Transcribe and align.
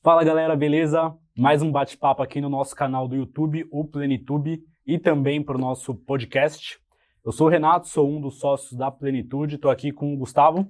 Fala 0.00 0.22
galera, 0.22 0.54
beleza? 0.54 1.12
Mais 1.36 1.60
um 1.60 1.72
bate-papo 1.72 2.22
aqui 2.22 2.40
no 2.40 2.48
nosso 2.48 2.76
canal 2.76 3.08
do 3.08 3.16
YouTube, 3.16 3.66
o 3.72 3.84
Plenitude, 3.84 4.62
e 4.86 4.96
também 4.96 5.42
para 5.42 5.56
o 5.56 5.60
nosso 5.60 5.92
podcast. 5.92 6.78
Eu 7.24 7.32
sou 7.32 7.48
o 7.48 7.50
Renato, 7.50 7.88
sou 7.88 8.08
um 8.08 8.20
dos 8.20 8.38
sócios 8.38 8.78
da 8.78 8.92
Plenitude, 8.92 9.56
estou 9.56 9.72
aqui 9.72 9.90
com 9.90 10.14
o 10.14 10.16
Gustavo. 10.16 10.68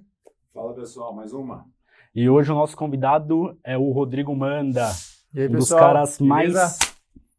Fala 0.54 0.72
pessoal, 0.72 1.14
mais 1.14 1.34
uma. 1.34 1.66
E 2.14 2.27
hoje 2.27 2.50
o 2.50 2.54
nosso 2.54 2.74
convidado 2.74 3.54
é 3.62 3.77
o 3.77 3.93
Rodrigo 3.93 4.34
Manda, 4.34 4.88
aí, 5.36 5.46
um 5.46 5.52
dos 5.52 5.68
caras 5.68 6.16
Beleza? 6.16 6.58
mais 6.58 6.96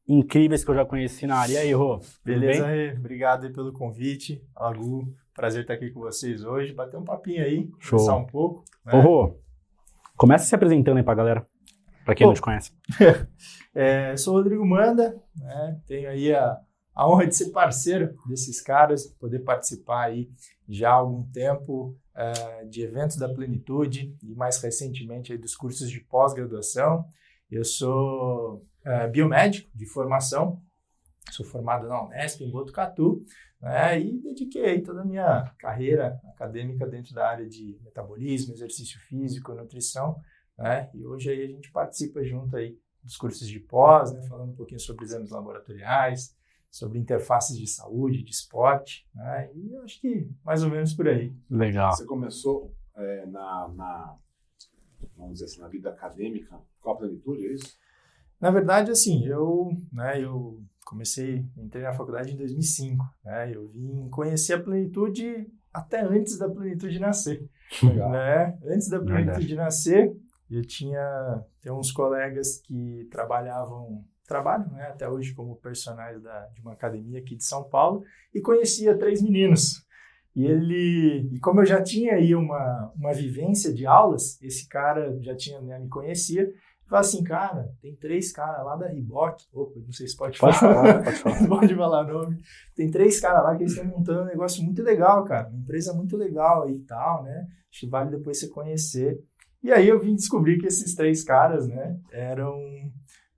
incríveis 0.07 0.63
que 0.63 0.71
eu 0.71 0.75
já 0.75 0.85
conheci 0.85 1.27
na 1.27 1.37
área. 1.37 1.53
E 1.53 1.57
aí, 1.57 1.73
Rô? 1.73 1.99
Beleza? 2.23 2.65
Rê? 2.67 2.93
Obrigado 2.93 3.45
aí 3.45 3.51
pelo 3.53 3.73
convite. 3.73 4.41
Agu, 4.55 5.13
prazer 5.33 5.61
estar 5.61 5.73
aqui 5.73 5.89
com 5.91 5.99
vocês 5.99 6.43
hoje. 6.43 6.73
Bater 6.73 6.97
um 6.97 7.03
papinho 7.03 7.43
aí, 7.43 7.69
Show. 7.79 7.99
conversar 7.99 8.17
um 8.17 8.25
pouco. 8.25 8.63
né? 8.85 8.93
Ô, 8.93 9.01
Rô, 9.01 9.39
começa 10.15 10.45
se 10.45 10.55
apresentando 10.55 10.97
aí 10.97 11.03
pra 11.03 11.13
galera, 11.15 11.45
pra 12.05 12.15
quem 12.15 12.25
Pô. 12.25 12.29
não 12.29 12.35
te 12.35 12.41
conhece. 12.41 12.71
É, 13.79 14.17
sou 14.17 14.33
o 14.33 14.37
Rodrigo 14.37 14.65
Manda, 14.65 15.21
né? 15.35 15.79
tenho 15.85 16.09
aí 16.09 16.33
a, 16.33 16.57
a 16.95 17.07
honra 17.07 17.27
de 17.27 17.35
ser 17.35 17.51
parceiro 17.51 18.15
desses 18.27 18.59
caras, 18.59 19.05
poder 19.05 19.39
participar 19.43 20.05
aí 20.05 20.31
já 20.67 20.89
há 20.89 20.93
algum 20.93 21.21
tempo 21.31 21.95
eh, 22.15 22.65
de 22.65 22.81
eventos 22.81 23.17
da 23.17 23.29
Plenitude 23.29 24.17
e 24.23 24.33
mais 24.33 24.59
recentemente 24.59 25.31
aí 25.31 25.37
dos 25.37 25.55
cursos 25.55 25.91
de 25.91 25.99
pós-graduação. 25.99 27.05
Eu 27.51 27.63
sou 27.63 28.65
eh, 28.87 29.07
biomédico 29.09 29.69
de 29.75 29.85
formação, 29.85 30.61
sou 31.29 31.45
formado 31.45 31.89
na 31.89 32.05
Unesp 32.05 32.39
em 32.39 32.49
Botucatu, 32.49 33.21
né? 33.61 33.99
e 33.99 34.17
dediquei 34.17 34.81
toda 34.81 35.01
a 35.01 35.05
minha 35.05 35.53
carreira 35.59 36.21
acadêmica 36.33 36.87
dentro 36.87 37.13
da 37.13 37.27
área 37.27 37.45
de 37.45 37.77
metabolismo, 37.83 38.53
exercício 38.53 38.97
físico, 39.01 39.53
nutrição, 39.53 40.21
né? 40.57 40.89
E 40.93 41.05
hoje 41.05 41.29
aí 41.29 41.43
a 41.43 41.47
gente 41.47 41.69
participa 41.69 42.23
junto 42.23 42.55
aí 42.55 42.79
dos 43.03 43.17
cursos 43.17 43.45
de 43.45 43.59
pós, 43.59 44.13
né? 44.13 44.21
Falando 44.23 44.51
um 44.51 44.55
pouquinho 44.55 44.79
sobre 44.79 45.03
exames 45.03 45.31
laboratoriais, 45.31 46.33
sobre 46.71 46.97
interfaces 46.97 47.57
de 47.57 47.67
saúde, 47.67 48.23
de 48.23 48.31
esporte, 48.31 49.05
né? 49.13 49.51
E 49.53 49.73
eu 49.73 49.83
acho 49.83 49.99
que 49.99 50.31
mais 50.45 50.63
ou 50.63 50.69
menos 50.69 50.93
por 50.93 51.09
aí. 51.09 51.35
Legal. 51.49 51.91
Você 51.91 52.05
começou 52.05 52.73
é, 52.95 53.25
na, 53.25 53.67
na, 53.67 54.17
vamos 55.17 55.33
dizer 55.33 55.45
assim, 55.45 55.59
na 55.59 55.67
vida 55.67 55.89
acadêmica 55.89 56.57
com 56.79 56.91
a 56.91 56.95
plenitude, 56.95 57.45
é 57.47 57.51
isso? 57.51 57.77
Na 58.39 58.51
verdade, 58.51 58.91
assim, 58.91 59.25
eu, 59.25 59.71
né, 59.91 60.23
eu 60.23 60.61
comecei, 60.85 61.45
entrei 61.57 61.83
na 61.83 61.93
faculdade 61.93 62.33
em 62.33 62.37
2005, 62.37 63.03
né? 63.23 63.51
Eu 63.53 63.67
vim 63.67 64.07
conhecer 64.09 64.53
a 64.53 64.63
plenitude 64.63 65.47
até 65.73 66.01
antes 66.01 66.37
da 66.37 66.49
plenitude 66.49 66.99
nascer. 66.99 67.47
Legal. 67.83 68.11
né? 68.11 68.57
Antes 68.63 68.89
da 68.89 68.99
plenitude 68.99 69.55
nascer, 69.55 70.15
eu 70.49 70.61
tinha 70.65 71.43
tem 71.61 71.71
uns 71.71 71.91
colegas 71.91 72.61
que 72.61 73.07
trabalhavam, 73.11 74.05
trabalham 74.25 74.69
né, 74.69 74.83
até 74.83 75.09
hoje 75.09 75.33
como 75.33 75.57
personagens 75.57 76.23
da, 76.23 76.45
de 76.47 76.61
uma 76.61 76.73
academia 76.73 77.19
aqui 77.19 77.35
de 77.35 77.43
São 77.43 77.63
Paulo 77.65 78.03
e 78.33 78.39
conhecia 78.39 78.97
três 78.97 79.21
meninos. 79.21 79.85
E 80.33 80.45
ele, 80.45 81.29
e 81.33 81.39
como 81.39 81.61
eu 81.61 81.65
já 81.65 81.81
tinha 81.81 82.13
aí 82.13 82.33
uma, 82.35 82.93
uma 82.95 83.11
vivência 83.11 83.73
de 83.73 83.85
aulas, 83.85 84.41
esse 84.41 84.69
cara 84.69 85.17
já 85.21 85.35
tinha 85.35 85.59
né, 85.59 85.79
me 85.79 85.89
conhecia, 85.89 86.47
falou 86.87 87.01
assim, 87.01 87.23
cara, 87.23 87.69
tem 87.81 87.95
três 87.95 88.31
caras 88.31 88.65
lá 88.65 88.75
da 88.75 88.87
Reebok, 88.87 89.43
opa, 89.53 89.79
não 89.79 89.91
sei 89.91 90.07
se 90.07 90.15
pode, 90.15 90.39
Pode 90.39 90.57
falar, 90.57 91.03
pode 91.03 91.17
falar. 91.17 91.47
pode 91.47 91.75
falar 91.75 92.03
nome. 92.05 92.37
Tem 92.75 92.89
três 92.89 93.19
caras 93.19 93.43
lá 93.43 93.55
que 93.55 93.63
eles 93.63 93.73
estão 93.73 93.85
montando 93.85 94.21
um 94.21 94.25
negócio 94.25 94.63
muito 94.63 94.81
legal, 94.81 95.23
cara. 95.25 95.49
Uma 95.49 95.59
empresa 95.59 95.93
muito 95.93 96.15
legal 96.15 96.63
aí 96.63 96.75
e 96.75 96.83
tal, 96.85 97.23
né? 97.23 97.47
Acho 97.69 97.81
que 97.81 97.87
vale 97.87 98.11
depois 98.11 98.39
você 98.39 98.47
conhecer. 98.47 99.19
E 99.61 99.71
aí 99.71 99.87
eu 99.87 99.99
vim 99.99 100.15
descobrir 100.15 100.57
que 100.57 100.67
esses 100.67 100.95
três 100.95 101.23
caras, 101.23 101.67
né, 101.67 101.99
eram 102.11 102.57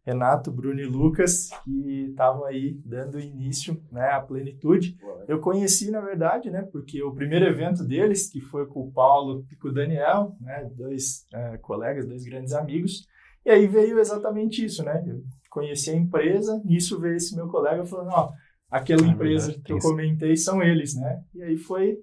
Renato, 0.05 0.51
Bruno 0.51 0.79
e 0.79 0.85
Lucas, 0.85 1.49
que 1.63 2.07
estavam 2.09 2.45
aí 2.45 2.79
dando 2.83 3.19
início 3.19 3.81
né, 3.91 4.09
à 4.09 4.19
plenitude. 4.19 4.97
Eu 5.27 5.39
conheci, 5.39 5.91
na 5.91 6.01
verdade, 6.01 6.49
né, 6.49 6.67
porque 6.71 7.01
o 7.03 7.13
primeiro 7.13 7.45
evento 7.45 7.83
deles, 7.83 8.29
que 8.29 8.41
foi 8.41 8.65
com 8.65 8.81
o 8.81 8.91
Paulo 8.91 9.45
e 9.51 9.55
com 9.55 9.69
o 9.69 9.73
Daniel, 9.73 10.35
né, 10.41 10.69
dois 10.75 11.27
eh, 11.33 11.57
colegas, 11.59 12.07
dois 12.07 12.23
grandes 12.23 12.53
amigos, 12.53 13.07
e 13.45 13.49
aí 13.49 13.67
veio 13.67 13.99
exatamente 13.99 14.63
isso, 14.63 14.83
né? 14.83 15.03
Eu 15.05 15.23
conheci 15.49 15.89
a 15.89 15.95
empresa, 15.95 16.61
nisso 16.63 16.99
veio 16.99 17.15
esse 17.15 17.35
meu 17.35 17.47
colega 17.47 17.85
falando, 17.85 18.11
ó, 18.11 18.31
aquela 18.69 19.05
É 19.05 19.09
empresa 19.09 19.47
verdade, 19.47 19.63
que 19.63 19.73
eu 19.73 19.79
comentei 19.79 20.35
são 20.35 20.61
eles, 20.61 20.95
né? 20.95 21.23
E 21.33 21.41
aí 21.41 21.57
foi, 21.57 21.99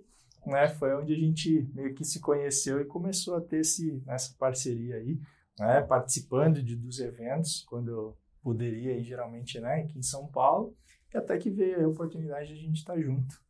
né, 0.47 0.69
foi 0.69 0.95
onde 0.95 1.13
a 1.13 1.17
gente 1.17 1.69
meio 1.75 1.95
que 1.95 2.05
se 2.05 2.21
conheceu 2.21 2.81
e 2.81 2.85
começou 2.85 3.37
a 3.37 3.41
ter 3.41 3.61
esse, 3.61 4.03
essa 4.07 4.35
parceria 4.39 4.97
aí, 4.97 5.19
né, 5.59 5.83
participando 5.83 6.63
de, 6.63 6.77
dos 6.77 6.99
eventos, 6.99 7.65
quando 7.69 7.91
eu 7.91 8.17
poderia 8.43 8.97
ir 8.97 9.05
geralmente, 9.05 9.59
né, 9.61 9.83
aqui 9.83 9.99
em 9.99 10.03
São 10.03 10.27
Paulo, 10.27 10.75
e 11.13 11.19
até 11.19 11.37
que 11.39 11.51
veio 11.51 11.85
a 11.85 11.89
oportunidade 11.89 12.49
de 12.49 12.55
a 12.55 12.57
gente 12.57 12.77
estar 12.77 12.99
junto. 13.01 13.41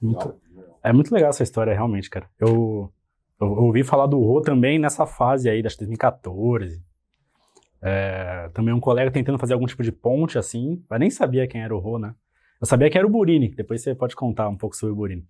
Muito-. 0.00 0.40
É 0.82 0.92
muito 0.92 1.12
legal 1.12 1.30
essa 1.30 1.42
história, 1.42 1.74
realmente, 1.74 2.08
cara. 2.08 2.28
Eu, 2.38 2.90
eu 3.40 3.48
ouvi 3.48 3.84
falar 3.84 4.06
do 4.06 4.18
Rô 4.18 4.40
também 4.40 4.78
nessa 4.78 5.06
fase 5.06 5.48
aí, 5.50 5.62
das 5.62 5.76
2014. 5.76 6.82
É, 7.82 8.50
também 8.52 8.74
um 8.74 8.80
colega 8.80 9.10
tentando 9.10 9.38
fazer 9.38 9.54
algum 9.54 9.66
tipo 9.66 9.82
de 9.82 9.92
ponte, 9.92 10.38
assim. 10.38 10.84
Eu 10.90 10.98
nem 10.98 11.10
sabia 11.10 11.46
quem 11.46 11.62
era 11.62 11.74
o 11.74 11.78
Rô, 11.78 11.98
né? 11.98 12.14
Eu 12.60 12.66
sabia 12.66 12.90
que 12.90 12.98
era 12.98 13.06
o 13.06 13.10
Burini, 13.10 13.54
depois 13.54 13.80
você 13.82 13.94
pode 13.94 14.14
contar 14.14 14.48
um 14.48 14.56
pouco 14.56 14.76
sobre 14.76 14.92
o 14.92 14.96
Burini. 14.96 15.26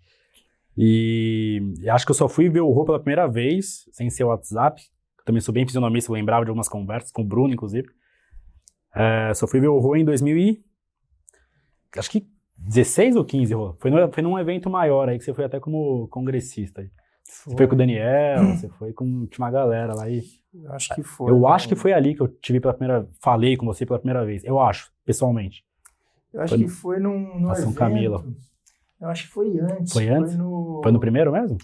E, 0.76 1.74
e 1.80 1.88
acho 1.88 2.04
que 2.04 2.10
eu 2.10 2.16
só 2.16 2.28
fui 2.28 2.48
ver 2.48 2.60
o 2.60 2.70
Rô 2.70 2.84
pela 2.84 2.98
primeira 2.98 3.28
vez, 3.28 3.88
sem 3.92 4.10
ser 4.10 4.24
o 4.24 4.28
WhatsApp. 4.28 4.82
Eu 5.18 5.24
também 5.24 5.40
sou 5.40 5.54
bem 5.54 5.64
fisionomista, 5.64 6.10
eu 6.10 6.14
lembrava 6.14 6.44
de 6.44 6.50
algumas 6.50 6.68
conversas, 6.68 7.12
com 7.12 7.22
o 7.22 7.24
Bruno, 7.24 7.54
inclusive. 7.54 7.88
É, 8.94 9.32
só 9.34 9.46
fui 9.46 9.60
ver 9.60 9.68
o 9.68 9.78
Rô 9.78 9.94
em 9.94 10.04
2000 10.04 10.36
e... 10.36 10.64
Acho 11.96 12.10
que 12.10 12.26
16 12.56 13.16
ou 13.16 13.24
15, 13.24 13.54
Rô? 13.54 13.76
Foi, 13.78 13.90
no, 13.90 14.12
foi 14.12 14.22
num 14.22 14.38
evento 14.38 14.68
maior 14.68 15.08
aí, 15.08 15.18
que 15.18 15.24
você 15.24 15.32
foi 15.32 15.44
até 15.44 15.60
como 15.60 16.08
congressista. 16.08 16.80
aí. 16.80 16.90
Você 17.30 17.56
foi 17.56 17.66
com 17.66 17.74
o 17.74 17.78
Daniel, 17.78 18.44
você 18.56 18.68
foi 18.68 18.92
com 18.92 19.26
tinha 19.26 19.44
uma 19.44 19.50
galera 19.50 19.94
lá 19.94 20.08
e... 20.08 20.22
Eu 20.52 20.72
acho 20.72 20.94
que 20.94 21.02
foi. 21.02 21.30
Eu 21.30 21.46
acho 21.46 21.68
que 21.68 21.76
foi 21.76 21.92
ali 21.92 22.14
que 22.14 22.20
eu 22.20 22.26
tive 22.28 22.58
pela 22.60 22.74
primeira... 22.74 23.08
Falei 23.22 23.56
com 23.56 23.64
você 23.66 23.86
pela 23.86 23.98
primeira 24.00 24.24
vez. 24.26 24.44
Eu 24.44 24.58
acho, 24.60 24.91
pessoalmente. 25.04 25.64
Eu 26.32 26.42
acho 26.42 26.54
Foi 26.56 26.64
que 26.64 26.70
foi 26.70 26.98
num, 27.00 27.38
num 27.41 27.54
São. 27.54 27.72
Camila. 27.72 28.24
Eu 29.00 29.08
acho 29.08 29.24
que 29.24 29.32
foi 29.32 29.58
antes. 29.58 29.92
Foi 29.92 30.08
antes? 30.08 30.36
no... 30.36 30.80
Foi 30.82 30.92
no 30.92 31.00
primeiro 31.00 31.32
mesmo? 31.32 31.56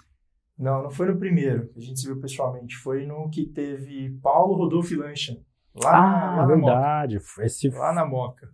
Não, 0.58 0.84
não 0.84 0.90
foi 0.90 1.06
no 1.06 1.18
primeiro 1.18 1.68
que 1.68 1.78
a 1.78 1.82
gente 1.82 2.00
se 2.00 2.06
viu 2.06 2.20
pessoalmente. 2.20 2.76
Foi 2.76 3.04
no 3.06 3.28
que 3.28 3.44
teve 3.46 4.10
Paulo, 4.22 4.54
Rodolfo 4.56 4.92
e 4.94 4.96
Lancha. 4.96 5.36
Lá, 5.74 5.90
Ah, 5.90 6.00
lá 6.00 6.46
na 6.46 6.56
Moca. 6.56 6.72
verdade. 6.72 7.18
Esse... 7.40 7.68
Lá 7.68 7.92
na 7.92 8.06
Moca. 8.06 8.48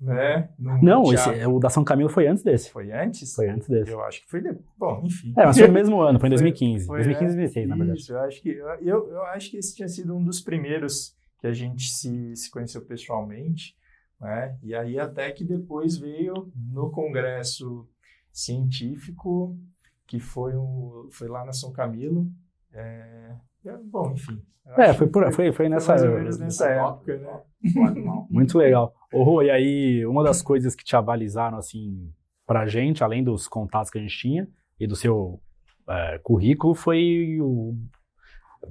Né? 0.00 0.50
Não, 0.58 1.02
esse, 1.12 1.24
teatro. 1.24 1.54
o 1.54 1.58
da 1.58 1.70
São 1.70 1.82
Camilo 1.82 2.10
foi 2.10 2.26
antes 2.26 2.42
desse. 2.44 2.70
Foi 2.70 2.92
antes? 2.92 3.34
Foi 3.34 3.48
antes 3.48 3.66
desse. 3.68 3.90
Eu 3.90 4.02
acho 4.02 4.22
que 4.22 4.30
foi 4.30 4.42
depois. 4.42 4.64
Bom, 4.76 5.02
enfim. 5.04 5.32
É, 5.36 5.46
mas 5.46 5.56
foi 5.56 5.66
no 5.66 5.72
mesmo 5.72 6.00
ano, 6.00 6.20
foi 6.20 6.28
em 6.28 6.32
Foi- 6.32 6.38
2015. 6.38 6.86
foi, 6.86 6.96
2015 6.96 7.36
né? 7.36 7.42
2016, 7.42 7.68
na 7.68 7.76
verdade. 7.76 8.00
Isso, 8.00 8.12
eu 8.12 8.20
acho 8.20 8.42
que, 8.42 8.48
eu, 8.50 9.08
eu, 9.10 9.22
acho 9.24 9.50
que 9.50 9.56
esse 9.56 9.74
tinha 9.74 9.88
sido 9.88 10.14
um 10.14 10.22
dos 10.22 10.40
primeiros 10.40 11.16
que 11.40 11.46
a 11.46 11.52
gente 11.52 11.84
se, 11.88 12.36
se 12.36 12.50
conheceu 12.50 12.82
pessoalmente, 12.84 13.74
né? 14.20 14.56
E 14.62 14.74
aí 14.74 14.98
até 14.98 15.30
que 15.30 15.44
depois 15.44 15.96
veio 15.96 16.52
no 16.54 16.90
congresso 16.90 17.88
científico, 18.30 19.58
que 20.06 20.20
foi, 20.20 20.54
um, 20.56 21.08
foi 21.10 21.28
lá 21.28 21.44
na 21.44 21.52
São 21.52 21.72
Camilo. 21.72 22.30
É, 22.72 22.80
é, 22.80 23.36
bom, 23.84 24.12
enfim. 24.12 24.40
É, 24.76 24.92
foi, 24.92 25.06
por, 25.06 25.32
foi, 25.32 25.52
foi 25.52 25.68
nessa... 25.68 25.92
mais 25.92 26.02
ou 26.02 26.10
menos 26.10 26.38
nessa 26.38 26.74
top, 26.74 27.10
época, 27.10 27.16
né? 27.18 27.40
Muito 28.28 28.58
legal. 28.58 28.92
Ô, 29.12 29.22
Rô, 29.22 29.42
e 29.42 29.50
aí, 29.50 30.04
uma 30.06 30.24
das 30.24 30.42
coisas 30.42 30.74
que 30.74 30.84
te 30.84 30.96
avalizaram, 30.96 31.56
assim, 31.56 32.10
pra 32.46 32.66
gente, 32.66 33.04
além 33.04 33.22
dos 33.22 33.46
contatos 33.46 33.90
que 33.90 33.98
a 33.98 34.00
gente 34.00 34.18
tinha 34.18 34.48
e 34.78 34.86
do 34.86 34.96
seu 34.96 35.40
é, 35.88 36.18
currículo, 36.18 36.74
foi 36.74 37.38
o, 37.40 37.76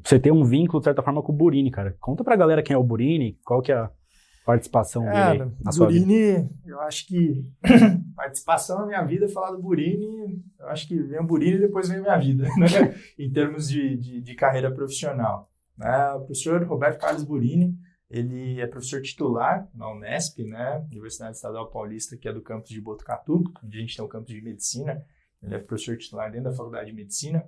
você 0.03 0.19
ter 0.19 0.31
um 0.31 0.43
vínculo, 0.43 0.79
de 0.79 0.85
certa 0.85 1.01
forma, 1.01 1.21
com 1.21 1.31
o 1.31 1.35
Burini, 1.35 1.71
cara. 1.71 1.95
Conta 1.99 2.23
pra 2.23 2.35
galera 2.35 2.63
quem 2.63 2.73
é 2.73 2.77
o 2.77 2.83
Burini, 2.83 3.39
qual 3.43 3.61
que 3.61 3.71
é 3.71 3.75
a 3.75 3.91
participação 4.45 5.03
dele 5.03 5.17
aí 5.17 5.37
Cara, 5.39 5.51
na. 5.59 5.71
Burini, 5.71 6.49
eu 6.65 6.79
acho 6.81 7.07
que 7.07 7.43
participação 8.15 8.79
na 8.79 8.85
minha 8.85 9.01
vida, 9.03 9.27
falar 9.27 9.51
do 9.51 9.61
Burini, 9.61 10.41
eu 10.59 10.67
acho 10.67 10.87
que 10.87 10.95
vem 11.01 11.19
o 11.19 11.25
Burini 11.25 11.57
e 11.57 11.61
depois 11.61 11.89
vem 11.89 11.97
a 11.97 12.01
minha 12.01 12.17
vida, 12.17 12.43
né? 12.57 12.95
em 13.17 13.31
termos 13.31 13.67
de, 13.67 13.97
de, 13.97 14.21
de 14.21 14.35
carreira 14.35 14.71
profissional. 14.71 15.49
Né? 15.75 16.11
O 16.13 16.19
professor 16.19 16.63
Roberto 16.63 17.01
Carlos 17.01 17.23
Burini, 17.23 17.75
ele 18.09 18.61
é 18.61 18.67
professor 18.67 19.01
titular 19.01 19.67
na 19.73 19.91
Unesp, 19.91 20.39
né? 20.43 20.85
Universidade 20.91 21.35
Estadual 21.35 21.71
Paulista, 21.71 22.15
que 22.15 22.29
é 22.29 22.33
do 22.33 22.41
campus 22.41 22.69
de 22.69 22.79
Botucatu, 22.79 23.43
onde 23.63 23.77
a 23.77 23.81
gente 23.81 23.95
tem 23.95 24.05
o 24.05 24.07
campus 24.07 24.33
de 24.33 24.41
medicina. 24.41 25.03
Ele 25.41 25.55
é 25.55 25.59
professor 25.59 25.97
titular 25.97 26.31
dentro 26.31 26.51
da 26.51 26.55
Faculdade 26.55 26.91
de 26.91 26.95
Medicina. 26.95 27.43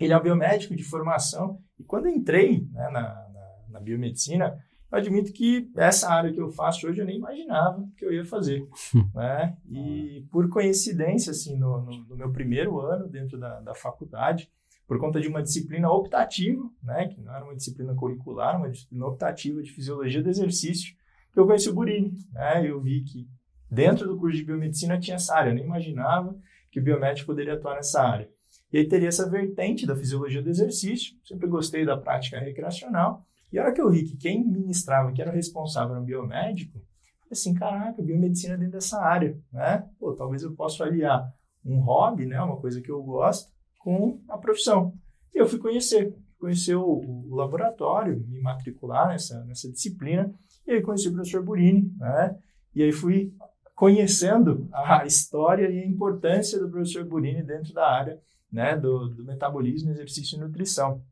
Ele 0.00 0.12
é 0.12 0.18
um 0.18 0.22
biomédico 0.22 0.74
de 0.74 0.82
formação. 0.82 1.60
E 1.78 1.84
quando 1.84 2.08
entrei 2.08 2.68
né, 2.72 2.90
na, 2.90 3.28
na, 3.28 3.56
na 3.70 3.80
biomedicina, 3.80 4.58
admito 4.90 5.32
que 5.32 5.70
essa 5.76 6.08
área 6.10 6.32
que 6.32 6.40
eu 6.40 6.50
faço 6.50 6.86
hoje 6.88 7.00
eu 7.00 7.06
nem 7.06 7.16
imaginava 7.16 7.86
que 7.96 8.04
eu 8.04 8.12
ia 8.12 8.24
fazer, 8.24 8.66
né? 9.14 9.56
E 9.68 10.26
por 10.30 10.48
coincidência, 10.48 11.30
assim, 11.30 11.56
no, 11.58 11.82
no, 11.82 12.04
no 12.04 12.16
meu 12.16 12.32
primeiro 12.32 12.80
ano 12.80 13.08
dentro 13.08 13.38
da, 13.38 13.60
da 13.60 13.74
faculdade, 13.74 14.50
por 14.86 14.98
conta 14.98 15.20
de 15.20 15.28
uma 15.28 15.42
disciplina 15.42 15.90
optativa, 15.90 16.62
né, 16.82 17.08
que 17.08 17.20
não 17.20 17.34
era 17.34 17.44
uma 17.44 17.54
disciplina 17.54 17.94
curricular, 17.94 18.56
uma 18.56 18.70
disciplina 18.70 19.06
optativa 19.06 19.62
de 19.62 19.70
fisiologia 19.70 20.22
do 20.22 20.30
exercício, 20.30 20.96
que 21.30 21.38
eu 21.38 21.46
conheci 21.46 21.68
o 21.68 21.74
Burini, 21.74 22.16
né? 22.32 22.66
Eu 22.66 22.80
vi 22.80 23.02
que 23.02 23.28
dentro 23.70 24.08
do 24.08 24.18
curso 24.18 24.38
de 24.38 24.44
biomedicina 24.44 24.98
tinha 24.98 25.16
essa 25.16 25.36
área, 25.36 25.50
eu 25.50 25.54
nem 25.54 25.64
imaginava 25.64 26.34
que 26.70 26.80
o 26.80 26.82
biomédico 26.82 27.26
poderia 27.26 27.54
atuar 27.54 27.74
nessa 27.76 28.02
área. 28.02 28.30
E 28.72 28.78
aí 28.78 28.88
teria 28.88 29.08
essa 29.08 29.28
vertente 29.28 29.86
da 29.86 29.94
fisiologia 29.94 30.42
do 30.42 30.48
exercício, 30.48 31.14
sempre 31.22 31.46
gostei 31.46 31.84
da 31.84 31.96
prática 31.96 32.38
recreacional, 32.38 33.26
e 33.52 33.58
a 33.58 33.62
hora 33.64 33.72
que 33.72 33.80
eu 33.80 33.90
vi 33.90 34.04
que 34.04 34.16
quem 34.16 34.46
ministrava, 34.46 35.12
que 35.12 35.22
era 35.22 35.30
o 35.30 35.34
responsável 35.34 35.92
era 35.92 36.02
um 36.02 36.04
biomédico, 36.04 36.72
falei 36.72 37.32
assim, 37.32 37.54
caraca, 37.54 38.02
biomedicina 38.02 38.56
dentro 38.56 38.72
dessa 38.72 39.00
área, 39.00 39.38
né? 39.52 39.88
Pô, 39.98 40.14
talvez 40.14 40.42
eu 40.42 40.54
possa 40.54 40.84
aliar 40.84 41.26
um 41.64 41.80
hobby, 41.80 42.26
né, 42.26 42.40
uma 42.40 42.56
coisa 42.58 42.80
que 42.80 42.90
eu 42.90 43.02
gosto, 43.02 43.52
com 43.78 44.20
a 44.28 44.38
profissão. 44.38 44.92
E 45.34 45.38
eu 45.38 45.46
fui 45.46 45.58
conhecer, 45.58 46.14
conhecer 46.38 46.74
o, 46.74 46.84
o 46.84 47.34
laboratório, 47.34 48.24
me 48.26 48.40
matricular 48.40 49.08
nessa, 49.08 49.44
nessa 49.44 49.70
disciplina, 49.70 50.32
e 50.66 50.72
aí 50.72 50.82
conheci 50.82 51.08
o 51.08 51.12
professor 51.12 51.42
Burini, 51.42 51.90
né? 51.98 52.36
E 52.74 52.82
aí 52.82 52.92
fui 52.92 53.32
conhecendo 53.74 54.68
a 54.72 55.04
história 55.06 55.70
e 55.70 55.78
a 55.78 55.86
importância 55.86 56.58
do 56.58 56.70
professor 56.70 57.04
Burini 57.04 57.42
dentro 57.42 57.72
da 57.72 57.86
área 57.86 58.20
né, 58.50 58.76
do, 58.76 59.08
do 59.08 59.24
metabolismo, 59.24 59.90
exercício 59.90 60.36
e 60.36 60.40
nutrição. 60.40 61.02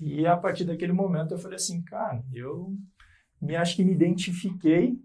E 0.00 0.26
a 0.26 0.36
partir 0.36 0.64
daquele 0.64 0.92
momento 0.92 1.32
eu 1.34 1.38
falei 1.38 1.56
assim, 1.56 1.82
cara, 1.82 2.24
eu 2.32 2.74
me 3.40 3.56
acho 3.56 3.76
que 3.76 3.84
me 3.84 3.92
identifiquei 3.92 4.98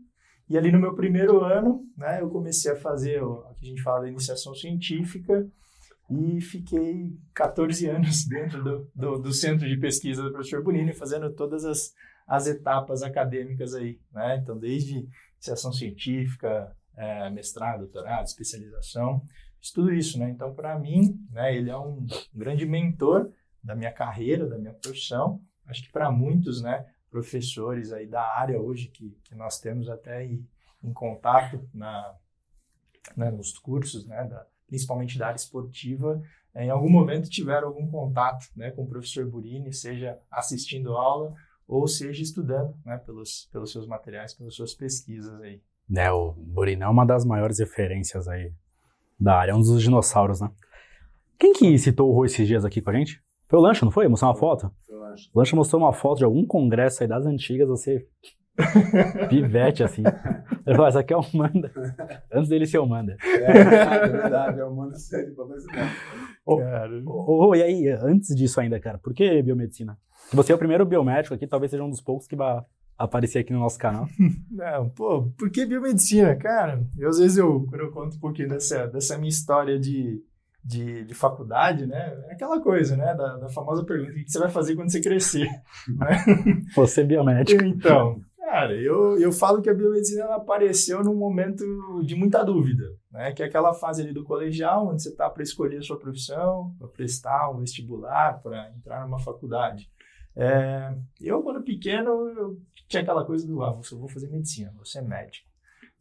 e 0.47 0.57
ali 0.57 0.71
no 0.71 0.80
meu 0.80 0.94
primeiro 0.94 1.44
ano, 1.44 1.83
né, 1.97 2.21
eu 2.21 2.30
comecei 2.30 2.71
a 2.71 2.75
fazer 2.75 3.21
o 3.24 3.42
que 3.56 3.65
a 3.65 3.69
gente 3.69 3.81
fala 3.81 4.01
da 4.01 4.09
iniciação 4.09 4.53
científica 4.53 5.47
e 6.09 6.39
fiquei 6.39 7.18
14 7.33 7.88
anos 7.89 8.25
dentro 8.25 8.63
do, 8.63 8.92
do, 8.95 9.19
do 9.19 9.33
centro 9.33 9.68
de 9.68 9.77
pesquisa 9.77 10.21
do 10.21 10.31
professor 10.31 10.63
Bonini, 10.63 10.94
fazendo 10.94 11.33
todas 11.33 11.65
as, 11.65 11.94
as 12.27 12.47
etapas 12.47 13.01
acadêmicas 13.01 13.74
aí, 13.74 14.00
né? 14.12 14.38
Então, 14.38 14.57
desde 14.57 15.07
iniciação 15.36 15.74
científica, 15.74 16.71
é, 16.95 17.30
mestrado, 17.31 17.80
doutorado, 17.80 18.27
especialização, 18.27 19.21
tudo 19.74 19.92
isso, 19.92 20.19
né? 20.19 20.30
Então, 20.30 20.53
para 20.53 20.77
mim, 20.77 21.19
né, 21.31 21.56
ele 21.56 21.71
é 21.71 21.77
um 21.77 22.06
grande 22.33 22.68
mentor 22.68 23.31
da 23.65 23.75
minha 23.75 23.91
carreira, 23.91 24.47
da 24.47 24.57
minha 24.57 24.73
profissão. 24.73 25.41
Acho 25.65 25.83
que 25.83 25.91
para 25.91 26.12
muitos, 26.12 26.62
né, 26.62 26.85
professores 27.09 27.91
aí 27.91 28.06
da 28.06 28.21
área 28.21 28.62
hoje 28.62 28.88
que, 28.89 29.17
que 29.23 29.33
nós 29.33 29.59
temos 29.59 29.89
até 29.89 30.23
em, 30.23 30.47
em 30.83 30.94
contato 30.94 31.67
na, 31.73 32.15
né, 33.17 33.31
nos 33.31 33.57
cursos, 33.57 34.06
né, 34.06 34.23
da, 34.25 34.45
principalmente 34.67 35.17
da 35.17 35.27
área 35.27 35.38
esportiva, 35.38 36.21
em 36.56 36.69
algum 36.69 36.89
momento 36.89 37.29
tiveram 37.29 37.67
algum 37.67 37.89
contato 37.89 38.45
né, 38.56 38.71
com 38.71 38.83
o 38.83 38.88
professor 38.88 39.25
Burini, 39.25 39.73
seja 39.73 40.19
assistindo 40.31 40.95
aula 40.95 41.33
ou 41.68 41.88
seja 41.88 42.21
estudando 42.21 42.77
né, 42.85 42.97
pelos, 42.97 43.50
pelos 43.51 43.71
seus 43.71 43.88
materiais, 43.88 44.33
pelas 44.33 44.53
suas 44.53 44.73
pesquisas 44.75 45.41
aí. 45.41 45.59
É, 45.94 46.11
o 46.11 46.31
Burini 46.31 46.83
é 46.83 46.88
uma 46.88 47.06
das 47.06 47.25
maiores 47.25 47.59
referências 47.59 48.27
aí 48.27 48.53
da 49.19 49.38
área, 49.39 49.51
é 49.51 49.56
um 49.56 49.59
dos 49.59 49.81
dinossauros, 49.81 50.41
né? 50.41 50.51
Quem 51.38 51.53
que 51.53 51.77
citou 51.77 52.09
o 52.09 52.13
Rô 52.13 52.25
esses 52.25 52.47
dias 52.47 52.63
aqui 52.63 52.81
com 52.81 52.91
a 52.91 52.94
gente? 52.94 53.25
Foi 53.56 53.60
o 53.62 53.63
Lancha, 53.63 53.86
não 53.86 53.92
foi? 53.92 54.06
Mostrou 54.10 54.30
uma 54.30 54.38
foto? 54.38 54.69
Foi 54.86 54.98
o 54.98 55.00
Lancha. 55.00 55.30
O 55.34 55.40
Lancha 55.40 55.56
mostrou 55.56 55.81
uma 55.81 55.94
foto 55.94 56.18
de 56.18 56.25
algum 56.25 56.46
congresso 56.46 57.04
aí 57.04 57.07
das 57.07 57.25
antigas, 57.25 57.69
você 57.69 58.06
pivete 59.30 59.81
assim. 59.81 60.04
Ele 60.68 60.75
falou, 60.75 60.88
essa 60.88 61.00
aqui 61.00 61.13
é 61.13 61.18
o 61.18 61.24
Manda. 61.34 61.72
Antes 62.34 62.50
dele 62.50 62.66
ser 62.66 62.80
o 62.80 62.86
Manda. 62.86 63.16
É, 63.24 63.57
é 63.57 64.07
verdade, 64.10 64.60
é 64.60 64.66
o 64.66 64.75
Manda 64.75 64.96
sério. 64.96 65.34
Ô, 66.46 66.56
ô, 67.06 67.48
ô, 67.48 67.56
e 67.56 67.63
aí, 67.63 67.88
antes 67.88 68.36
disso 68.36 68.60
ainda, 68.60 68.78
cara, 68.78 68.98
por 68.98 69.13
que 69.13 69.42
biomedicina? 69.42 69.98
Você 70.34 70.52
é 70.52 70.56
o 70.56 70.60
primeiro 70.60 70.86
biomédico 70.86 71.34
aqui, 71.34 71.48
talvez 71.48 71.72
seja 71.72 71.84
um 71.84 71.90
dos 71.90 72.02
poucos 72.02 72.28
que 72.28 72.36
vai 72.36 72.62
aparecer 72.98 73.40
aqui 73.40 73.54
no 73.54 73.60
nosso 73.60 73.80
canal. 73.80 74.06
Não, 74.52 74.90
pô, 74.90 75.31
por 75.38 75.50
que 75.50 75.66
biomedicina? 75.66 76.36
Cara, 76.36 76.84
eu, 76.98 77.07
às 77.07 77.19
vezes 77.19 77.38
eu, 77.38 77.66
quando 77.69 77.81
eu 77.81 77.92
conto 77.92 78.18
um 78.18 78.19
pouquinho 78.19 78.50
dessa, 78.50 78.86
dessa 78.88 79.18
minha 79.18 79.30
história 79.30 79.80
de, 79.80 80.22
de, 80.65 81.06
de 81.06 81.13
faculdade, 81.13 81.85
né? 81.85 82.17
É 82.27 82.33
aquela 82.33 82.59
coisa, 82.59 82.97
né? 82.97 83.13
Da, 83.13 83.38
da 83.38 83.50
famosa 83.50 83.85
pergunta: 83.85 84.12
o 84.12 84.15
que 84.15 84.31
você 84.31 84.39
vai 84.39 84.50
fazer 84.50 84.75
quando 84.75 84.91
você 84.91 85.00
crescer? 85.00 85.47
né? 85.88 86.63
Você 86.75 87.01
é 87.01 87.03
biomédico. 87.03 87.63
Então, 87.63 88.19
cara, 88.39 88.73
eu, 88.73 89.19
eu 89.19 89.31
falo 89.31 89.62
que 89.62 89.69
a 89.69 89.73
biomedicina 89.73 90.23
ela 90.23 90.38
apareceu 90.38 91.03
num 91.03 91.15
momento 91.15 91.63
de 92.03 92.15
muita 92.15 92.44
dúvida, 92.44 92.91
né? 93.12 93.31
Que 93.31 93.44
é 93.44 93.45
aquela 93.45 93.75
fase 93.75 94.01
ali 94.01 94.12
do 94.12 94.23
colegial, 94.23 94.88
onde 94.88 95.03
você 95.03 95.09
está 95.09 95.29
para 95.29 95.44
escolher 95.44 95.77
a 95.77 95.83
sua 95.83 96.00
profissão, 96.00 96.73
para 96.79 96.88
prestar 96.88 97.51
um 97.51 97.59
vestibular, 97.59 98.41
para 98.41 98.71
entrar 98.71 99.06
numa 99.06 99.19
faculdade. 99.19 99.88
É, 100.35 100.94
eu, 101.21 101.44
quando 101.44 101.63
pequeno, 101.63 102.09
eu 102.29 102.59
tinha 102.88 103.03
aquela 103.03 103.23
coisa 103.23 103.47
do, 103.47 103.63
ah, 103.63 103.79
eu 103.91 104.00
vou 104.00 104.09
fazer 104.09 104.29
medicina, 104.29 104.73
vou 104.75 104.85
ser 104.85 105.01
médico. 105.01 105.47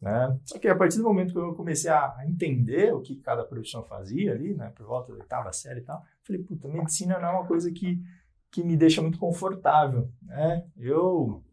Né? 0.05 0.39
Só 0.43 0.59
que 0.59 0.67
a 0.67 0.75
partir 0.75 0.99
do 0.99 1.03
momento 1.03 1.33
que 1.33 1.39
eu 1.39 1.55
comecei 1.55 1.89
a 1.89 2.15
entender 2.27 2.93
o 2.93 3.01
que 3.01 3.15
cada 3.15 3.43
profissão 3.43 3.83
fazia 3.83 4.33
ali, 4.33 4.53
né, 4.53 4.71
por 4.75 4.85
volta 4.85 5.11
da 5.11 5.17
oitava 5.17 5.51
série 5.51 5.79
e 5.79 5.83
tal, 5.83 6.05
falei, 6.21 6.43
puta, 6.43 6.67
medicina 6.67 7.19
não 7.19 7.27
é 7.27 7.31
uma 7.31 7.47
coisa 7.47 7.71
que, 7.71 7.99
que 8.51 8.63
me 8.63 8.77
deixa 8.77 9.01
muito 9.01 9.17
confortável, 9.17 10.07
né? 10.21 10.63
Eu, 10.77 11.43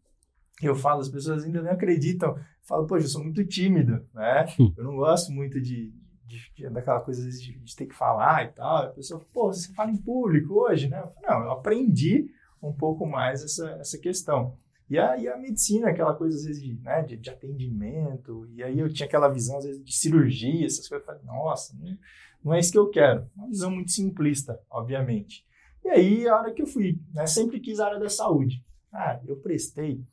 eu 0.61 0.75
falo, 0.75 1.01
as 1.01 1.09
pessoas 1.09 1.43
ainda 1.43 1.63
não 1.63 1.71
acreditam, 1.71 2.37
falo, 2.61 2.85
poxa, 2.85 3.05
eu 3.05 3.09
sou 3.09 3.23
muito 3.23 3.43
tímido, 3.43 4.05
né? 4.13 4.45
Eu 4.77 4.83
não 4.83 4.97
gosto 4.97 5.31
muito 5.31 5.59
de, 5.59 5.91
de, 6.23 6.53
de 6.55 6.69
daquela 6.69 6.99
coisa 6.99 7.27
de, 7.27 7.57
de, 7.57 7.75
ter 7.75 7.87
que 7.87 7.95
falar 7.95 8.45
e 8.45 8.49
tal. 8.49 8.83
A 8.83 8.89
pessoa, 8.89 9.19
pô, 9.33 9.51
você 9.51 9.73
fala 9.73 9.89
em 9.89 9.97
público 9.97 10.53
hoje, 10.61 10.87
né? 10.87 10.99
Eu 10.99 11.07
falo, 11.07 11.39
não, 11.39 11.45
eu 11.45 11.51
aprendi 11.53 12.29
um 12.61 12.71
pouco 12.71 13.07
mais 13.07 13.43
essa, 13.43 13.71
essa 13.79 13.97
questão. 13.97 14.55
E 14.93 14.99
a, 14.99 15.17
e 15.17 15.27
a 15.27 15.35
medicina, 15.35 15.89
aquela 15.89 16.13
coisa, 16.13 16.37
às 16.37 16.45
vezes, 16.45 16.61
de, 16.61 16.75
né, 16.75 17.01
de, 17.01 17.17
de, 17.17 17.27
atendimento, 17.27 18.47
e 18.53 18.61
aí 18.61 18.77
eu 18.77 18.93
tinha 18.93 19.07
aquela 19.07 19.27
visão, 19.27 19.57
às 19.57 19.65
vezes, 19.65 19.83
de 19.83 19.91
cirurgia, 19.91 20.67
essas 20.67 20.87
coisas. 20.87 21.07
Eu 21.07 21.15
falei, 21.15 21.21
nossa, 21.25 21.75
não, 21.75 21.97
não 22.43 22.53
é 22.53 22.59
isso 22.59 22.71
que 22.71 22.77
eu 22.77 22.91
quero. 22.91 23.27
Uma 23.35 23.47
visão 23.47 23.71
muito 23.71 23.89
simplista, 23.89 24.61
obviamente. 24.69 25.43
E 25.83 25.89
aí, 25.89 26.27
a 26.27 26.37
hora 26.37 26.53
que 26.53 26.61
eu 26.61 26.67
fui, 26.67 27.01
né, 27.11 27.25
sempre 27.25 27.59
quis 27.59 27.79
a 27.79 27.87
área 27.87 27.99
da 27.99 28.07
saúde. 28.07 28.63
Ah, 28.93 29.19
eu 29.25 29.37
prestei 29.37 30.05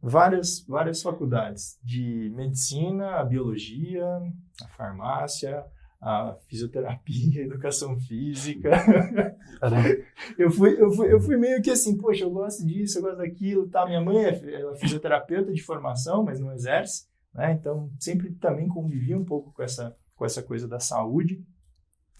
várias, 0.00 0.64
várias 0.66 1.02
faculdades 1.02 1.78
de 1.84 2.32
medicina, 2.34 3.16
a 3.16 3.24
biologia, 3.26 4.06
a 4.62 4.68
farmácia, 4.68 5.66
a 6.00 6.36
fisioterapia, 6.48 7.42
a 7.42 7.46
educação 7.46 7.98
física. 7.98 8.70
eu, 10.38 10.50
fui, 10.50 10.80
eu, 10.80 10.90
fui, 10.92 11.12
eu 11.12 11.20
fui 11.20 11.36
meio 11.36 11.60
que 11.60 11.70
assim, 11.70 11.96
poxa, 11.96 12.24
eu 12.24 12.30
gosto 12.30 12.64
disso, 12.66 12.98
eu 12.98 13.02
gosto 13.02 13.18
daquilo. 13.18 13.68
Tá? 13.68 13.86
Minha 13.86 14.00
mãe 14.00 14.24
é, 14.24 14.30
é 14.30 14.76
fisioterapeuta 14.76 15.52
de 15.52 15.62
formação, 15.62 16.24
mas 16.24 16.40
não 16.40 16.52
exerce. 16.52 17.06
Né? 17.34 17.52
Então, 17.52 17.90
sempre 17.98 18.32
também 18.34 18.68
convivi 18.68 19.14
um 19.14 19.24
pouco 19.24 19.52
com 19.52 19.62
essa, 19.62 19.96
com 20.14 20.24
essa 20.24 20.42
coisa 20.42 20.68
da 20.68 20.80
saúde. 20.80 21.44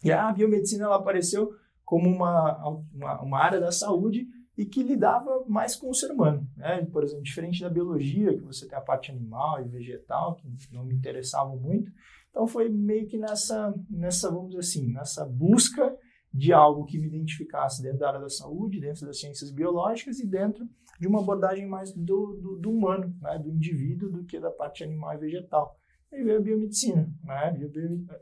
E 0.02 0.12
a 0.12 0.32
biomedicina 0.32 0.84
ela 0.84 0.96
apareceu 0.96 1.50
como 1.84 2.08
uma, 2.08 2.68
uma, 2.92 3.22
uma 3.22 3.38
área 3.38 3.58
da 3.58 3.72
saúde 3.72 4.26
e 4.56 4.66
que 4.66 4.82
lidava 4.82 5.44
mais 5.46 5.76
com 5.76 5.88
o 5.88 5.94
ser 5.94 6.10
humano. 6.10 6.46
Né? 6.56 6.84
Por 6.92 7.04
exemplo, 7.04 7.22
diferente 7.22 7.60
da 7.60 7.70
biologia, 7.70 8.36
que 8.36 8.42
você 8.42 8.66
tem 8.66 8.76
a 8.76 8.80
parte 8.80 9.10
animal 9.10 9.60
e 9.60 9.68
vegetal, 9.68 10.34
que 10.34 10.74
não 10.74 10.84
me 10.84 10.94
interessavam 10.94 11.56
muito, 11.56 11.90
então 12.38 12.46
foi 12.46 12.68
meio 12.68 13.04
que 13.08 13.18
nessa, 13.18 13.74
nessa, 13.90 14.30
vamos 14.30 14.50
dizer 14.50 14.60
assim, 14.60 14.92
nessa 14.92 15.26
busca 15.26 15.92
de 16.32 16.52
algo 16.52 16.84
que 16.84 16.96
me 16.96 17.08
identificasse 17.08 17.82
dentro 17.82 17.98
da 17.98 18.10
área 18.10 18.20
da 18.20 18.28
saúde, 18.28 18.78
dentro 18.78 19.04
das 19.04 19.18
ciências 19.18 19.50
biológicas 19.50 20.20
e 20.20 20.26
dentro 20.26 20.64
de 21.00 21.08
uma 21.08 21.18
abordagem 21.20 21.66
mais 21.66 21.92
do, 21.92 22.38
do, 22.40 22.56
do 22.60 22.70
humano, 22.70 23.12
né, 23.20 23.40
do 23.40 23.50
indivíduo, 23.50 24.08
do 24.08 24.24
que 24.24 24.38
da 24.38 24.52
parte 24.52 24.84
animal 24.84 25.14
e 25.14 25.18
vegetal. 25.18 25.76
Aí 26.12 26.22
veio 26.22 26.38
a 26.38 26.40
biomedicina, 26.40 27.12
né, 27.24 27.58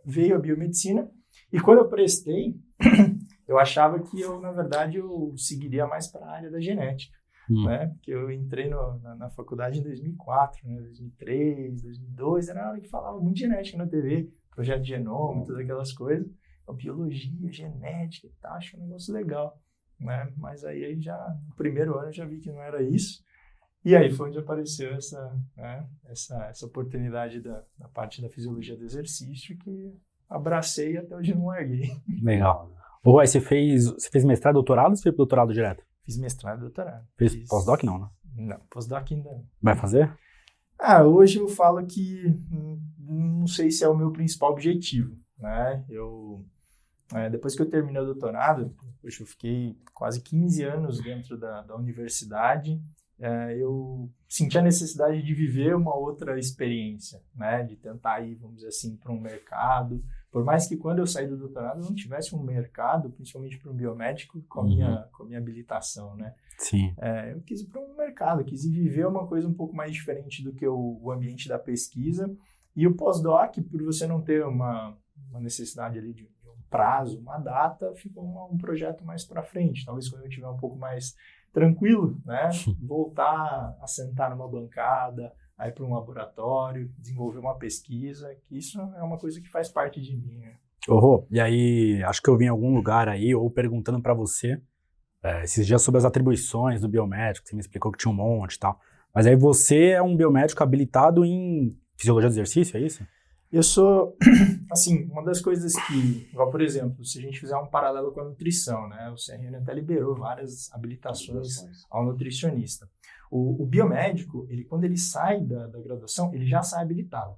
veio 0.02 0.36
a 0.36 0.38
biomedicina. 0.38 1.10
E 1.52 1.60
quando 1.60 1.80
eu 1.80 1.88
prestei, 1.90 2.58
eu 3.46 3.58
achava 3.58 4.00
que 4.00 4.18
eu, 4.18 4.40
na 4.40 4.50
verdade, 4.50 4.96
eu 4.96 5.34
seguiria 5.36 5.86
mais 5.86 6.10
para 6.10 6.24
a 6.24 6.30
área 6.30 6.50
da 6.50 6.58
genética 6.58 7.14
hum. 7.50 7.64
né? 7.64 7.94
Que 8.02 8.10
eu 8.10 8.30
entrei 8.30 8.68
no, 8.68 8.98
na, 9.00 9.14
na, 9.14 9.30
faculdade 9.30 9.78
em 9.78 9.82
2004, 9.82 10.68
né? 10.68 10.80
2003, 10.80 11.82
2002, 11.82 12.48
era 12.48 12.66
a 12.66 12.70
hora 12.70 12.80
que 12.80 12.88
falava 12.88 13.20
muito 13.20 13.38
genética 13.38 13.78
na 13.78 13.86
TV, 13.86 14.30
projeto 14.54 14.82
de 14.82 14.88
genoma, 14.88 15.44
todas 15.44 15.60
aquelas 15.60 15.92
coisas. 15.92 16.28
Então, 16.62 16.74
biologia, 16.74 17.52
genética 17.52 18.26
e 18.26 18.32
tal, 18.40 18.54
acho 18.54 18.76
um 18.76 18.80
negócio 18.80 19.14
legal, 19.14 19.60
né? 20.00 20.32
Mas 20.36 20.64
aí 20.64 21.00
já, 21.00 21.16
no 21.48 21.54
primeiro 21.54 21.96
ano, 21.96 22.08
eu 22.08 22.12
já 22.12 22.24
vi 22.24 22.38
que 22.38 22.50
não 22.50 22.60
era 22.60 22.82
isso. 22.82 23.24
E 23.84 23.94
aí 23.94 24.10
foi 24.10 24.28
onde 24.28 24.38
apareceu 24.38 24.92
essa, 24.94 25.40
né, 25.56 25.86
essa, 26.06 26.44
essa 26.46 26.66
oportunidade 26.66 27.40
da, 27.40 27.62
da 27.78 27.86
parte 27.86 28.20
da 28.20 28.28
fisiologia 28.28 28.76
do 28.76 28.84
exercício 28.84 29.56
que 29.58 29.94
abracei 30.28 30.94
e 30.94 30.98
até 30.98 31.14
hoje 31.14 31.32
não 31.32 31.46
larguei. 31.46 31.92
Legal. 32.20 32.68
Ô, 33.04 33.12
Roy, 33.12 33.28
você 33.28 33.40
fez, 33.40 33.86
você 33.86 34.10
fez 34.10 34.24
mestrado, 34.24 34.54
doutorado 34.54 34.90
ou 34.90 34.96
você 34.96 35.04
fez 35.04 35.14
doutorado 35.14 35.52
direto? 35.52 35.84
Fiz 36.06 36.16
mestrado 36.16 36.58
e 36.58 36.60
doutorado. 36.60 37.04
Fez 37.16 37.34
Fiz... 37.34 37.48
pós-doc 37.48 37.82
não, 37.82 37.98
né? 37.98 38.08
Não, 38.36 38.60
pós-doc 38.70 39.10
ainda 39.10 39.32
não. 39.32 39.44
Vai 39.60 39.74
fazer? 39.74 40.16
Ah, 40.78 41.02
hoje 41.02 41.38
eu 41.38 41.48
falo 41.48 41.84
que 41.84 42.28
hum, 42.50 42.80
não 42.98 43.46
sei 43.48 43.70
se 43.70 43.82
é 43.82 43.88
o 43.88 43.96
meu 43.96 44.12
principal 44.12 44.52
objetivo, 44.52 45.18
né? 45.36 45.84
Eu, 45.88 46.46
é, 47.12 47.28
depois 47.28 47.56
que 47.56 47.62
eu 47.62 47.68
terminei 47.68 48.00
o 48.00 48.06
doutorado, 48.06 48.72
poxa, 49.02 49.22
eu 49.22 49.26
fiquei 49.26 49.76
quase 49.92 50.20
15 50.20 50.62
anos 50.62 51.02
dentro 51.02 51.36
da, 51.36 51.62
da 51.62 51.74
universidade, 51.74 52.80
é, 53.18 53.56
eu 53.58 54.08
senti 54.28 54.58
a 54.58 54.62
necessidade 54.62 55.22
de 55.22 55.34
viver 55.34 55.74
uma 55.74 55.96
outra 55.96 56.38
experiência, 56.38 57.20
né? 57.34 57.64
De 57.64 57.74
tentar 57.74 58.20
ir, 58.20 58.36
vamos 58.36 58.56
dizer 58.56 58.68
assim, 58.68 58.96
para 58.96 59.12
um 59.12 59.20
mercado. 59.20 60.04
Por 60.30 60.44
mais 60.44 60.68
que 60.68 60.76
quando 60.76 60.98
eu 60.98 61.06
saí 61.06 61.26
do 61.26 61.36
doutorado 61.36 61.80
não 61.80 61.94
tivesse 61.94 62.34
um 62.34 62.42
mercado, 62.42 63.10
principalmente 63.10 63.58
para 63.58 63.70
um 63.70 63.74
biomédico, 63.74 64.42
com 64.48 64.60
a, 64.60 64.62
uhum. 64.62 64.68
minha, 64.68 65.08
com 65.12 65.22
a 65.22 65.26
minha 65.26 65.38
habilitação, 65.38 66.14
né? 66.16 66.34
Sim. 66.58 66.94
É, 66.98 67.32
eu 67.32 67.40
quis 67.42 67.60
ir 67.60 67.66
para 67.66 67.80
um 67.80 67.96
mercado, 67.96 68.44
quis 68.44 68.64
ir 68.64 68.70
viver 68.70 69.06
uma 69.06 69.26
coisa 69.26 69.48
um 69.48 69.54
pouco 69.54 69.74
mais 69.74 69.92
diferente 69.92 70.42
do 70.42 70.52
que 70.52 70.66
o, 70.66 70.98
o 71.02 71.10
ambiente 71.10 71.48
da 71.48 71.58
pesquisa. 71.58 72.34
E 72.74 72.86
o 72.86 72.94
pós-doc, 72.94 73.56
por 73.70 73.82
você 73.82 74.06
não 74.06 74.20
ter 74.20 74.44
uma, 74.44 74.96
uma 75.30 75.40
necessidade 75.40 75.98
ali 75.98 76.12
de, 76.12 76.24
de, 76.24 76.48
um 76.48 76.60
prazo, 76.68 77.18
uma 77.18 77.38
data, 77.38 77.94
ficou 77.94 78.22
uma, 78.22 78.44
um 78.46 78.58
projeto 78.58 79.04
mais 79.04 79.24
para 79.24 79.42
frente. 79.42 79.84
Talvez 79.84 80.08
quando 80.08 80.24
eu 80.24 80.28
tiver 80.28 80.48
um 80.48 80.58
pouco 80.58 80.76
mais 80.76 81.14
tranquilo, 81.52 82.20
né? 82.24 82.50
Voltar 82.82 83.76
a 83.80 83.86
sentar 83.86 84.30
numa 84.30 84.48
bancada, 84.48 85.32
aí 85.56 85.72
para 85.72 85.84
um 85.84 85.94
laboratório, 85.94 86.90
desenvolver 86.98 87.38
uma 87.38 87.56
pesquisa, 87.56 88.34
que 88.46 88.58
isso 88.58 88.80
é 88.80 89.02
uma 89.02 89.18
coisa 89.18 89.40
que 89.40 89.48
faz 89.48 89.68
parte 89.68 90.00
de 90.00 90.16
mim. 90.16 90.38
Né? 90.38 90.56
Oh, 90.88 91.26
e 91.30 91.40
aí, 91.40 92.02
acho 92.04 92.22
que 92.22 92.28
eu 92.28 92.36
vi 92.36 92.44
em 92.44 92.48
algum 92.48 92.74
lugar 92.74 93.08
aí, 93.08 93.34
ou 93.34 93.50
perguntando 93.50 94.00
para 94.00 94.14
você, 94.14 94.60
é, 95.22 95.44
esses 95.44 95.66
dias 95.66 95.82
sobre 95.82 95.98
as 95.98 96.04
atribuições 96.04 96.80
do 96.80 96.88
biomédico, 96.88 97.48
você 97.48 97.54
me 97.54 97.60
explicou 97.60 97.90
que 97.90 97.98
tinha 97.98 98.12
um 98.12 98.16
monte 98.16 98.54
e 98.54 98.58
tal. 98.58 98.78
Mas 99.14 99.26
aí 99.26 99.34
você 99.34 99.88
é 99.88 100.02
um 100.02 100.16
biomédico 100.16 100.62
habilitado 100.62 101.24
em 101.24 101.76
fisiologia 101.96 102.28
do 102.28 102.32
exercício, 102.32 102.76
é 102.76 102.80
isso? 102.80 103.04
Eu 103.50 103.62
sou, 103.62 104.16
assim, 104.70 105.06
uma 105.10 105.24
das 105.24 105.40
coisas 105.40 105.72
que, 105.86 106.28
igual, 106.30 106.50
por 106.50 106.60
exemplo, 106.60 107.04
se 107.04 107.18
a 107.18 107.22
gente 107.22 107.40
fizer 107.40 107.56
um 107.56 107.66
paralelo 107.66 108.12
com 108.12 108.20
a 108.20 108.24
nutrição, 108.24 108.88
né? 108.88 109.08
O 109.10 109.14
CRN 109.14 109.56
até 109.56 109.72
liberou 109.72 110.16
várias 110.16 110.70
habilitações 110.72 111.56
ao 111.90 112.04
nutricionista. 112.04 112.88
O, 113.30 113.62
o, 113.62 113.66
biomédico, 113.66 114.46
ele, 114.48 114.64
quando 114.64 114.84
ele 114.84 114.96
sai 114.96 115.40
da, 115.40 115.66
da, 115.66 115.80
graduação, 115.80 116.32
ele 116.34 116.46
já 116.46 116.62
sai 116.62 116.82
habilitado. 116.82 117.36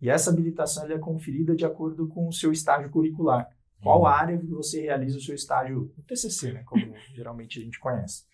E 0.00 0.08
essa 0.08 0.30
habilitação 0.30 0.90
é 0.90 0.98
conferida 0.98 1.54
de 1.54 1.64
acordo 1.64 2.06
com 2.08 2.28
o 2.28 2.32
seu 2.32 2.52
estágio 2.52 2.90
curricular. 2.90 3.48
Qual 3.82 4.00
uhum. 4.00 4.06
área 4.06 4.38
que 4.38 4.46
você 4.46 4.82
realiza 4.82 5.18
o 5.18 5.20
seu 5.20 5.34
estágio, 5.34 5.92
o 5.96 6.02
TCC, 6.02 6.52
né? 6.52 6.62
Como 6.64 6.82
geralmente 7.14 7.58
a 7.58 7.62
gente 7.62 7.78
conhece. 7.78 8.24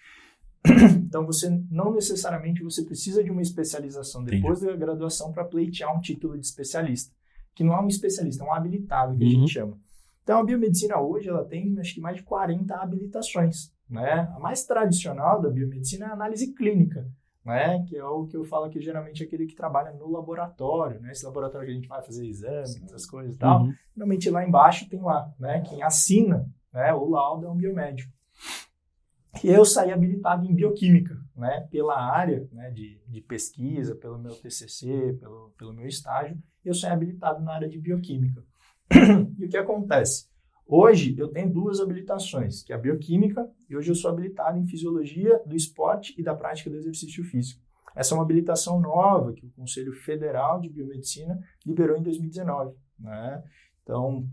Então, 0.97 1.25
você 1.25 1.49
não 1.71 1.93
necessariamente 1.93 2.63
você 2.63 2.85
precisa 2.85 3.25
de 3.25 3.31
uma 3.31 3.43
especialização 3.43 4.23
depois 4.23 4.59
Entendi. 4.59 4.79
da 4.79 4.87
graduação 4.87 5.33
para 5.33 5.45
pleitear 5.45 5.95
um 5.97 6.01
título 6.01 6.39
de 6.39 6.45
especialista, 6.45 7.15
que 7.55 7.65
não 7.65 7.75
é 7.75 7.81
um 7.81 7.89
especialista, 7.89 8.45
é 8.45 8.47
um 8.47 8.53
habilitado 8.53 9.17
que 9.17 9.25
uhum. 9.25 9.31
a 9.31 9.33
gente 9.33 9.53
chama. 9.53 9.79
Então, 10.23 10.39
a 10.39 10.45
biomedicina 10.45 11.01
hoje 11.01 11.29
ela 11.29 11.45
tem 11.45 11.77
acho 11.79 11.95
que 11.95 12.01
mais 12.01 12.17
de 12.17 12.23
40 12.23 12.75
habilitações. 12.75 13.73
Né? 13.91 14.33
A 14.35 14.39
mais 14.39 14.65
tradicional 14.65 15.43
da 15.43 15.51
biomedicina 15.51 16.07
é 16.07 16.09
a 16.11 16.13
análise 16.13 16.53
clínica, 16.55 17.11
né? 17.45 17.85
que 17.89 17.97
é 17.97 18.05
o 18.05 18.27
que 18.27 18.37
eu 18.37 18.45
falo 18.45 18.71
que 18.71 18.81
geralmente 18.81 19.23
é 19.23 19.27
aquele 19.27 19.47
que 19.47 19.57
trabalha 19.57 19.93
no 19.93 20.09
laboratório, 20.09 21.01
né? 21.01 21.11
esse 21.11 21.25
laboratório 21.25 21.67
que 21.67 21.73
a 21.73 21.75
gente 21.75 21.89
vai 21.89 22.01
fazer 22.01 22.25
exame, 22.27 22.85
essas 22.85 23.05
coisas 23.05 23.35
e 23.35 23.39
tal. 23.39 23.63
Uhum. 23.63 23.75
Normalmente 23.97 24.31
lá 24.31 24.47
embaixo 24.47 24.89
tem 24.89 25.03
lá, 25.03 25.33
né? 25.39 25.61
quem 25.63 25.83
assina 25.83 26.49
né? 26.73 26.95
o 26.95 27.09
laudo 27.09 27.47
é 27.47 27.51
um 27.51 27.57
biomédico. 27.57 28.13
E 29.43 29.49
eu 29.49 29.65
saí 29.65 29.93
habilitado 29.93 30.45
em 30.45 30.55
bioquímica, 30.55 31.17
né, 31.37 31.67
pela 31.71 31.97
área 31.97 32.49
né, 32.53 32.71
de, 32.71 33.01
de 33.07 33.21
pesquisa, 33.21 33.95
pelo 33.95 34.19
meu 34.19 34.35
TCC, 34.35 35.17
pelo, 35.21 35.55
pelo 35.57 35.73
meu 35.73 35.87
estágio, 35.87 36.37
eu 36.65 36.75
saí 36.75 36.91
habilitado 36.91 37.43
na 37.43 37.55
área 37.55 37.69
de 37.69 37.79
bioquímica. 37.79 38.45
e 39.39 39.47
o 39.47 39.49
que 39.49 39.57
acontece? 39.57 40.29
Hoje 40.73 41.17
eu 41.19 41.27
tenho 41.27 41.53
duas 41.53 41.81
habilitações, 41.81 42.63
que 42.63 42.73
é 42.73 42.77
a 42.77 42.79
bioquímica, 42.79 43.45
e 43.69 43.77
hoje 43.77 43.91
eu 43.91 43.95
sou 43.97 44.09
habilitado 44.09 44.57
em 44.57 44.69
fisiologia 44.69 45.43
do 45.45 45.57
esporte 45.57 46.15
e 46.17 46.23
da 46.23 46.33
prática 46.33 46.71
do 46.71 46.77
exercício 46.77 47.25
físico. 47.25 47.61
Essa 47.93 48.15
é 48.15 48.17
uma 48.17 48.23
habilitação 48.23 48.81
nova 48.81 49.33
que 49.33 49.45
o 49.45 49.51
Conselho 49.51 49.93
Federal 49.93 50.61
de 50.61 50.69
Biomedicina 50.69 51.37
liberou 51.67 51.97
em 51.97 52.03
2019. 52.05 52.77
Né? 53.01 53.43
Então, 53.83 54.29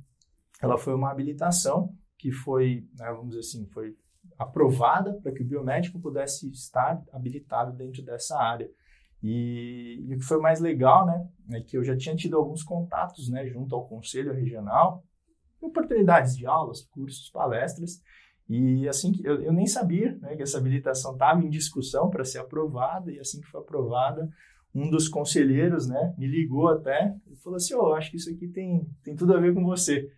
ela 0.61 0.77
foi 0.77 0.93
uma 0.93 1.09
habilitação 1.09 1.91
que 2.19 2.31
foi, 2.31 2.87
né, 2.99 3.11
vamos 3.11 3.29
dizer 3.29 3.39
assim, 3.39 3.65
foi 3.73 3.95
aprovada 4.37 5.19
para 5.23 5.31
que 5.31 5.41
o 5.41 5.47
biomédico 5.47 5.99
pudesse 5.99 6.51
estar 6.51 7.01
habilitado 7.11 7.75
dentro 7.75 8.03
dessa 8.03 8.37
área. 8.37 8.69
E, 9.23 10.05
e, 10.07 10.13
o 10.13 10.19
que 10.19 10.23
foi 10.23 10.39
mais 10.39 10.59
legal, 10.59 11.03
né, 11.07 11.27
é 11.53 11.61
que 11.61 11.75
eu 11.75 11.83
já 11.83 11.97
tinha 11.97 12.15
tido 12.15 12.37
alguns 12.37 12.61
contatos, 12.61 13.27
né, 13.27 13.47
junto 13.47 13.73
ao 13.73 13.87
conselho 13.87 14.31
regional, 14.31 15.03
oportunidades 15.61 16.35
de 16.35 16.45
aulas, 16.45 16.81
cursos, 16.83 17.29
palestras, 17.29 18.01
e 18.49 18.87
assim 18.87 19.11
que 19.11 19.25
eu, 19.25 19.41
eu 19.41 19.51
nem 19.51 19.67
sabia, 19.67 20.17
né, 20.21 20.35
que 20.35 20.43
essa 20.43 20.57
habilitação 20.57 21.13
estava 21.13 21.43
em 21.43 21.49
discussão 21.49 22.09
para 22.09 22.23
ser 22.23 22.39
aprovada, 22.39 23.11
e 23.11 23.19
assim 23.19 23.41
que 23.41 23.47
foi 23.47 23.59
aprovada, 23.59 24.29
um 24.73 24.89
dos 24.89 25.07
conselheiros, 25.07 25.87
né, 25.87 26.13
me 26.17 26.27
ligou 26.27 26.67
até 26.67 27.15
e 27.27 27.35
falou 27.37 27.57
assim, 27.57 27.73
oh, 27.73 27.93
acho 27.93 28.11
que 28.11 28.17
isso 28.17 28.29
aqui 28.29 28.47
tem, 28.47 28.87
tem 29.03 29.15
tudo 29.15 29.33
a 29.33 29.39
ver 29.39 29.53
com 29.53 29.63
você. 29.63 30.11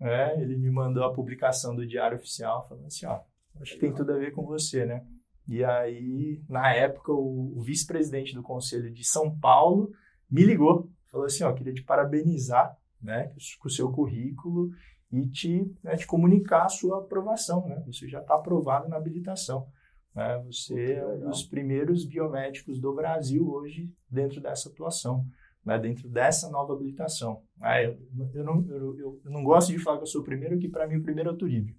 É, 0.00 0.40
ele 0.40 0.56
me 0.56 0.70
mandou 0.70 1.04
a 1.04 1.12
publicação 1.12 1.74
do 1.74 1.86
Diário 1.86 2.18
Oficial, 2.18 2.66
falando 2.68 2.86
assim, 2.86 3.06
ó, 3.06 3.20
Acho 3.60 3.74
que 3.74 3.80
tem 3.80 3.92
tudo 3.92 4.12
a 4.12 4.18
ver 4.18 4.32
com 4.32 4.44
você, 4.44 4.84
né? 4.84 5.04
E 5.48 5.62
aí, 5.64 6.42
na 6.48 6.72
época, 6.74 7.12
o, 7.12 7.56
o 7.56 7.62
vice-presidente 7.62 8.34
do 8.34 8.42
Conselho 8.42 8.92
de 8.92 9.04
São 9.04 9.36
Paulo 9.38 9.92
me 10.30 10.44
ligou, 10.44 10.90
falou 11.06 11.26
assim, 11.26 11.44
ó, 11.44 11.52
queria 11.52 11.72
te 11.72 11.82
parabenizar, 11.82 12.76
né, 13.06 13.32
com 13.58 13.68
o 13.68 13.70
seu 13.70 13.90
currículo 13.90 14.70
e 15.12 15.26
te, 15.28 15.72
né, 15.82 15.96
te 15.96 16.06
comunicar 16.06 16.64
a 16.64 16.68
sua 16.68 16.98
aprovação, 16.98 17.66
né? 17.68 17.80
Você 17.86 18.08
já 18.08 18.20
está 18.20 18.34
aprovado 18.34 18.88
na 18.88 18.96
habilitação. 18.96 19.68
Né? 20.14 20.42
Você 20.46 20.94
é 20.94 21.06
um 21.06 21.30
dos 21.30 21.44
primeiros 21.44 22.04
biomédicos 22.04 22.80
do 22.80 22.92
Brasil 22.92 23.48
hoje 23.48 23.88
dentro 24.10 24.40
dessa 24.40 24.68
atuação, 24.68 25.24
né? 25.64 25.78
dentro 25.78 26.08
dessa 26.08 26.50
nova 26.50 26.72
habilitação. 26.72 27.42
Ah, 27.60 27.80
eu, 27.80 27.96
eu, 28.34 28.44
não, 28.44 28.66
eu, 28.68 28.98
eu, 28.98 29.30
não 29.30 29.44
gosto 29.44 29.72
de 29.72 29.78
falar 29.78 29.98
que 29.98 30.02
eu 30.02 30.08
sou 30.08 30.22
o 30.22 30.24
primeiro, 30.24 30.58
que 30.58 30.68
para 30.68 30.88
mim 30.88 30.96
o 30.96 31.02
primeiro 31.02 31.30
é 31.30 31.32
o 31.32 31.36
Turíbio. 31.36 31.76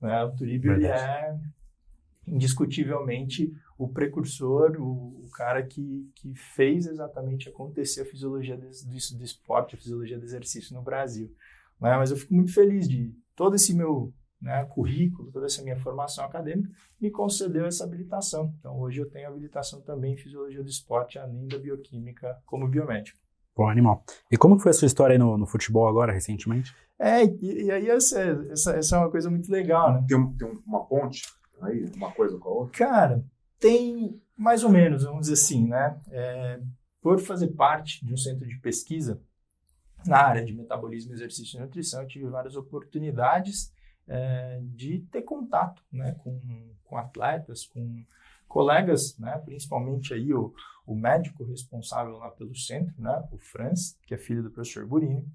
Né? 0.00 0.24
O 0.24 0.36
Turíbio 0.36 0.72
é 0.72 1.36
indiscutivelmente 2.32 3.52
o 3.76 3.88
precursor, 3.88 4.76
o, 4.80 5.24
o, 5.24 5.30
cara 5.32 5.62
que, 5.62 6.10
que 6.14 6.34
fez 6.34 6.86
exatamente 6.86 7.48
acontecer 7.48 8.02
a 8.02 8.04
fisiologia 8.04 8.56
do, 8.56 8.68
do, 8.68 9.18
do 9.18 9.24
esporte, 9.24 9.74
a 9.74 9.78
fisiologia 9.78 10.18
do 10.18 10.24
exercício 10.24 10.74
no 10.74 10.82
Brasil. 10.82 11.32
Né? 11.80 11.96
Mas 11.96 12.10
eu 12.10 12.16
fico 12.16 12.34
muito 12.34 12.52
feliz 12.52 12.88
de 12.88 13.14
todo 13.34 13.54
esse 13.54 13.74
meu 13.74 14.12
né, 14.40 14.64
currículo, 14.64 15.32
toda 15.32 15.46
essa 15.46 15.62
minha 15.62 15.78
formação 15.78 16.24
acadêmica, 16.24 16.70
me 17.00 17.10
concedeu 17.10 17.66
essa 17.66 17.84
habilitação. 17.84 18.54
Então, 18.58 18.78
hoje 18.78 19.00
eu 19.00 19.08
tenho 19.08 19.28
habilitação 19.28 19.80
também 19.80 20.14
em 20.14 20.16
fisiologia 20.16 20.62
do 20.62 20.68
esporte, 20.68 21.18
além 21.18 21.46
da 21.46 21.58
bioquímica, 21.58 22.36
como 22.46 22.68
biomédico. 22.68 23.18
Bom, 23.56 23.68
animal. 23.68 24.04
E 24.30 24.36
como 24.36 24.58
foi 24.58 24.70
a 24.70 24.72
sua 24.72 24.86
história 24.86 25.14
aí 25.14 25.18
no, 25.18 25.36
no 25.36 25.46
futebol 25.46 25.88
agora, 25.88 26.12
recentemente? 26.12 26.72
É, 26.98 27.24
e, 27.24 27.64
e 27.64 27.70
aí 27.70 27.88
essa, 27.88 28.20
essa, 28.50 28.76
essa, 28.76 28.96
é 28.96 28.98
uma 29.00 29.10
coisa 29.10 29.28
muito 29.28 29.50
legal, 29.50 29.92
né? 29.92 30.04
Tem, 30.08 30.32
tem 30.34 30.62
uma 30.64 30.84
ponte 30.84 31.22
aí, 31.62 31.90
uma 31.94 32.12
coisa 32.12 32.38
com 32.38 32.48
a 32.48 32.52
outra? 32.52 32.78
Cara, 32.78 33.24
tem 33.58 34.20
mais 34.36 34.62
ou 34.62 34.70
menos, 34.70 35.04
vamos 35.04 35.22
dizer 35.22 35.34
assim, 35.34 35.66
né? 35.66 36.00
É, 36.10 36.60
por 37.00 37.18
fazer 37.18 37.48
parte 37.48 38.04
de 38.04 38.12
um 38.12 38.16
centro 38.16 38.46
de 38.46 38.58
pesquisa 38.58 39.20
na 40.06 40.18
área 40.18 40.44
de 40.44 40.54
metabolismo, 40.54 41.12
exercício 41.12 41.58
e 41.58 41.60
nutrição, 41.60 42.02
eu 42.02 42.08
tive 42.08 42.26
várias 42.28 42.56
oportunidades 42.56 43.72
é, 44.06 44.60
de 44.62 45.00
ter 45.10 45.22
contato 45.22 45.82
né, 45.92 46.12
com, 46.22 46.40
com 46.84 46.96
atletas, 46.96 47.66
com 47.66 48.04
colegas, 48.46 49.18
né, 49.18 49.36
principalmente 49.44 50.14
aí 50.14 50.32
o, 50.32 50.54
o 50.86 50.94
médico 50.94 51.44
responsável 51.44 52.16
lá 52.16 52.30
pelo 52.30 52.54
centro, 52.54 52.94
né, 52.98 53.28
o 53.30 53.38
Franz, 53.38 53.98
que 54.06 54.14
é 54.14 54.18
filho 54.18 54.42
do 54.42 54.50
professor 54.50 54.86
Burini, 54.86 55.26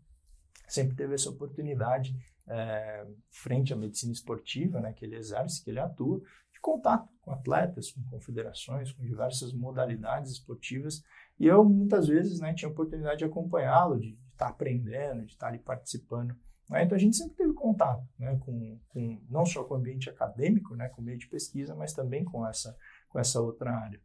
sempre 0.68 0.96
teve 0.96 1.14
essa 1.14 1.30
oportunidade 1.30 2.16
é, 2.48 3.06
frente 3.30 3.74
à 3.74 3.76
medicina 3.76 4.12
esportiva, 4.12 4.80
né, 4.80 4.94
que 4.94 5.06
ele 5.06 5.16
exerce, 5.16 5.64
que 5.64 5.70
ele 5.70 5.80
atua, 5.80 6.20
de 6.52 6.60
contato 6.62 7.10
com 7.22 7.32
atletas, 7.32 7.92
com 7.92 8.04
confederações, 8.04 8.92
com 8.92 9.04
diversas 9.04 9.54
modalidades 9.54 10.32
esportivas, 10.32 11.04
e 11.40 11.48
eu 11.48 11.64
muitas 11.64 12.08
vezes 12.08 12.40
né, 12.40 12.54
tinha 12.54 12.70
a 12.70 12.72
oportunidade 12.72 13.20
de 13.20 13.26
acompanhá-lo, 13.26 14.00
de 14.00 14.10
estar 14.32 14.46
tá 14.46 14.52
aprendendo, 14.52 15.26
de 15.26 15.34
estar 15.34 15.48
tá 15.48 15.54
ali 15.54 15.60
participando. 15.60 16.36
Né? 16.70 16.84
Então 16.84 16.96
a 16.96 17.00
gente 17.00 17.16
sempre 17.16 17.36
teve 17.36 17.54
contato 17.54 18.04
né, 18.18 18.38
com, 18.40 18.80
com, 18.90 19.22
não 19.30 19.46
só 19.46 19.64
com 19.64 19.74
o 19.74 19.78
ambiente 19.78 20.10
acadêmico, 20.10 20.76
né, 20.76 20.90
com 20.90 21.02
o 21.02 21.06
meio 21.06 21.18
de 21.18 21.28
pesquisa, 21.28 21.76
mas 21.76 21.94
também 21.94 22.24
com 22.24 22.48
essa, 22.48 22.76
com 23.10 23.20
essa 23.20 23.42
outra 23.42 23.72
área. 23.72 24.02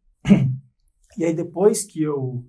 E 1.17 1.25
aí 1.25 1.35
depois 1.35 1.85
que 1.85 2.03
eu 2.03 2.47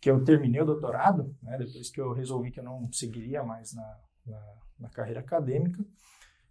que 0.00 0.10
eu 0.10 0.24
terminei 0.24 0.60
o 0.60 0.66
doutorado, 0.66 1.32
né, 1.40 1.56
depois 1.56 1.88
que 1.88 2.00
eu 2.00 2.12
resolvi 2.12 2.50
que 2.50 2.58
eu 2.58 2.64
não 2.64 2.92
seguiria 2.92 3.44
mais 3.44 3.72
na, 3.72 4.00
na, 4.26 4.40
na 4.78 4.88
carreira 4.88 5.20
acadêmica, 5.20 5.84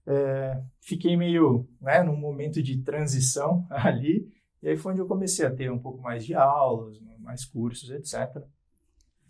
é, 0.05 0.61
fiquei 0.79 1.15
meio 1.15 1.67
né, 1.79 2.03
num 2.03 2.15
momento 2.15 2.61
de 2.61 2.81
transição 2.81 3.67
ali 3.69 4.27
E 4.61 4.69
aí 4.69 4.77
foi 4.77 4.93
onde 4.93 5.01
eu 5.01 5.07
comecei 5.07 5.45
a 5.45 5.53
ter 5.53 5.71
um 5.71 5.79
pouco 5.79 6.01
mais 6.01 6.25
de 6.25 6.33
aulas, 6.33 6.99
mais 7.19 7.45
cursos, 7.45 7.89
etc. 7.91 8.43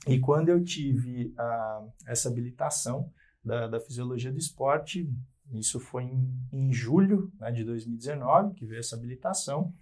E 0.08 0.20
quando 0.20 0.50
eu 0.50 0.64
tive 0.64 1.34
a, 1.38 1.88
essa 2.08 2.30
habilitação 2.30 3.12
da, 3.44 3.68
da 3.68 3.80
fisiologia 3.80 4.32
do 4.32 4.40
esporte, 4.40 5.10
isso 5.54 5.80
foi 5.80 6.04
em, 6.04 6.48
em 6.52 6.72
julho 6.72 7.32
né, 7.40 7.52
de 7.52 7.64
2019 7.64 8.56
que 8.56 8.66
veio 8.66 8.80
essa 8.80 8.96
habilitação. 8.96 9.74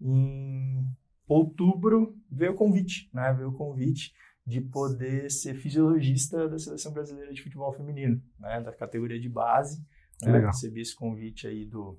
Em 0.00 0.86
outubro 1.28 2.16
veio 2.30 2.52
o 2.52 2.56
convite, 2.56 3.08
né? 3.12 3.32
Veio 3.34 3.50
o 3.50 3.56
convite 3.56 4.12
de 4.46 4.60
poder 4.60 5.30
ser 5.30 5.54
fisiologista 5.54 6.48
da 6.48 6.58
seleção 6.58 6.92
brasileira 6.92 7.32
de 7.32 7.42
futebol 7.42 7.72
feminino, 7.72 8.22
né? 8.38 8.60
Da 8.60 8.72
categoria 8.72 9.20
de 9.20 9.28
base. 9.28 9.84
Né? 10.22 10.38
Recebi 10.38 10.80
esse 10.80 10.94
convite 10.94 11.46
aí 11.46 11.64
do, 11.64 11.98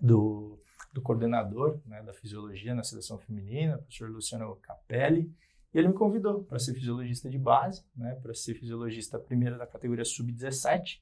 do, 0.00 0.58
do 0.92 1.00
coordenador 1.02 1.80
né, 1.86 2.02
da 2.02 2.12
fisiologia 2.12 2.74
na 2.74 2.82
seleção 2.82 3.18
feminina, 3.18 3.76
o 3.76 3.78
professor 3.78 4.10
Luciano 4.10 4.56
Capelli. 4.56 5.32
E 5.72 5.78
ele 5.78 5.88
me 5.88 5.94
convidou 5.94 6.44
para 6.44 6.58
ser 6.58 6.74
fisiologista 6.74 7.28
de 7.28 7.38
base, 7.38 7.84
né, 7.94 8.14
para 8.22 8.34
ser 8.34 8.54
fisiologista 8.54 9.18
primeiro 9.18 9.58
da 9.58 9.66
categoria 9.66 10.04
sub-17. 10.04 11.00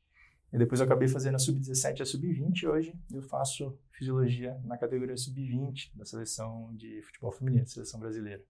E 0.52 0.58
depois 0.58 0.80
eu 0.80 0.86
acabei 0.86 1.08
fazendo 1.08 1.36
a 1.36 1.38
sub-17 1.38 1.98
e 1.98 2.02
a 2.02 2.06
sub-20. 2.06 2.62
E 2.62 2.66
hoje 2.66 2.94
eu 3.12 3.22
faço 3.22 3.78
fisiologia 3.92 4.60
na 4.64 4.76
categoria 4.76 5.16
sub-20 5.16 5.92
da 5.94 6.04
seleção 6.04 6.74
de 6.74 7.00
futebol 7.02 7.32
feminino, 7.32 7.64
da 7.64 7.70
seleção 7.70 8.00
brasileira. 8.00 8.42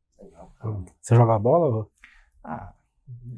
Você 1.01 1.15
joga 1.15 1.39
bola? 1.39 1.87
Ah, 2.43 2.73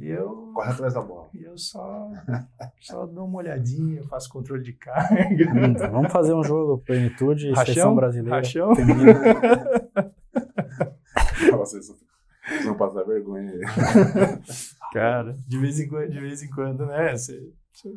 eu. 0.01 0.53
Corre 0.55 0.71
atrás 0.73 0.95
da 0.95 1.01
bola. 1.01 1.29
Eu 1.35 1.57
só, 1.59 2.11
só 2.81 3.07
dou 3.07 3.27
uma 3.27 3.39
olhadinha, 3.39 4.03
faço 4.05 4.31
controle 4.31 4.63
de 4.63 4.73
carga. 4.73 5.51
Hum, 5.51 5.75
vamos 5.75 6.13
fazer 6.13 6.35
um 6.35 6.43
jogo 6.43 6.79
plenitude, 6.79 7.51
Rachão? 7.51 7.65
seleção 7.65 7.95
brasileira. 7.95 8.37
Rachão? 8.37 8.73
Vocês 11.59 11.93
não 12.65 12.75
passar 12.77 13.05
vergonha 13.05 13.51
aí. 13.53 13.61
Cara, 14.93 15.37
de 15.47 15.59
vez 15.59 15.79
em 15.81 15.89
quando, 15.89 16.11
de 16.11 16.21
vez 16.21 16.43
em 16.43 16.51
quando 16.51 16.87
né? 16.87 17.15
Você, 17.17 17.53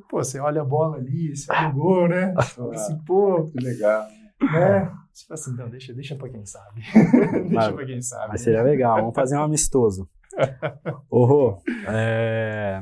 pô, 0.09 0.17
você 0.23 0.39
olha 0.39 0.61
a 0.61 0.65
bola 0.65 0.97
ali, 0.97 1.35
você 1.35 1.51
olha 1.51 1.69
o 1.69 1.73
gol, 1.73 2.07
né? 2.09 2.33
Você 2.35 2.61
assim, 2.75 2.97
pô. 3.05 3.49
Que 3.49 3.59
legal. 3.63 4.07
Né? 4.41 4.91
Você 5.13 5.25
fala 5.25 5.39
assim, 5.39 5.55
não, 5.55 5.69
deixa, 5.69 5.93
deixa 5.93 6.15
pra 6.15 6.29
quem 6.29 6.45
sabe. 6.45 6.81
deixa 6.93 7.49
mas, 7.49 7.73
pra 7.73 7.85
quem 7.85 8.01
sabe. 8.01 8.27
Mas 8.29 8.41
seria 8.41 8.63
legal, 8.63 8.97
vamos 8.97 9.15
fazer 9.15 9.37
um 9.37 9.43
amistoso. 9.43 10.09
Ô, 11.09 11.25
Rô, 11.25 11.61
é... 11.87 12.81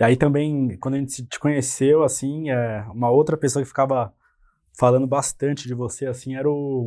e 0.00 0.04
aí 0.04 0.16
também, 0.16 0.76
quando 0.78 0.94
a 0.94 0.98
gente 0.98 1.24
te 1.26 1.38
conheceu, 1.38 2.02
assim, 2.02 2.50
é... 2.50 2.84
uma 2.92 3.10
outra 3.10 3.36
pessoa 3.36 3.62
que 3.62 3.68
ficava 3.68 4.12
falando 4.76 5.06
bastante 5.06 5.68
de 5.68 5.74
você, 5.74 6.06
assim, 6.06 6.34
era 6.34 6.50
o, 6.50 6.86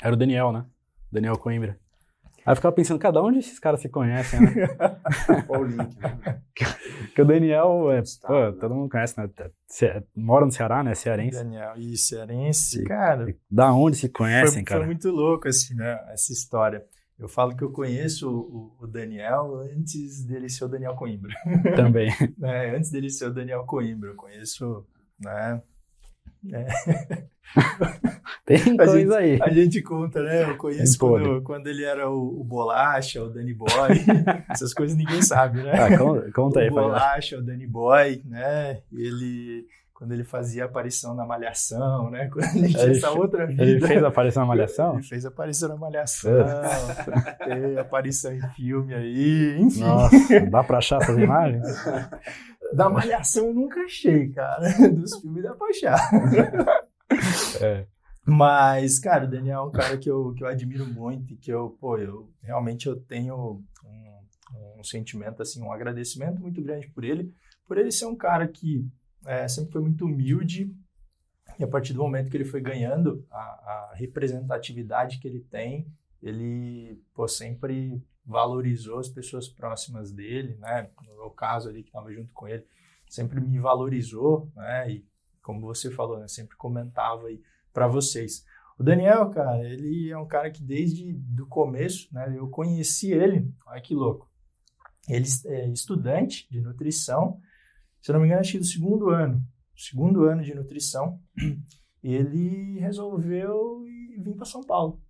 era 0.00 0.14
o 0.14 0.16
Daniel, 0.16 0.52
né? 0.52 0.64
Daniel 1.10 1.36
Coimbra. 1.36 1.78
Aí 2.44 2.52
eu 2.52 2.56
ficava 2.56 2.74
pensando, 2.74 2.98
cada 2.98 3.22
onde 3.22 3.38
esses 3.38 3.58
caras 3.58 3.80
se 3.80 3.88
conhecem, 3.88 4.40
né? 4.40 4.52
Qual 5.46 5.60
o 5.60 5.64
link, 5.64 5.96
né? 5.98 6.40
que 7.14 7.22
o 7.22 7.24
Daniel, 7.24 7.90
é, 7.92 8.00
Estado, 8.00 8.32
pô, 8.32 8.40
né? 8.40 8.52
todo 8.60 8.74
mundo 8.74 8.90
conhece, 8.90 9.14
né? 9.18 9.28
Mora 10.16 10.44
no 10.44 10.50
Ceará, 10.50 10.82
né? 10.82 10.94
Cearense. 10.94 11.38
Daniel, 11.38 11.74
e 11.76 11.96
cearense, 11.96 12.84
cara. 12.84 13.34
Da 13.50 13.72
onde 13.72 13.96
se 13.96 14.08
conhecem, 14.08 14.54
foi, 14.54 14.64
cara? 14.64 14.80
Foi 14.80 14.86
muito 14.86 15.08
louco, 15.10 15.48
assim, 15.48 15.74
né? 15.74 15.98
Essa 16.12 16.32
história. 16.32 16.84
Eu 17.18 17.28
falo 17.28 17.54
que 17.54 17.62
eu 17.62 17.70
conheço 17.70 18.28
o, 18.28 18.76
o 18.80 18.86
Daniel 18.86 19.60
antes 19.76 20.24
dele 20.24 20.48
ser 20.48 20.64
o 20.64 20.68
Daniel 20.68 20.96
Coimbra. 20.96 21.32
Também. 21.76 22.10
é, 22.42 22.76
antes 22.76 22.90
dele 22.90 23.08
ser 23.10 23.26
o 23.26 23.32
Daniel 23.32 23.64
Coimbra. 23.64 24.10
Eu 24.10 24.16
conheço, 24.16 24.84
né? 25.20 25.62
É. 26.50 26.66
Tem 28.44 28.56
a 28.56 28.76
coisa 28.76 28.98
gente, 28.98 29.12
aí. 29.14 29.38
A 29.42 29.50
gente 29.50 29.82
conta, 29.82 30.22
né? 30.22 30.50
Eu 30.50 30.56
conheço 30.56 30.98
quando, 30.98 31.42
quando, 31.42 31.66
ele 31.68 31.84
era 31.84 32.10
o, 32.10 32.40
o, 32.40 32.44
Bolacha, 32.44 33.22
o 33.22 33.28
Danny 33.28 33.54
Boy. 33.54 33.68
Essas 34.48 34.74
coisas 34.74 34.96
ninguém 34.96 35.22
sabe, 35.22 35.62
né? 35.62 35.72
Ah, 35.72 35.96
conta, 35.96 36.32
conta 36.32 36.60
aí. 36.60 36.68
O 36.68 36.74
Bolacha, 36.74 37.38
o 37.38 37.42
Danny 37.42 37.66
Boy, 37.66 38.22
né? 38.24 38.80
Ele 38.92 39.66
quando 40.02 40.10
ele 40.10 40.24
fazia 40.24 40.64
aparição 40.64 41.14
na 41.14 41.24
Malhação, 41.24 42.10
né? 42.10 42.26
Quando 42.34 42.56
ele 42.56 42.70
tinha 42.70 42.82
ele, 42.82 42.96
essa 42.96 43.12
outra 43.12 43.46
vida. 43.46 43.62
Ele 43.62 43.86
fez 43.86 44.02
aparição 44.02 44.42
na 44.42 44.48
Malhação? 44.48 44.94
Ele 44.94 45.02
fez 45.04 45.24
aparição 45.24 45.68
na 45.68 45.76
Malhação, 45.76 46.32
tem 47.44 47.78
aparição 47.78 48.32
em 48.32 48.40
filme 48.56 48.92
aí, 48.92 49.60
enfim. 49.60 49.84
Nossa, 49.84 50.40
dá 50.50 50.64
pra 50.64 50.78
achar 50.78 51.00
essas 51.00 51.16
imagens? 51.22 51.64
Da 52.72 52.90
Malhação 52.90 53.46
eu 53.46 53.54
nunca 53.54 53.80
achei, 53.82 54.28
cara. 54.30 54.72
Dos 54.90 55.20
filmes 55.20 55.44
dá 55.44 55.54
pra 55.54 55.68
achar. 55.68 56.10
É. 57.60 57.86
Mas, 58.26 58.98
cara, 58.98 59.26
o 59.26 59.30
Daniel 59.30 59.60
é 59.60 59.62
um 59.62 59.70
cara 59.70 59.96
que 59.98 60.10
eu, 60.10 60.34
que 60.34 60.42
eu 60.42 60.48
admiro 60.48 60.84
muito 60.84 61.32
e 61.32 61.36
que 61.36 61.52
eu, 61.52 61.76
pô, 61.80 61.96
eu 61.96 62.28
realmente 62.42 62.88
eu 62.88 62.96
tenho 62.96 63.62
um, 63.84 64.80
um 64.80 64.82
sentimento, 64.82 65.42
assim, 65.42 65.62
um 65.62 65.70
agradecimento 65.70 66.40
muito 66.40 66.60
grande 66.60 66.88
por 66.88 67.04
ele, 67.04 67.32
por 67.68 67.78
ele 67.78 67.92
ser 67.92 68.06
um 68.06 68.16
cara 68.16 68.48
que 68.48 68.84
é, 69.26 69.46
sempre 69.48 69.72
foi 69.72 69.82
muito 69.82 70.04
humilde 70.04 70.74
e 71.58 71.64
a 71.64 71.68
partir 71.68 71.92
do 71.92 72.00
momento 72.00 72.30
que 72.30 72.36
ele 72.36 72.44
foi 72.44 72.60
ganhando 72.60 73.26
a, 73.30 73.38
a 73.38 73.92
representatividade 73.94 75.18
que 75.18 75.28
ele 75.28 75.40
tem, 75.40 75.86
ele 76.22 77.00
pô, 77.14 77.28
sempre 77.28 78.02
valorizou 78.24 78.98
as 78.98 79.08
pessoas 79.08 79.48
próximas 79.48 80.12
dele, 80.12 80.56
né? 80.58 80.88
No 81.06 81.16
meu 81.16 81.30
caso 81.30 81.68
ali 81.68 81.82
que 81.82 81.88
estava 81.88 82.12
junto 82.12 82.32
com 82.32 82.48
ele, 82.48 82.64
sempre 83.08 83.40
me 83.40 83.58
valorizou, 83.58 84.50
né? 84.54 84.90
E 84.90 85.06
como 85.42 85.60
você 85.60 85.90
falou, 85.90 86.18
né? 86.18 86.28
Sempre 86.28 86.56
comentava 86.56 87.26
aí 87.26 87.42
para 87.72 87.88
vocês. 87.88 88.44
O 88.78 88.82
Daniel, 88.82 89.28
cara, 89.30 89.62
ele 89.64 90.10
é 90.10 90.16
um 90.16 90.26
cara 90.26 90.50
que 90.50 90.62
desde 90.62 91.12
do 91.12 91.46
começo, 91.46 92.08
né? 92.12 92.34
Eu 92.36 92.48
conheci 92.48 93.12
ele, 93.12 93.52
olha 93.66 93.80
que 93.80 93.94
louco. 93.94 94.30
Ele 95.08 95.26
é 95.46 95.68
estudante 95.68 96.48
de 96.50 96.60
nutrição 96.60 97.40
se 98.02 98.10
eu 98.10 98.14
não 98.14 98.20
me 98.20 98.26
engano, 98.26 98.40
acho 98.40 98.52
que 98.52 98.58
do 98.58 98.64
segundo 98.64 99.10
ano, 99.10 99.40
segundo 99.76 100.24
ano 100.24 100.42
de 100.42 100.54
nutrição, 100.54 101.20
ele 102.02 102.80
resolveu 102.80 103.80
vir 104.18 104.34
para 104.34 104.44
São 104.44 104.60
Paulo. 104.62 105.00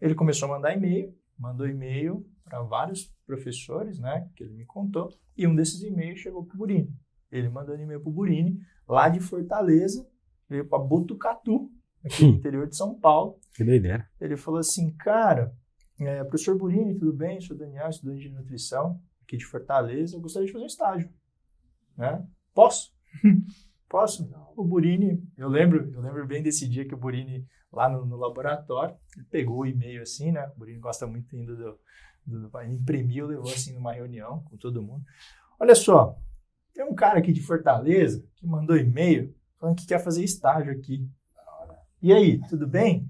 Ele 0.00 0.14
começou 0.14 0.48
a 0.48 0.56
mandar 0.56 0.74
e-mail, 0.74 1.14
mandou 1.38 1.68
e-mail 1.68 2.26
para 2.42 2.62
vários 2.62 3.14
professores, 3.26 3.98
né, 3.98 4.28
que 4.34 4.42
ele 4.42 4.54
me 4.54 4.64
contou, 4.64 5.10
e 5.36 5.46
um 5.46 5.54
desses 5.54 5.82
e-mails 5.82 6.18
chegou 6.18 6.44
para 6.44 6.54
o 6.54 6.58
Burini. 6.58 6.90
Ele 7.30 7.50
mandou 7.50 7.76
um 7.76 7.78
e-mail 7.78 8.00
para 8.00 8.08
o 8.08 8.12
Burini, 8.12 8.58
lá 8.88 9.10
de 9.10 9.20
Fortaleza, 9.20 10.08
veio 10.48 10.66
para 10.66 10.78
Botucatu, 10.78 11.70
aqui 12.02 12.24
no 12.24 12.30
interior 12.36 12.66
de 12.66 12.74
São 12.74 12.98
Paulo. 12.98 13.38
Que 13.54 13.62
doideira. 13.62 14.08
Ele 14.18 14.38
falou 14.38 14.60
assim, 14.60 14.96
cara, 14.96 15.54
é, 16.00 16.24
professor 16.24 16.56
Burini, 16.56 16.98
tudo 16.98 17.12
bem? 17.12 17.34
Eu 17.34 17.42
sou 17.42 17.56
Daniel, 17.56 17.90
estudante 17.90 18.22
de 18.22 18.30
nutrição 18.30 18.98
aqui 19.22 19.36
de 19.36 19.44
Fortaleza, 19.44 20.16
eu 20.16 20.20
gostaria 20.20 20.46
de 20.46 20.52
fazer 20.52 20.64
um 20.64 20.66
estágio 20.66 21.19
né? 22.00 22.26
Posso? 22.54 22.92
Posso? 23.88 24.30
O 24.56 24.64
Burini, 24.64 25.22
eu 25.36 25.48
lembro, 25.48 25.92
eu 25.92 26.00
lembro 26.00 26.26
bem 26.26 26.42
desse 26.42 26.66
dia 26.66 26.86
que 26.86 26.94
o 26.94 26.98
Burini, 26.98 27.46
lá 27.70 27.88
no, 27.88 28.06
no 28.06 28.16
laboratório, 28.16 28.96
ele 29.16 29.26
pegou 29.26 29.58
o 29.58 29.66
e-mail 29.66 30.02
assim, 30.02 30.32
né? 30.32 30.50
O 30.54 30.58
Burini 30.58 30.78
gosta 30.78 31.06
muito 31.06 31.34
ainda 31.36 31.54
do, 31.54 31.78
do, 32.26 32.48
do 32.48 32.62
imprimiu, 32.62 33.26
levou 33.26 33.52
assim 33.52 33.74
numa 33.74 33.92
reunião 33.92 34.42
com 34.44 34.56
todo 34.56 34.82
mundo. 34.82 35.04
Olha 35.58 35.74
só, 35.74 36.16
tem 36.72 36.84
um 36.84 36.94
cara 36.94 37.18
aqui 37.18 37.32
de 37.32 37.42
Fortaleza 37.42 38.24
que 38.36 38.46
mandou 38.46 38.76
e-mail 38.76 39.34
falando 39.58 39.76
que 39.76 39.86
quer 39.86 40.02
fazer 40.02 40.24
estágio 40.24 40.72
aqui. 40.72 41.06
E 42.00 42.12
aí, 42.12 42.40
tudo 42.48 42.66
bem? 42.66 43.06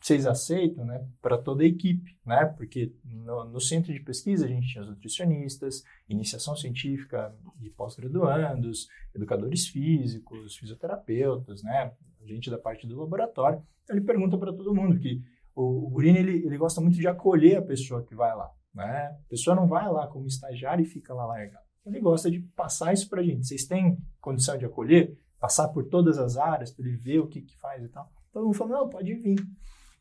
Vocês 0.00 0.26
aceitam, 0.26 0.84
né, 0.84 1.06
para 1.20 1.36
toda 1.36 1.62
a 1.62 1.66
equipe, 1.66 2.16
né, 2.24 2.46
porque 2.56 2.92
no, 3.04 3.44
no, 3.44 3.60
centro 3.60 3.92
de 3.92 4.00
pesquisa 4.00 4.46
a 4.46 4.48
gente 4.48 4.68
tinha 4.68 4.82
os 4.82 4.88
nutricionistas, 4.88 5.84
iniciação 6.08 6.56
científica 6.56 7.34
de 7.56 7.68
pós-graduandos, 7.70 8.88
educadores 9.14 9.66
físicos, 9.68 10.56
fisioterapeutas, 10.56 11.62
né, 11.62 11.92
gente 12.24 12.50
da 12.50 12.58
parte 12.58 12.86
do 12.86 12.98
laboratório. 12.98 13.62
Ele 13.90 14.00
pergunta 14.00 14.38
para 14.38 14.52
todo 14.52 14.74
mundo 14.74 14.98
que 14.98 15.22
o, 15.54 15.86
o 15.86 15.90
Gurini, 15.90 16.18
ele, 16.20 16.46
ele 16.46 16.56
gosta 16.56 16.80
muito 16.80 16.96
de 16.96 17.06
acolher 17.06 17.58
a 17.58 17.62
pessoa 17.62 18.02
que 18.02 18.14
vai 18.14 18.34
lá, 18.34 18.50
né, 18.74 19.18
a 19.26 19.28
pessoa 19.28 19.54
não 19.54 19.68
vai 19.68 19.86
lá 19.90 20.06
como 20.06 20.26
estagiário 20.26 20.82
e 20.82 20.88
fica 20.88 21.12
lá 21.12 21.26
largado. 21.26 21.70
Ele 21.84 22.00
gosta 22.00 22.30
de 22.30 22.40
passar 22.40 22.92
isso 22.92 23.08
para 23.08 23.20
a 23.20 23.24
gente. 23.24 23.46
Vocês 23.46 23.64
têm 23.64 23.98
condição 24.20 24.56
de 24.56 24.64
acolher? 24.64 25.18
Passar 25.38 25.68
por 25.68 25.84
todas 25.88 26.18
as 26.18 26.36
áreas 26.36 26.70
para 26.70 26.86
ele 26.86 26.96
ver 26.96 27.20
o 27.20 27.26
que, 27.26 27.40
que 27.40 27.56
faz 27.56 27.82
e 27.82 27.88
tal? 27.88 28.10
Todo 28.32 28.44
mundo 28.44 28.54
falou, 28.54 28.78
não, 28.78 28.88
pode 28.88 29.14
vir. 29.14 29.38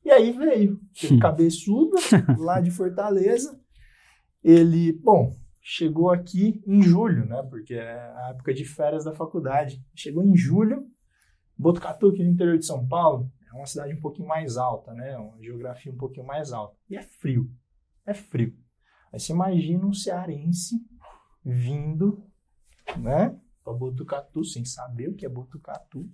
E 0.04 0.12
aí 0.12 0.32
veio, 0.32 0.80
hum. 1.12 1.20
cabeçudo, 1.20 1.96
lá 2.40 2.60
de 2.60 2.72
Fortaleza. 2.72 3.60
Ele, 4.44 4.94
bom, 4.94 5.38
chegou 5.62 6.10
aqui 6.10 6.64
em 6.66 6.82
julho, 6.82 7.26
né? 7.26 7.44
Porque 7.50 7.74
é 7.74 7.94
a 7.94 8.30
época 8.32 8.54
de 8.54 8.66
férias 8.66 9.04
da 9.04 9.14
faculdade. 9.14 9.84
Chegou 9.94 10.24
em 10.24 10.36
julho, 10.36 10.88
Botucatu, 11.58 12.08
aqui 12.08 12.24
no 12.24 12.32
interior 12.32 12.58
de 12.58 12.66
São 12.66 12.88
Paulo, 12.88 13.30
é 13.52 13.58
uma 13.58 13.66
cidade 13.66 13.94
um 13.94 14.00
pouquinho 14.00 14.28
mais 14.28 14.58
alta, 14.58 14.94
né? 14.94 15.18
Uma 15.18 15.38
geografia 15.42 15.92
um 15.92 15.98
pouquinho 15.98 16.26
mais 16.26 16.54
alta. 16.54 16.78
E 16.90 16.96
é 16.96 17.02
frio. 17.02 17.50
É 18.06 18.14
frio. 18.14 18.56
Aí 19.12 19.20
você 19.20 19.34
imagina 19.34 19.86
um 19.86 19.94
cearense 19.94 20.76
vindo, 21.44 22.24
né? 22.98 23.38
Pra 23.64 23.74
Botucatu, 23.74 24.44
sem 24.44 24.64
saber 24.64 25.10
o 25.10 25.16
que 25.16 25.26
é 25.26 25.30
Botucatu. 25.30 26.08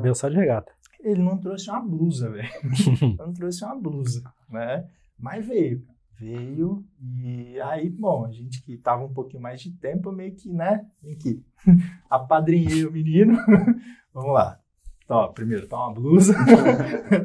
Veio 0.00 0.14
só 0.14 0.28
de 0.28 0.36
regata. 0.36 0.72
Ele 1.00 1.22
não 1.22 1.38
trouxe 1.38 1.70
uma 1.70 1.80
blusa, 1.80 2.30
velho. 2.30 2.48
não 3.18 3.32
trouxe 3.32 3.64
uma 3.64 3.76
blusa, 3.76 4.22
né? 4.48 4.88
Mas 5.18 5.46
veio, 5.46 5.84
veio 6.18 6.84
e 7.00 7.60
aí, 7.60 7.88
bom, 7.88 8.24
a 8.24 8.30
gente 8.30 8.62
que 8.62 8.76
tava 8.76 9.04
um 9.04 9.12
pouquinho 9.12 9.42
mais 9.42 9.60
de 9.60 9.70
tempo, 9.72 10.12
meio 10.12 10.34
que, 10.34 10.48
né, 10.52 10.86
vem 11.02 11.14
aqui, 11.14 11.44
apadrinhei 12.10 12.84
o 12.84 12.92
menino, 12.92 13.36
vamos 14.12 14.32
lá. 14.32 14.60
Tá, 15.06 15.26
primeiro, 15.28 15.66
tá 15.66 15.76
uma 15.78 15.94
blusa, 15.94 16.34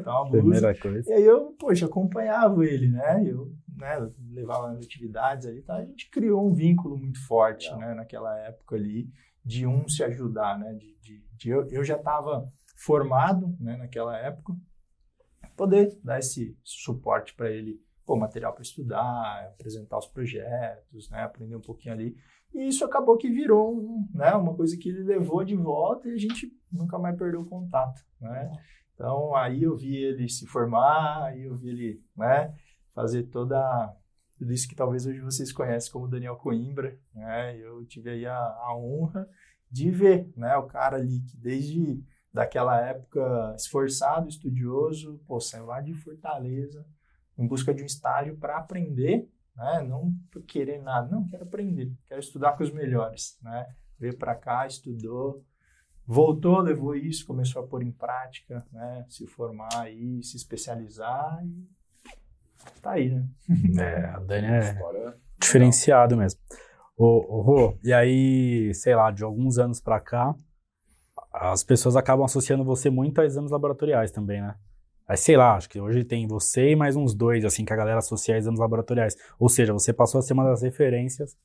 tá 0.02 0.22
uma 0.22 0.30
blusa. 0.30 0.42
Primeira 0.42 0.74
coisa. 0.78 1.10
E 1.10 1.12
aí 1.12 1.22
eu, 1.22 1.54
poxa, 1.58 1.84
acompanhava 1.84 2.64
ele, 2.64 2.88
né, 2.88 3.22
eu 3.26 3.52
né, 3.76 4.10
levava 4.32 4.72
nas 4.72 4.84
atividades 4.84 5.46
ali, 5.46 5.60
tá? 5.60 5.74
a 5.76 5.84
gente 5.84 6.08
criou 6.10 6.48
um 6.48 6.54
vínculo 6.54 6.96
muito 6.96 7.24
forte, 7.26 7.70
né, 7.76 7.94
naquela 7.94 8.36
época 8.38 8.76
ali, 8.76 9.08
de 9.44 9.66
um 9.66 9.86
se 9.88 10.02
ajudar, 10.02 10.58
né, 10.58 10.72
de, 10.72 10.96
de, 11.02 11.22
de 11.36 11.50
eu, 11.50 11.66
eu 11.66 11.84
já 11.84 11.96
estava 11.96 12.50
formado, 12.74 13.56
né, 13.60 13.76
naquela 13.76 14.16
época, 14.18 14.54
poder 15.56 15.98
dar 16.02 16.18
esse 16.18 16.58
suporte 16.62 17.34
para 17.34 17.50
ele 17.50 17.80
pô, 18.04 18.16
material 18.16 18.52
para 18.52 18.62
estudar, 18.62 19.46
apresentar 19.46 19.98
os 19.98 20.06
projetos, 20.06 21.08
né, 21.10 21.22
aprender 21.22 21.56
um 21.56 21.60
pouquinho 21.60 21.94
ali. 21.94 22.16
E 22.52 22.68
isso 22.68 22.84
acabou 22.84 23.16
que 23.16 23.28
virou 23.28 24.04
né, 24.12 24.32
uma 24.34 24.54
coisa 24.54 24.76
que 24.76 24.88
ele 24.88 25.02
levou 25.02 25.44
de 25.44 25.56
volta 25.56 26.08
e 26.08 26.12
a 26.12 26.18
gente 26.18 26.52
nunca 26.70 26.98
mais 26.98 27.16
perdeu 27.16 27.40
o 27.40 27.48
contato, 27.48 28.00
né? 28.20 28.52
Então, 28.94 29.34
aí 29.34 29.64
eu 29.64 29.76
vi 29.76 29.96
ele 29.96 30.28
se 30.28 30.46
formar, 30.46 31.24
aí 31.24 31.44
eu 31.44 31.56
vi 31.56 31.70
ele, 31.70 32.02
né, 32.16 32.54
fazer 32.94 33.24
toda 33.24 33.92
tudo 34.38 34.52
isso 34.52 34.68
que 34.68 34.74
talvez 34.74 35.06
hoje 35.06 35.20
vocês 35.20 35.52
conhecem 35.52 35.92
como 35.92 36.08
Daniel 36.08 36.36
Coimbra, 36.36 36.98
né? 37.14 37.56
Eu 37.56 37.84
tive 37.86 38.10
aí 38.10 38.26
a, 38.26 38.36
a 38.36 38.76
honra 38.76 39.28
de 39.70 39.90
ver, 39.90 40.32
né, 40.36 40.56
o 40.56 40.66
cara 40.66 40.96
ali 40.96 41.20
que 41.22 41.36
desde 41.36 42.04
daquela 42.34 42.80
época 42.80 43.54
esforçado, 43.56 44.28
estudioso, 44.28 45.20
pô, 45.24 45.38
saiu 45.38 45.66
lá 45.66 45.80
de 45.80 45.94
Fortaleza, 45.94 46.84
em 47.38 47.46
busca 47.46 47.72
de 47.72 47.84
um 47.84 47.86
estágio 47.86 48.36
para 48.36 48.58
aprender, 48.58 49.30
né? 49.56 49.82
não 49.82 50.12
querer 50.48 50.82
nada, 50.82 51.08
não, 51.08 51.28
quero 51.28 51.44
aprender, 51.44 51.92
quero 52.08 52.20
estudar 52.20 52.56
com 52.56 52.64
os 52.64 52.72
melhores. 52.72 53.38
Né? 53.40 53.66
Veio 54.00 54.18
para 54.18 54.34
cá, 54.34 54.66
estudou, 54.66 55.44
voltou, 56.04 56.58
levou 56.58 56.96
isso, 56.96 57.24
começou 57.24 57.62
a 57.62 57.66
pôr 57.66 57.84
em 57.84 57.92
prática, 57.92 58.66
né? 58.72 59.06
se 59.08 59.28
formar 59.28 59.82
aí, 59.82 60.20
se 60.24 60.36
especializar 60.36 61.40
e 61.46 61.68
tá 62.82 62.92
aí, 62.92 63.10
né? 63.10 63.28
É, 63.80 64.06
a 64.06 64.18
Dani 64.18 64.46
é 64.48 65.14
diferenciado 65.40 66.16
mesmo. 66.16 66.40
Ô, 66.96 67.38
ô 67.38 67.42
Rô, 67.42 67.78
e 67.84 67.92
aí, 67.92 68.74
sei 68.74 68.96
lá, 68.96 69.12
de 69.12 69.22
alguns 69.22 69.58
anos 69.58 69.80
para 69.80 70.00
cá, 70.00 70.34
as 71.34 71.64
pessoas 71.64 71.96
acabam 71.96 72.24
associando 72.24 72.64
você 72.64 72.88
muito 72.88 73.20
a 73.20 73.24
exames 73.24 73.50
laboratoriais 73.50 74.12
também, 74.12 74.40
né? 74.40 74.54
Aí, 75.06 75.16
sei 75.16 75.36
lá, 75.36 75.56
acho 75.56 75.68
que 75.68 75.80
hoje 75.80 76.04
tem 76.04 76.26
você 76.26 76.70
e 76.70 76.76
mais 76.76 76.96
uns 76.96 77.12
dois, 77.14 77.44
assim, 77.44 77.64
que 77.64 77.72
a 77.72 77.76
galera 77.76 77.98
associa 77.98 78.36
a 78.36 78.38
exames 78.38 78.60
laboratoriais. 78.60 79.16
Ou 79.38 79.48
seja, 79.48 79.72
você 79.72 79.92
passou 79.92 80.20
a 80.20 80.22
ser 80.22 80.32
uma 80.32 80.44
das 80.44 80.62
referências 80.62 81.36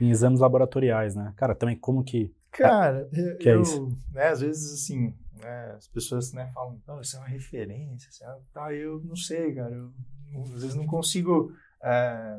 em 0.00 0.10
exames 0.10 0.40
laboratoriais, 0.40 1.14
né? 1.14 1.32
Cara, 1.36 1.54
também 1.54 1.76
como 1.76 2.02
que... 2.02 2.34
Cara, 2.50 3.08
que 3.38 3.48
é 3.48 3.54
eu, 3.54 3.60
isso? 3.60 3.96
né, 4.12 4.28
às 4.28 4.40
vezes, 4.40 4.72
assim, 4.72 5.14
né, 5.40 5.74
as 5.76 5.86
pessoas 5.86 6.32
né, 6.32 6.50
falam, 6.54 6.80
não, 6.88 7.00
isso 7.00 7.16
é 7.16 7.20
uma 7.20 7.28
referência, 7.28 8.08
é... 8.24 8.36
tá, 8.52 8.72
eu 8.72 9.00
não 9.04 9.14
sei, 9.14 9.54
cara, 9.54 9.74
eu 9.74 9.92
às 10.42 10.62
vezes 10.62 10.74
não 10.74 10.86
consigo 10.86 11.52
é, 11.82 12.38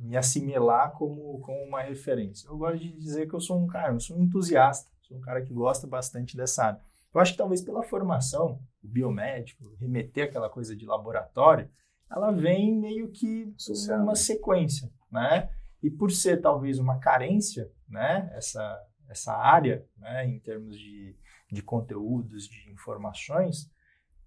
me 0.00 0.16
assimilar 0.16 0.92
como, 0.92 1.38
como 1.40 1.62
uma 1.64 1.82
referência. 1.82 2.48
Eu 2.48 2.58
gosto 2.58 2.78
de 2.78 2.92
dizer 2.92 3.28
que 3.28 3.34
eu 3.34 3.40
sou 3.40 3.62
um 3.62 3.66
cara, 3.66 3.94
eu 3.94 4.00
sou 4.00 4.18
um 4.18 4.24
entusiasta, 4.24 4.90
sou 5.08 5.16
um 5.16 5.20
cara 5.20 5.42
que 5.42 5.52
gosta 5.52 5.86
bastante 5.86 6.36
dessa 6.36 6.64
área. 6.66 6.80
Eu 7.12 7.20
acho 7.20 7.32
que 7.32 7.38
talvez 7.38 7.62
pela 7.62 7.82
formação, 7.82 8.60
o 8.84 8.86
biomédico, 8.86 9.74
remeter 9.80 10.28
aquela 10.28 10.50
coisa 10.50 10.76
de 10.76 10.84
laboratório, 10.84 11.68
ela 12.10 12.30
vem 12.30 12.78
meio 12.78 13.10
que 13.10 13.52
Associado. 13.56 14.02
uma 14.02 14.14
sequência, 14.14 14.90
né? 15.10 15.50
E 15.82 15.90
por 15.90 16.10
ser 16.10 16.40
talvez 16.40 16.78
uma 16.78 16.98
carência, 16.98 17.70
né? 17.88 18.30
Essa, 18.34 18.86
essa 19.08 19.32
área, 19.32 19.86
né? 19.96 20.26
Em 20.26 20.38
termos 20.38 20.78
de, 20.78 21.16
de 21.50 21.62
conteúdos, 21.62 22.46
de 22.46 22.70
informações, 22.70 23.70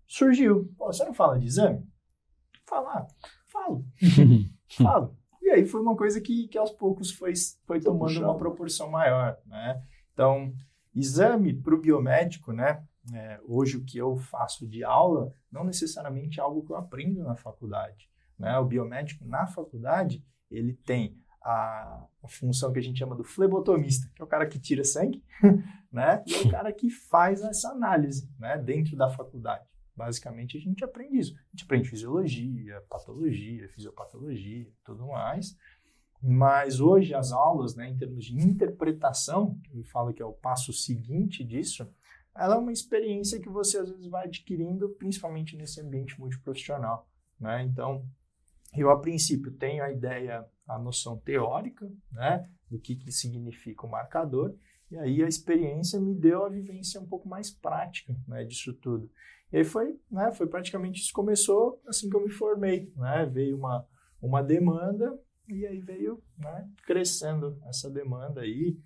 surgiu. 0.07 0.73
Pô, 0.77 0.87
você 0.87 1.05
não 1.05 1.13
fala 1.13 1.39
de 1.39 1.45
exame? 1.45 1.87
Falar, 2.65 3.07
falo, 3.47 3.85
falo. 4.77 5.15
E 5.41 5.49
aí 5.49 5.65
foi 5.65 5.81
uma 5.81 5.95
coisa 5.95 6.21
que, 6.21 6.47
que 6.47 6.57
aos 6.57 6.71
poucos 6.71 7.11
foi, 7.11 7.33
foi 7.65 7.79
tomando 7.79 8.19
uma 8.21 8.37
proporção 8.37 8.89
maior, 8.89 9.37
né? 9.45 9.83
Então, 10.13 10.53
exame 10.95 11.53
para 11.53 11.75
o 11.75 11.81
biomédico, 11.81 12.51
né? 12.51 12.83
É, 13.13 13.39
hoje 13.45 13.77
o 13.77 13.83
que 13.83 13.97
eu 13.97 14.15
faço 14.15 14.67
de 14.67 14.83
aula 14.83 15.33
não 15.51 15.63
necessariamente 15.63 16.39
é 16.39 16.43
algo 16.43 16.63
que 16.63 16.71
eu 16.71 16.75
aprendo 16.75 17.23
na 17.23 17.35
faculdade, 17.35 18.09
né? 18.37 18.57
O 18.59 18.65
biomédico 18.65 19.25
na 19.25 19.47
faculdade 19.47 20.23
ele 20.49 20.73
tem 20.73 21.17
a, 21.41 22.05
a 22.23 22.27
função 22.27 22.71
que 22.71 22.79
a 22.79 22.81
gente 22.81 22.99
chama 22.99 23.15
do 23.15 23.23
flebotomista, 23.23 24.09
que 24.15 24.21
é 24.21 24.25
o 24.25 24.27
cara 24.27 24.45
que 24.45 24.59
tira 24.59 24.83
sangue, 24.83 25.23
né? 25.91 26.23
E 26.27 26.33
é 26.35 26.39
o 26.39 26.51
cara 26.51 26.71
que 26.71 26.89
faz 26.89 27.41
essa 27.41 27.69
análise, 27.69 28.29
né? 28.37 28.57
Dentro 28.57 28.95
da 28.95 29.09
faculdade. 29.09 29.65
Basicamente 29.95 30.57
a 30.57 30.59
gente 30.59 30.83
aprende 30.83 31.17
isso. 31.17 31.33
A 31.35 31.51
gente 31.51 31.63
aprende 31.63 31.89
fisiologia, 31.89 32.81
patologia, 32.89 33.67
fisiopatologia, 33.69 34.71
tudo 34.83 35.07
mais. 35.07 35.55
Mas 36.21 36.79
hoje 36.79 37.15
as 37.15 37.31
aulas, 37.31 37.75
né, 37.75 37.89
em 37.89 37.97
termos 37.97 38.25
de 38.25 38.37
interpretação, 38.37 39.57
que 39.63 39.77
eu 39.77 39.83
falo 39.83 40.13
que 40.13 40.21
é 40.21 40.25
o 40.25 40.33
passo 40.33 40.71
seguinte 40.71 41.43
disso, 41.43 41.89
ela 42.35 42.55
é 42.55 42.57
uma 42.57 42.71
experiência 42.71 43.39
que 43.39 43.49
você 43.49 43.79
às 43.79 43.89
vezes 43.89 44.05
vai 44.05 44.25
adquirindo, 44.25 44.89
principalmente 44.89 45.57
nesse 45.57 45.81
ambiente 45.81 46.19
multiprofissional, 46.19 47.09
né? 47.39 47.63
Então, 47.63 48.05
eu 48.75 48.89
a 48.89 48.99
princípio 48.99 49.51
tenho 49.51 49.83
a 49.83 49.91
ideia, 49.91 50.45
a 50.67 50.79
noção 50.79 51.17
teórica, 51.17 51.91
né, 52.11 52.47
do 52.69 52.79
que, 52.79 52.95
que 52.95 53.11
significa 53.11 53.85
o 53.85 53.89
marcador, 53.89 54.55
e 54.89 54.97
aí 54.97 55.23
a 55.23 55.27
experiência 55.27 55.99
me 55.99 56.13
deu 56.13 56.45
a 56.45 56.49
vivência 56.49 57.01
um 57.01 57.05
pouco 57.05 57.27
mais 57.27 57.51
prática, 57.51 58.15
né, 58.27 58.45
disso 58.45 58.73
tudo. 58.73 59.09
E 59.51 59.57
aí 59.57 59.63
foi, 59.63 59.99
né, 60.09 60.31
foi 60.31 60.47
praticamente 60.47 61.01
isso 61.01 61.11
começou 61.11 61.81
assim 61.85 62.09
que 62.09 62.15
eu 62.15 62.23
me 62.23 62.31
formei, 62.31 62.91
né? 62.95 63.25
Veio 63.25 63.57
uma 63.57 63.85
uma 64.21 64.43
demanda 64.43 65.19
e 65.51 65.67
aí 65.67 65.79
veio 65.79 66.21
né, 66.37 66.69
crescendo 66.85 67.59
essa 67.65 67.89
demanda 67.89 68.41
aí, 68.41 68.77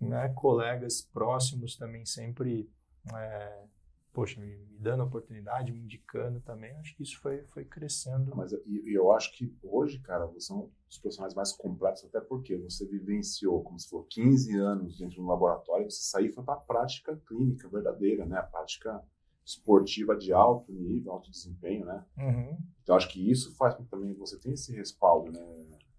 né, 0.00 0.28
colegas 0.30 1.02
próximos 1.02 1.76
também 1.76 2.04
sempre, 2.04 2.70
é, 3.14 3.64
poxa, 4.12 4.40
me, 4.40 4.56
me 4.56 4.78
dando 4.78 5.04
oportunidade, 5.04 5.72
me 5.72 5.80
indicando 5.80 6.40
também, 6.40 6.70
acho 6.76 6.96
que 6.96 7.02
isso 7.02 7.18
foi, 7.20 7.42
foi 7.44 7.64
crescendo. 7.64 8.34
Mas 8.36 8.52
e, 8.52 8.62
e 8.66 8.94
eu 8.94 9.12
acho 9.12 9.36
que 9.36 9.56
hoje, 9.62 9.98
cara, 10.00 10.26
você 10.26 10.40
são 10.40 10.64
um 10.64 10.70
dos 10.88 10.98
profissionais 10.98 11.34
mais 11.34 11.52
completos, 11.52 12.04
até 12.04 12.20
porque 12.20 12.56
você 12.56 12.86
vivenciou, 12.86 13.62
como 13.62 13.78
se 13.78 13.88
for 13.88 14.06
15 14.08 14.56
anos 14.56 14.98
dentro 14.98 15.16
de 15.16 15.20
um 15.20 15.26
laboratório, 15.26 15.90
você 15.90 16.02
saiu 16.02 16.30
e 16.30 16.32
foi 16.32 16.44
para 16.44 16.54
a 16.54 16.60
prática 16.60 17.20
clínica 17.26 17.68
verdadeira, 17.68 18.24
né? 18.24 18.38
A 18.38 18.42
prática 18.42 19.02
esportiva 19.48 20.14
de 20.14 20.30
alto 20.30 20.70
nível, 20.70 21.12
alto 21.12 21.30
desempenho, 21.30 21.86
né? 21.86 22.04
Uhum. 22.18 22.58
Então 22.82 22.94
acho 22.94 23.08
que 23.08 23.30
isso 23.30 23.56
faz 23.56 23.74
com 23.74 23.82
que 23.82 23.90
também 23.90 24.12
você 24.12 24.38
tenha 24.38 24.54
esse 24.54 24.74
respaldo, 24.74 25.32
né? 25.32 25.40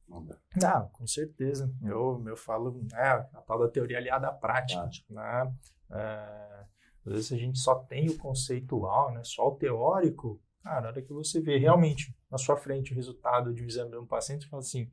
Nanda? 0.10 0.42
Ah, 0.64 0.90
com 0.92 1.06
certeza. 1.06 1.72
Eu, 1.84 2.24
eu 2.28 2.36
falo 2.36 2.82
né, 2.92 3.28
a 3.34 3.42
tal 3.46 3.60
da 3.60 3.70
teoria 3.70 3.98
aliada 3.98 4.28
à 4.28 4.32
prática. 4.32 4.82
Prática. 4.82 5.14
Né? 5.14 5.54
É, 5.92 6.66
às 7.06 7.14
vezes 7.14 7.32
a 7.32 7.38
gente 7.38 7.60
só 7.60 7.76
tem 7.76 8.10
o 8.10 8.18
conceitual, 8.18 9.14
né, 9.14 9.22
só 9.24 9.48
o 9.48 9.56
teórico. 9.56 10.42
Cara, 10.64 10.82
na 10.82 10.88
hora 10.90 11.02
que 11.02 11.14
você 11.14 11.40
vê 11.40 11.58
realmente 11.58 12.14
na 12.30 12.38
sua 12.38 12.58
frente 12.58 12.92
o 12.92 12.96
resultado 12.96 13.54
de 13.54 13.64
um 13.64 13.68
exame 13.68 13.92
de 13.92 13.98
um 13.98 14.06
paciente, 14.06 14.44
você 14.44 14.50
fala 14.50 14.62
assim, 14.62 14.92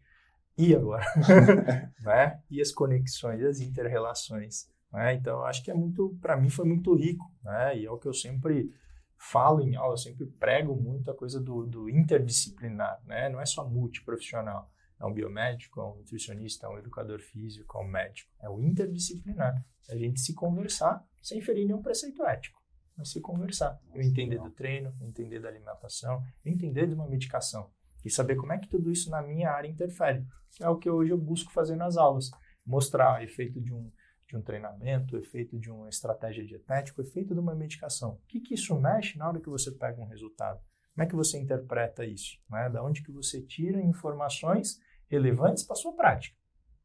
e 0.56 0.74
agora? 0.74 1.04
né? 2.00 2.40
E 2.50 2.60
as 2.60 2.72
conexões, 2.72 3.42
as 3.42 3.60
interrelações. 3.60 4.68
Né? 4.92 5.14
Então, 5.14 5.44
acho 5.44 5.62
que 5.62 5.70
é 5.70 5.74
muito, 5.74 6.16
para 6.20 6.36
mim, 6.36 6.48
foi 6.48 6.64
muito 6.64 6.94
rico. 6.94 7.30
Né? 7.42 7.78
E 7.78 7.86
é 7.86 7.90
o 7.90 7.98
que 7.98 8.08
eu 8.08 8.14
sempre 8.14 8.72
falo 9.18 9.60
em 9.62 9.76
aula, 9.76 9.94
eu 9.94 9.98
sempre 9.98 10.26
prego 10.26 10.74
muito 10.74 11.10
a 11.10 11.14
coisa 11.14 11.40
do, 11.40 11.66
do 11.66 11.90
interdisciplinar. 11.90 13.00
Né? 13.04 13.28
Não 13.28 13.40
é 13.40 13.44
só 13.44 13.68
multiprofissional. 13.68 14.70
É 14.98 15.04
um 15.04 15.12
biomédico, 15.12 15.80
é 15.80 15.84
um 15.84 15.96
nutricionista, 15.96 16.66
é 16.66 16.70
um 16.70 16.78
educador 16.78 17.20
físico, 17.20 17.78
é 17.78 17.80
um 17.80 17.88
médico. 17.88 18.30
É 18.40 18.48
o 18.48 18.60
interdisciplinar. 18.60 19.64
É 19.88 19.94
a 19.94 19.98
gente 19.98 20.20
se 20.20 20.34
conversar 20.34 21.04
sem 21.22 21.40
ferir 21.40 21.66
nenhum 21.66 21.82
preceito 21.82 22.24
ético. 22.24 22.60
Mas 22.96 23.10
se 23.10 23.20
conversar. 23.20 23.78
Eu 23.92 24.00
entender 24.00 24.38
do 24.38 24.50
treino, 24.50 24.94
entender 25.02 25.40
da 25.40 25.48
alimentação, 25.48 26.22
entender 26.44 26.86
de 26.86 26.94
uma 26.94 27.06
medicação. 27.06 27.70
E 28.04 28.10
saber 28.10 28.36
como 28.36 28.52
é 28.52 28.58
que 28.58 28.68
tudo 28.68 28.90
isso 28.90 29.10
na 29.10 29.20
minha 29.20 29.50
área 29.50 29.68
interfere. 29.68 30.24
É 30.60 30.68
o 30.68 30.78
que 30.78 30.88
hoje 30.88 31.10
eu 31.10 31.18
busco 31.18 31.52
fazer 31.52 31.76
nas 31.76 31.96
aulas. 31.96 32.30
Mostrar 32.64 33.20
o 33.20 33.22
efeito 33.22 33.60
de 33.60 33.74
um, 33.74 33.92
de 34.26 34.36
um 34.36 34.42
treinamento, 34.42 35.16
o 35.16 35.18
efeito 35.18 35.58
de 35.58 35.70
uma 35.70 35.90
estratégia 35.90 36.44
dietética, 36.44 37.02
o 37.02 37.04
efeito 37.04 37.34
de 37.34 37.40
uma 37.40 37.54
medicação. 37.54 38.12
O 38.12 38.26
que, 38.28 38.40
que 38.40 38.54
isso 38.54 38.74
mexe 38.80 39.18
na 39.18 39.28
hora 39.28 39.40
que 39.40 39.50
você 39.50 39.70
pega 39.72 40.00
um 40.00 40.06
resultado? 40.06 40.58
Como 40.94 41.04
é 41.04 41.06
que 41.06 41.14
você 41.14 41.38
interpreta 41.38 42.06
isso? 42.06 42.38
Né? 42.48 42.70
Da 42.70 42.82
onde 42.82 43.02
que 43.02 43.12
você 43.12 43.42
tira 43.42 43.82
informações 43.82 44.80
relevantes 45.08 45.62
para 45.62 45.76
sua 45.76 45.92
prática? 45.92 46.36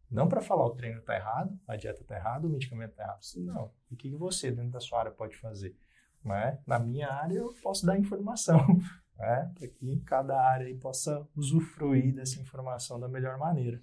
Não 0.10 0.28
para 0.28 0.42
falar 0.42 0.66
o 0.66 0.76
treino 0.76 1.00
está 1.00 1.16
errado, 1.16 1.58
a 1.68 1.76
dieta 1.76 2.02
está 2.02 2.16
errada, 2.16 2.46
o 2.46 2.50
medicamento 2.50 2.92
está 2.92 3.04
errado. 3.04 3.22
Não. 3.38 3.72
O 3.90 3.96
que, 3.96 4.12
você, 4.12 4.52
dentro 4.52 4.72
da 4.72 4.80
sua 4.80 5.00
área, 5.00 5.12
pode 5.12 5.38
fazer? 5.38 5.76
né? 6.24 6.58
Na 6.66 6.80
minha 6.80 7.12
área 7.12 7.36
eu 7.36 7.54
posso 7.62 7.86
dar 7.86 7.98
informação, 7.98 8.58
né? 9.18 9.52
Para 9.58 9.68
que 9.68 10.00
cada 10.06 10.40
área 10.40 10.74
possa 10.78 11.26
usufruir 11.36 12.14
dessa 12.14 12.40
informação 12.40 13.00
da 13.00 13.08
melhor 13.08 13.38
maneira. 13.38 13.82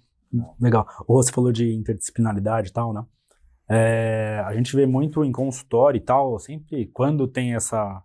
Legal. 0.59 0.87
O 1.07 1.15
você 1.15 1.31
falou 1.31 1.51
de 1.51 1.73
interdisciplinaridade 1.73 2.69
e 2.69 2.73
tal, 2.73 2.93
né? 2.93 3.05
É, 3.67 4.41
a 4.45 4.53
gente 4.55 4.75
vê 4.75 4.85
muito 4.85 5.23
em 5.23 5.31
consultório 5.31 5.97
e 5.97 6.01
tal, 6.01 6.39
sempre 6.39 6.87
quando 6.87 7.27
tem 7.27 7.53
essa, 7.53 8.03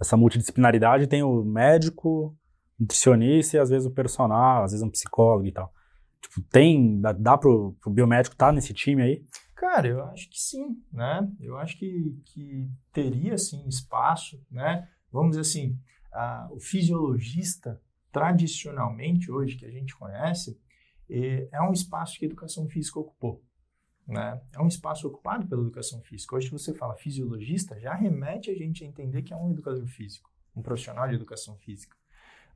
essa 0.00 0.16
multidisciplinaridade, 0.16 1.08
tem 1.08 1.24
o 1.24 1.42
médico, 1.42 2.36
nutricionista 2.82 3.56
e 3.56 3.60
às 3.60 3.70
vezes 3.70 3.86
o 3.86 3.90
personal, 3.90 4.64
às 4.64 4.72
vezes 4.72 4.84
um 4.84 4.90
psicólogo 4.90 5.46
e 5.46 5.52
tal. 5.52 5.72
Tipo, 6.20 6.40
tem, 6.50 7.00
dá, 7.00 7.12
dá 7.12 7.38
pro, 7.38 7.76
pro 7.80 7.90
biomédico 7.90 8.34
estar 8.34 8.46
tá 8.46 8.52
nesse 8.52 8.72
time 8.72 9.02
aí? 9.02 9.24
Cara, 9.54 9.88
eu 9.88 10.04
acho 10.06 10.28
que 10.28 10.40
sim, 10.40 10.82
né? 10.92 11.28
Eu 11.40 11.56
acho 11.56 11.78
que, 11.78 12.16
que 12.26 12.68
teria, 12.92 13.38
sim, 13.38 13.66
espaço, 13.68 14.44
né? 14.50 14.88
Vamos 15.10 15.36
dizer 15.36 15.42
assim, 15.42 15.78
a, 16.12 16.48
o 16.50 16.58
fisiologista, 16.58 17.80
tradicionalmente, 18.10 19.30
hoje, 19.30 19.56
que 19.56 19.64
a 19.64 19.70
gente 19.70 19.96
conhece, 19.96 20.58
é, 21.08 21.48
é 21.52 21.62
um 21.62 21.72
espaço 21.72 22.18
que 22.18 22.24
a 22.24 22.28
educação 22.28 22.68
física 22.68 22.98
ocupou. 22.98 23.42
Né? 24.06 24.40
É 24.52 24.60
um 24.60 24.66
espaço 24.66 25.06
ocupado 25.06 25.46
pela 25.46 25.62
educação 25.62 26.00
física. 26.02 26.34
Hoje, 26.34 26.50
você 26.50 26.74
fala 26.74 26.96
fisiologista, 26.96 27.78
já 27.78 27.94
remete 27.94 28.50
a 28.50 28.54
gente 28.54 28.84
a 28.84 28.86
entender 28.86 29.22
que 29.22 29.32
é 29.32 29.36
um 29.36 29.52
educador 29.52 29.86
físico, 29.86 30.30
um 30.56 30.62
profissional 30.62 31.08
de 31.08 31.14
educação 31.14 31.56
física. 31.58 31.96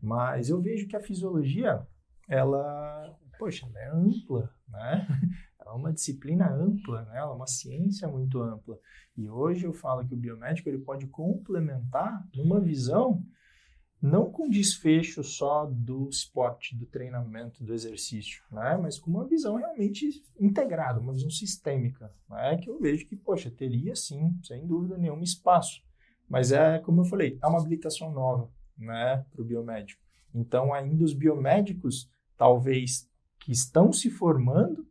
Mas 0.01 0.49
eu 0.49 0.61
vejo 0.61 0.87
que 0.87 0.97
a 0.97 1.01
fisiologia, 1.01 1.87
ela, 2.29 3.17
poxa, 3.39 3.67
ela 3.67 3.81
é 3.81 3.91
ampla, 3.91 4.51
né? 4.69 5.07
Ela 5.59 5.75
é 5.75 5.79
uma 5.79 5.93
disciplina 5.93 6.49
ampla, 6.49 7.03
né? 7.07 7.19
Ela 7.19 7.33
é 7.33 7.35
uma 7.35 7.49
ciência 7.49 8.07
muito 8.07 8.41
ampla. 8.41 8.79
E 9.17 9.29
hoje 9.29 9.67
eu 9.67 9.73
falo 9.73 10.07
que 10.07 10.15
o 10.15 10.17
biomédico 10.17 10.69
ele 10.69 10.79
pode 10.79 11.09
complementar 11.09 12.25
numa 12.37 12.61
visão 12.61 13.21
não 14.01 14.31
com 14.31 14.49
desfecho 14.49 15.25
só 15.25 15.67
do 15.67 16.09
esporte, 16.09 16.77
do 16.77 16.87
treinamento, 16.87 17.65
do 17.65 17.75
exercício, 17.75 18.45
né? 18.53 18.79
mas 18.81 18.99
com 18.99 19.11
uma 19.11 19.27
visão 19.27 19.57
realmente 19.57 20.23
integrada, 20.39 21.01
uma 21.01 21.15
visão 21.15 21.31
sistêmica, 21.31 22.15
né? 22.29 22.57
que 22.59 22.71
eu 22.71 22.79
vejo 22.79 23.07
que, 23.09 23.17
poxa, 23.17 23.51
teria 23.51 23.97
sim, 23.97 24.39
sem 24.45 24.65
dúvida 24.67 24.97
nenhuma, 24.97 25.25
espaço. 25.25 25.83
Mas 26.29 26.53
é, 26.53 26.79
como 26.79 27.01
eu 27.01 27.05
falei, 27.07 27.39
é 27.43 27.47
uma 27.47 27.59
habilitação 27.59 28.13
nova 28.13 28.49
né, 28.77 29.25
para 29.31 29.43
o 29.43 29.45
biomédico. 29.45 30.03
Então, 30.35 30.73
ainda 30.75 31.05
os 31.05 31.13
biomédicos, 31.15 32.11
talvez, 32.37 33.09
que 33.39 33.53
estão 33.53 33.93
se 33.93 34.11
formando, 34.11 34.87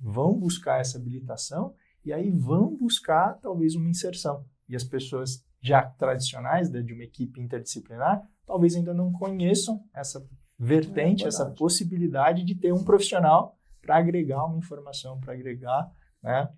vão 0.00 0.36
buscar 0.36 0.80
essa 0.80 0.98
habilitação 0.98 1.74
e 2.04 2.12
aí 2.12 2.30
vão 2.30 2.76
buscar, 2.76 3.38
talvez, 3.40 3.74
uma 3.74 3.88
inserção. 3.88 4.44
E 4.68 4.74
as 4.74 4.82
pessoas 4.82 5.44
já 5.60 5.82
tradicionais 5.82 6.70
né, 6.70 6.82
de 6.82 6.92
uma 6.92 7.04
equipe 7.04 7.40
interdisciplinar 7.40 8.26
talvez 8.46 8.74
ainda 8.74 8.92
não 8.92 9.12
conheçam 9.12 9.82
essa 9.94 10.26
vertente, 10.58 11.24
é 11.24 11.28
essa 11.28 11.50
possibilidade 11.50 12.44
de 12.44 12.54
ter 12.54 12.72
um 12.72 12.84
profissional 12.84 13.56
para 13.80 13.96
agregar 13.96 14.44
uma 14.44 14.58
informação, 14.58 15.18
para 15.18 15.32
agregar 15.32 15.90
né, 16.22 16.48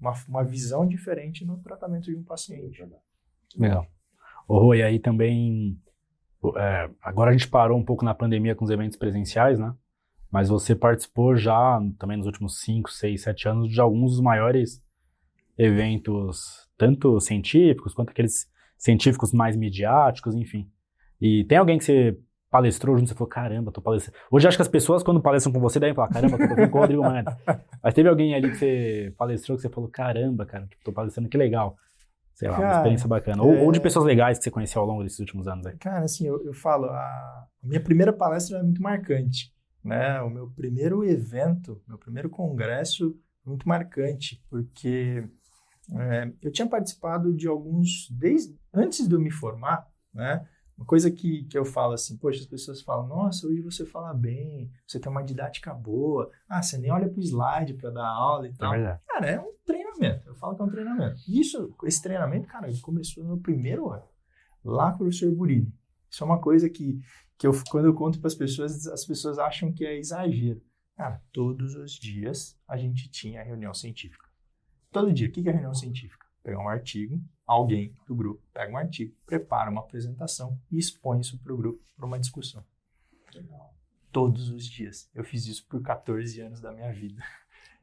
uma, 0.00 0.12
uma 0.28 0.44
visão 0.44 0.86
diferente 0.86 1.44
no 1.44 1.58
tratamento 1.58 2.04
de 2.04 2.16
um 2.16 2.24
paciente. 2.24 2.82
Legal. 3.56 3.86
Oh, 4.48 4.74
e 4.74 4.82
aí 4.82 4.98
também, 4.98 5.80
é, 6.56 6.90
agora 7.02 7.30
a 7.30 7.32
gente 7.32 7.48
parou 7.48 7.78
um 7.78 7.84
pouco 7.84 8.04
na 8.04 8.14
pandemia 8.14 8.54
com 8.54 8.64
os 8.64 8.70
eventos 8.70 8.96
presenciais, 8.96 9.58
né? 9.58 9.74
Mas 10.30 10.48
você 10.48 10.74
participou 10.74 11.36
já, 11.36 11.80
também 11.98 12.16
nos 12.16 12.26
últimos 12.26 12.60
5, 12.60 12.90
6, 12.90 13.22
7 13.22 13.48
anos, 13.48 13.70
de 13.70 13.80
alguns 13.80 14.12
dos 14.12 14.20
maiores 14.20 14.82
eventos, 15.56 16.68
tanto 16.76 17.18
científicos 17.20 17.94
quanto 17.94 18.10
aqueles 18.10 18.46
científicos 18.76 19.32
mais 19.32 19.56
midiáticos, 19.56 20.34
enfim. 20.34 20.68
E 21.20 21.44
tem 21.44 21.56
alguém 21.56 21.78
que 21.78 21.84
você 21.84 22.18
palestrou 22.50 22.96
junto, 22.96 23.08
você 23.08 23.14
falou, 23.14 23.28
caramba, 23.28 23.72
tô 23.72 23.80
palestrando. 23.80 24.18
Hoje 24.30 24.46
acho 24.46 24.56
que 24.56 24.62
as 24.62 24.68
pessoas, 24.68 25.02
quando 25.02 25.20
palestram 25.20 25.52
com 25.52 25.60
você, 25.60 25.80
devem 25.80 25.94
falar, 25.94 26.08
caramba, 26.08 26.38
tô 26.38 26.54
com 26.54 26.78
o 26.78 26.80
Rodrigo 26.80 27.02
Mano. 27.02 27.30
Mas 27.82 27.94
teve 27.94 28.08
alguém 28.08 28.34
ali 28.34 28.50
que 28.50 28.56
você 28.56 29.14
palestrou 29.16 29.56
que 29.56 29.62
você 29.62 29.68
falou, 29.68 29.88
caramba, 29.88 30.46
cara, 30.46 30.66
tipo, 30.66 30.84
tô 30.84 30.92
palestrando, 30.92 31.28
que 31.28 31.36
legal. 31.36 31.76
Sei 32.36 32.50
lá, 32.50 32.56
cara, 32.56 32.66
uma 32.66 32.76
experiência 32.76 33.08
bacana. 33.08 33.42
Ou, 33.42 33.54
é... 33.54 33.62
ou, 33.62 33.72
de 33.72 33.80
pessoas 33.80 34.04
legais 34.04 34.36
que 34.36 34.44
você 34.44 34.50
conheceu 34.50 34.82
ao 34.82 34.86
longo 34.86 35.02
desses 35.02 35.18
últimos 35.18 35.48
anos 35.48 35.66
aí. 35.66 35.74
Cara, 35.78 36.04
assim, 36.04 36.26
eu, 36.26 36.44
eu 36.44 36.52
falo, 36.52 36.84
a 36.84 37.46
minha 37.62 37.80
primeira 37.82 38.12
palestra 38.12 38.58
é 38.58 38.62
muito 38.62 38.82
marcante, 38.82 39.50
né? 39.82 40.20
O 40.20 40.28
meu 40.28 40.50
primeiro 40.50 41.02
evento, 41.02 41.82
meu 41.88 41.96
primeiro 41.96 42.28
congresso, 42.28 43.18
muito 43.42 43.66
marcante, 43.66 44.44
porque 44.50 45.26
é, 45.94 46.30
eu 46.42 46.52
tinha 46.52 46.68
participado 46.68 47.34
de 47.34 47.48
alguns, 47.48 48.10
desde 48.10 48.54
antes 48.72 49.08
de 49.08 49.14
eu 49.14 49.20
me 49.20 49.30
formar, 49.30 49.86
né? 50.12 50.46
Uma 50.76 50.84
coisa 50.84 51.10
que, 51.10 51.44
que 51.44 51.56
eu 51.56 51.64
falo 51.64 51.94
assim, 51.94 52.18
poxa, 52.18 52.40
as 52.40 52.46
pessoas 52.46 52.82
falam, 52.82 53.06
nossa, 53.06 53.46
hoje 53.46 53.62
você 53.62 53.86
fala 53.86 54.12
bem, 54.12 54.70
você 54.86 55.00
tem 55.00 55.10
uma 55.10 55.22
didática 55.22 55.72
boa, 55.72 56.30
ah, 56.46 56.62
você 56.62 56.76
nem 56.76 56.92
olha 56.92 57.08
para 57.08 57.18
o 57.18 57.22
slide 57.22 57.72
para 57.72 57.88
dar 57.88 58.06
aula 58.06 58.46
e 58.46 58.50
é 58.50 58.54
tal. 58.58 58.74
É 58.74 59.00
cara, 59.08 59.26
é 59.26 59.40
um 59.40 59.54
treinamento, 59.96 60.28
eu 60.28 60.34
falo 60.34 60.56
que 60.56 60.62
é 60.62 60.64
um 60.64 60.70
treinamento. 60.70 61.20
Isso, 61.28 61.74
esse 61.84 62.02
treinamento, 62.02 62.46
cara, 62.48 62.70
começou 62.82 63.24
no 63.24 63.38
primeiro 63.38 63.90
ano, 63.90 64.08
lá 64.64 64.90
com 64.90 64.96
o 64.96 64.98
professor 64.98 65.34
Burini. 65.34 65.72
Isso 66.10 66.22
é 66.22 66.26
uma 66.26 66.40
coisa 66.40 66.68
que, 66.68 67.00
que 67.36 67.46
eu, 67.46 67.52
quando 67.68 67.86
eu 67.86 67.94
conto 67.94 68.18
para 68.18 68.28
as 68.28 68.34
pessoas, 68.34 68.86
as 68.86 69.04
pessoas 69.04 69.38
acham 69.38 69.72
que 69.72 69.84
é 69.84 69.98
exagero. 69.98 70.62
Cara, 70.96 71.20
todos 71.32 71.74
os 71.74 71.92
dias 71.92 72.58
a 72.66 72.76
gente 72.76 73.10
tinha 73.10 73.42
reunião 73.42 73.74
científica. 73.74 74.26
Todo 74.90 75.12
dia. 75.12 75.28
O 75.28 75.30
que 75.30 75.46
é 75.46 75.52
reunião 75.52 75.74
científica? 75.74 76.24
Pegar 76.42 76.60
um 76.60 76.68
artigo, 76.68 77.20
alguém 77.44 77.94
do 78.06 78.14
grupo 78.14 78.42
pega 78.54 78.72
um 78.72 78.76
artigo, 78.76 79.14
prepara 79.26 79.70
uma 79.70 79.80
apresentação 79.80 80.58
e 80.70 80.78
expõe 80.78 81.20
isso 81.20 81.38
para 81.38 81.52
o 81.52 81.56
grupo 81.56 81.82
para 81.94 82.06
uma 82.06 82.18
discussão. 82.18 82.64
Legal. 83.34 83.74
Todos 84.10 84.48
os 84.48 84.64
dias. 84.64 85.10
Eu 85.14 85.24
fiz 85.24 85.46
isso 85.46 85.66
por 85.66 85.82
14 85.82 86.40
anos 86.40 86.60
da 86.60 86.72
minha 86.72 86.92
vida. 86.92 87.22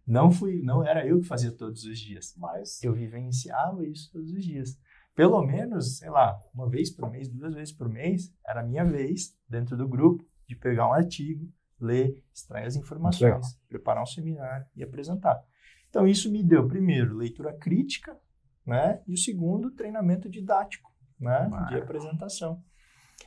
Não 0.06 0.32
fui, 0.32 0.62
não 0.62 0.86
era 0.86 1.06
eu 1.06 1.22
que 1.22 1.28
fazia 1.28 1.52
todos 1.52 1.86
os 1.86 1.98
dias, 1.98 2.34
mas 2.38 2.82
eu 2.84 2.94
vivenciava 2.94 3.86
isso 3.86 4.12
todos 4.12 4.32
os 4.32 4.44
dias. 4.44 4.78
Pelo 5.16 5.42
menos, 5.44 5.98
sei 5.98 6.10
lá, 6.10 6.38
uma 6.54 6.70
vez 6.70 6.90
por 6.90 7.10
mês, 7.10 7.30
duas 7.30 7.54
vezes 7.54 7.74
por 7.74 7.88
mês, 7.88 8.34
era 8.46 8.62
a 8.62 8.66
minha 8.66 8.84
vez 8.84 9.38
dentro 9.48 9.78
do 9.78 9.88
grupo 9.88 10.26
de 10.48 10.56
pegar 10.56 10.90
um 10.90 10.94
artigo, 10.94 11.48
ler, 11.80 12.22
extrair 12.34 12.66
as 12.66 12.76
informações, 12.76 13.58
preparar 13.70 14.04
um 14.04 14.08
seminário 14.08 14.66
e 14.76 14.84
apresentar. 14.84 15.42
Então 15.90 16.08
isso 16.08 16.32
me 16.32 16.44
deu 16.44 16.68
primeiro 16.68 17.16
leitura 17.16 17.54
crítica 17.54 18.20
né? 18.66 19.02
E 19.08 19.14
o 19.14 19.18
segundo, 19.18 19.72
treinamento 19.72 20.30
didático, 20.30 20.92
né? 21.20 21.50
De 21.70 21.76
apresentação. 21.76 22.64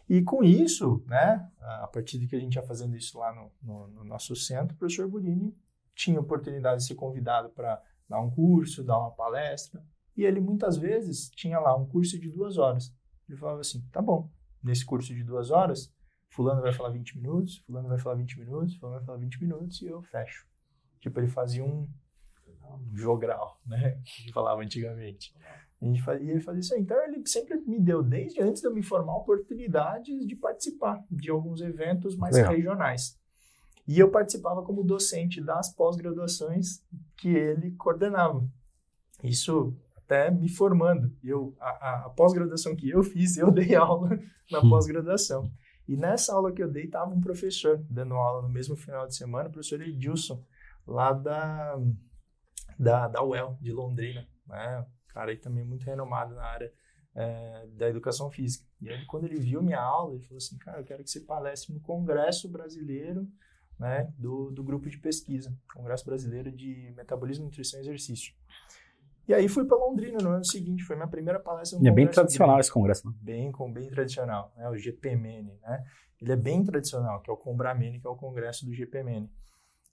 E 0.08 0.22
com 0.22 0.42
isso, 0.42 1.04
né? 1.06 1.48
A 1.60 1.86
partir 1.86 2.18
de 2.18 2.26
que 2.26 2.36
a 2.36 2.40
gente 2.40 2.54
ia 2.54 2.62
fazendo 2.62 2.96
isso 2.96 3.18
lá 3.18 3.34
no, 3.34 3.52
no, 3.62 3.88
no 3.88 4.04
nosso 4.04 4.34
centro, 4.34 4.74
o 4.74 4.78
professor 4.78 5.08
Burini 5.08 5.56
tinha 5.96 6.20
oportunidade 6.20 6.82
de 6.82 6.86
ser 6.86 6.94
convidado 6.94 7.50
para 7.50 7.82
dar 8.08 8.20
um 8.20 8.30
curso, 8.30 8.84
dar 8.84 8.98
uma 8.98 9.10
palestra. 9.10 9.82
E 10.16 10.24
ele 10.24 10.40
muitas 10.40 10.76
vezes 10.76 11.28
tinha 11.30 11.58
lá 11.58 11.74
um 11.76 11.86
curso 11.86 12.20
de 12.20 12.30
duas 12.30 12.58
horas. 12.58 12.94
Ele 13.28 13.36
falava 13.36 13.60
assim: 13.60 13.80
tá 13.90 14.00
bom, 14.00 14.30
nesse 14.62 14.84
curso 14.84 15.12
de 15.14 15.24
duas 15.24 15.50
horas, 15.50 15.92
Fulano 16.30 16.62
vai 16.62 16.72
falar 16.72 16.90
20 16.90 17.16
minutos, 17.16 17.58
Fulano 17.66 17.88
vai 17.88 17.98
falar 17.98 18.16
20 18.16 18.38
minutos, 18.38 18.76
Fulano 18.76 18.98
vai 18.98 19.06
falar 19.06 19.18
20 19.18 19.42
minutos 19.42 19.82
e 19.82 19.86
eu 19.86 20.02
fecho. 20.02 20.46
Tipo, 21.00 21.18
ele 21.20 21.28
fazia 21.28 21.64
um, 21.64 21.88
jogral, 22.92 23.60
né? 23.66 24.00
Que 24.04 24.32
falava 24.32 24.62
antigamente. 24.62 25.34
Gente 25.80 26.02
fazia, 26.02 26.30
ele 26.30 26.40
fazia 26.40 26.60
isso 26.60 26.74
aí. 26.74 26.80
Então, 26.80 26.96
ele 27.04 27.26
sempre 27.26 27.58
me 27.60 27.78
deu, 27.78 28.02
desde 28.02 28.40
antes 28.40 28.62
de 28.62 28.68
eu 28.68 28.72
me 28.72 28.82
formar, 28.82 29.16
oportunidades 29.16 30.26
de 30.26 30.34
participar 30.34 31.04
de 31.10 31.30
alguns 31.30 31.60
eventos 31.60 32.16
mais 32.16 32.34
Legal. 32.34 32.52
regionais. 32.52 33.20
E 33.86 33.98
eu 33.98 34.10
participava 34.10 34.62
como 34.62 34.82
docente 34.82 35.40
das 35.40 35.72
pós-graduações 35.72 36.82
que 37.16 37.28
ele 37.28 37.72
coordenava. 37.72 38.48
Isso 39.22 39.76
até 39.96 40.30
me 40.30 40.48
formando. 40.48 41.12
Eu, 41.22 41.54
a, 41.60 42.06
a 42.06 42.10
pós-graduação 42.10 42.74
que 42.74 42.88
eu 42.88 43.02
fiz, 43.02 43.36
eu 43.36 43.50
dei 43.50 43.74
aula 43.76 44.18
na 44.50 44.60
hum. 44.60 44.68
pós-graduação. 44.68 45.50
E 45.88 45.96
nessa 45.96 46.34
aula 46.34 46.52
que 46.52 46.62
eu 46.62 46.70
dei, 46.70 46.84
estava 46.84 47.14
um 47.14 47.20
professor 47.20 47.78
dando 47.88 48.14
aula 48.14 48.42
no 48.42 48.48
mesmo 48.48 48.76
final 48.76 49.06
de 49.06 49.14
semana, 49.14 49.48
o 49.48 49.52
professor 49.52 49.80
Edilson, 49.80 50.42
lá 50.86 51.12
da 51.12 51.78
da, 52.78 53.08
da 53.08 53.22
UEL, 53.22 53.56
de 53.60 53.72
Londrina, 53.72 54.28
né? 54.46 54.84
cara 55.08 55.30
aí 55.30 55.38
também 55.38 55.64
muito 55.64 55.84
renomado 55.84 56.34
na 56.34 56.44
área 56.44 56.70
é, 57.14 57.66
da 57.68 57.88
educação 57.88 58.30
física. 58.30 58.66
E 58.82 58.88
ele, 58.88 59.06
quando 59.06 59.24
ele 59.24 59.40
viu 59.40 59.62
minha 59.62 59.80
aula, 59.80 60.14
ele 60.14 60.24
falou 60.24 60.36
assim, 60.36 60.58
cara, 60.58 60.80
eu 60.80 60.84
quero 60.84 61.02
que 61.02 61.10
você 61.10 61.20
palestre 61.20 61.72
no 61.72 61.80
Congresso 61.80 62.48
Brasileiro 62.50 63.26
né, 63.78 64.12
do, 64.18 64.50
do 64.50 64.64
grupo 64.64 64.88
de 64.88 64.98
pesquisa, 64.98 65.54
Congresso 65.74 66.04
Brasileiro 66.04 66.50
de 66.50 66.92
Metabolismo, 66.96 67.44
Nutrição 67.44 67.78
e 67.80 67.82
Exercício. 67.82 68.34
E 69.28 69.34
aí 69.34 69.48
fui 69.48 69.64
para 69.64 69.76
Londrina 69.76 70.18
no 70.22 70.30
ano 70.30 70.44
seguinte, 70.44 70.84
foi 70.84 70.94
minha 70.94 71.08
primeira 71.08 71.40
palestra. 71.40 71.78
No 71.78 71.84
e 71.84 71.88
é 71.88 71.92
bem 71.92 72.08
tradicional 72.08 72.60
esse 72.60 72.70
congresso, 72.70 73.06
né? 73.08 73.14
Bem, 73.20 73.50
com, 73.50 73.72
bem 73.72 73.88
tradicional, 73.88 74.52
né? 74.56 74.68
O 74.68 74.76
GPMN, 74.76 75.52
né? 75.60 75.84
Ele 76.20 76.32
é 76.32 76.36
bem 76.36 76.64
tradicional, 76.64 77.20
que 77.20 77.28
é 77.28 77.32
o 77.32 77.36
Combramene, 77.36 78.00
que 78.00 78.06
é 78.06 78.10
o 78.10 78.16
congresso 78.16 78.64
do 78.64 78.72
GPMN. 78.72 79.28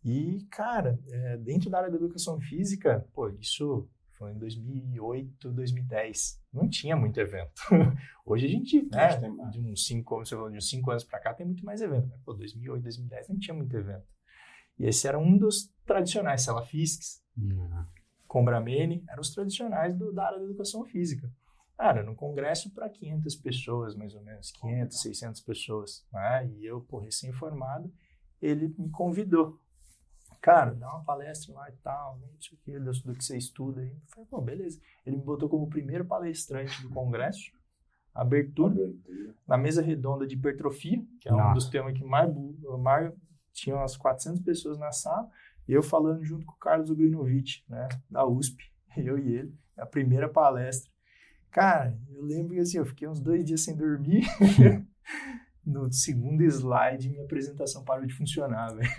E, 0.06 0.46
cara, 0.52 1.00
é, 1.10 1.38
dentro 1.38 1.70
da 1.70 1.80
área 1.80 1.90
da 1.90 1.98
educação 1.98 2.40
física, 2.40 3.06
pô, 3.14 3.30
isso 3.30 3.88
falando 4.24 4.36
em 4.36 4.40
2008, 4.40 5.52
2010. 5.52 6.42
Não 6.52 6.70
tinha 6.70 6.96
muito 6.96 7.20
evento. 7.20 7.62
Hoje 8.26 8.46
a 8.46 8.50
gente, 8.50 8.88
né, 8.90 9.08
de 9.52 9.60
uns 9.60 9.86
cinco, 9.86 10.06
como 10.10 10.26
você 10.26 10.36
falou, 10.36 10.50
de 10.50 10.58
uns 10.58 10.70
cinco 10.70 10.90
anos 10.92 11.04
para 11.04 11.20
cá 11.20 11.34
tem 11.34 11.46
muito 11.46 11.66
mais 11.66 11.82
evento. 11.82 12.08
Mas, 12.10 12.22
pô, 12.22 12.34
2008, 12.34 12.84
2010 12.84 13.30
não 13.30 13.38
tinha 13.38 13.54
muito 13.54 13.76
evento. 13.76 14.06
E 14.80 14.86
esse 14.86 15.08
era 15.08 15.20
um 15.20 15.38
dos 15.38 15.72
tradicionais, 15.86 16.42
Salafisks, 16.44 17.22
Hum, 17.38 17.86
Combramene, 18.28 19.04
eram 19.10 19.22
os 19.22 19.32
tradicionais 19.34 19.96
do- 19.96 20.12
da 20.14 20.26
área 20.28 20.40
da 20.40 20.46
educação 20.46 20.84
física. 20.86 21.32
Cara, 21.78 22.04
no 22.04 22.16
congresso 22.16 22.70
para 22.72 22.88
500 22.90 23.36
pessoas, 23.36 23.96
mais 23.96 24.14
ou 24.16 24.22
menos, 24.22 24.52
500, 24.52 25.02
600 25.02 25.42
pessoas. 25.42 26.06
Né? 26.14 26.48
E 26.58 26.66
eu, 26.66 26.80
pô, 26.82 27.00
recém-formado, 27.00 27.92
ele 28.42 28.74
me 28.78 28.90
convidou. 28.90 29.60
Cara, 30.44 30.76
dá 30.76 30.90
uma 30.90 31.06
palestra 31.06 31.54
lá 31.54 31.70
e 31.70 31.74
tal, 31.78 32.20
não 32.20 32.28
sei 32.38 32.58
o 32.58 32.62
que, 32.62 32.78
do, 32.78 32.92
do 32.92 33.16
que 33.16 33.24
você 33.24 33.38
estuda 33.38 33.80
aí. 33.80 33.88
Eu 33.88 34.02
falei, 34.08 34.28
pô, 34.30 34.42
beleza. 34.42 34.78
Ele 35.06 35.16
me 35.16 35.24
botou 35.24 35.48
como 35.48 35.70
primeiro 35.70 36.04
palestrante 36.04 36.82
do 36.82 36.90
congresso, 36.90 37.50
abertura, 38.14 38.76
na 39.48 39.58
mesa 39.58 39.82
redonda 39.82 40.28
de 40.28 40.36
hipertrofia, 40.36 41.02
que 41.22 41.30
é 41.30 41.34
um 41.34 41.38
Nossa. 41.38 41.54
dos 41.54 41.70
temas 41.70 41.98
que 41.98 42.04
mais, 42.04 42.30
mais 42.78 43.14
tinha 43.54 43.74
umas 43.74 43.96
400 43.96 44.42
pessoas 44.42 44.78
na 44.78 44.92
sala, 44.92 45.30
e 45.66 45.72
eu 45.72 45.82
falando 45.82 46.22
junto 46.26 46.46
com 46.46 46.52
o 46.52 46.58
Carlos 46.58 46.90
Ugrinovich, 46.90 47.64
né, 47.70 47.88
da 48.10 48.28
USP, 48.28 48.70
eu 48.98 49.18
e 49.18 49.36
ele, 49.38 49.58
a 49.78 49.86
primeira 49.86 50.28
palestra. 50.28 50.92
Cara, 51.52 51.98
eu 52.10 52.22
lembro 52.22 52.54
que 52.54 52.60
assim, 52.60 52.80
eu 52.80 52.86
fiquei 52.86 53.08
uns 53.08 53.22
dois 53.22 53.46
dias 53.46 53.64
sem 53.64 53.78
dormir. 53.78 54.26
no 55.66 55.90
segundo 55.90 56.44
slide, 56.44 57.10
minha 57.10 57.24
apresentação 57.24 57.86
parou 57.86 58.06
de 58.06 58.14
funcionar, 58.14 58.76
velho. 58.76 58.90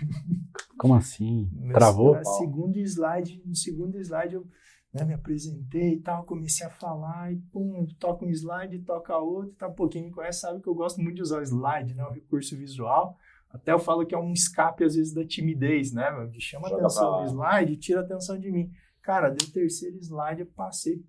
Como 0.87 0.95
assim? 0.99 1.49
Meu- 1.51 1.73
Travou? 1.73 2.15
No 2.15 2.25
segundo 2.25 2.77
slide, 2.79 3.41
no 3.45 3.55
segundo 3.55 3.97
slide 3.99 4.35
eu 4.35 4.47
né, 4.93 5.03
me 5.03 5.13
apresentei 5.13 5.93
e 5.93 5.99
tal, 5.99 6.23
comecei 6.23 6.65
a 6.65 6.69
falar 6.69 7.31
e 7.33 7.37
pum, 7.51 7.85
toca 7.99 8.25
um 8.25 8.29
slide, 8.29 8.79
toca 8.79 9.17
outro, 9.17 9.51
tá 9.53 9.67
um 9.67 9.73
pouquinho 9.73 10.05
me 10.05 10.11
conhece, 10.11 10.39
sabe 10.41 10.61
que 10.61 10.69
eu 10.69 10.75
gosto 10.75 11.01
muito 11.01 11.15
de 11.17 11.21
usar 11.21 11.39
o 11.39 11.43
slide, 11.43 11.93
né, 11.93 12.03
o 12.05 12.11
recurso 12.11 12.55
visual. 12.55 13.17
Até 13.49 13.71
eu 13.73 13.79
falo 13.79 14.05
que 14.05 14.13
é 14.15 14.17
um 14.17 14.31
escape 14.31 14.83
às 14.83 14.95
vezes 14.95 15.13
da 15.13 15.25
timidez, 15.25 15.91
né, 15.91 16.09
meu, 16.11 16.27
de 16.29 16.39
chama 16.39 16.69
Joga 16.69 16.83
atenção 16.83 17.21
no 17.21 17.27
slide 17.27 17.73
e 17.73 17.77
tira 17.77 18.01
atenção 18.01 18.39
de 18.39 18.51
mim. 18.51 18.71
Cara, 19.01 19.29
deu 19.29 19.47
o 19.47 19.51
terceiro 19.51 19.97
slide, 19.97 20.41
eu 20.41 20.47
passei, 20.47 21.03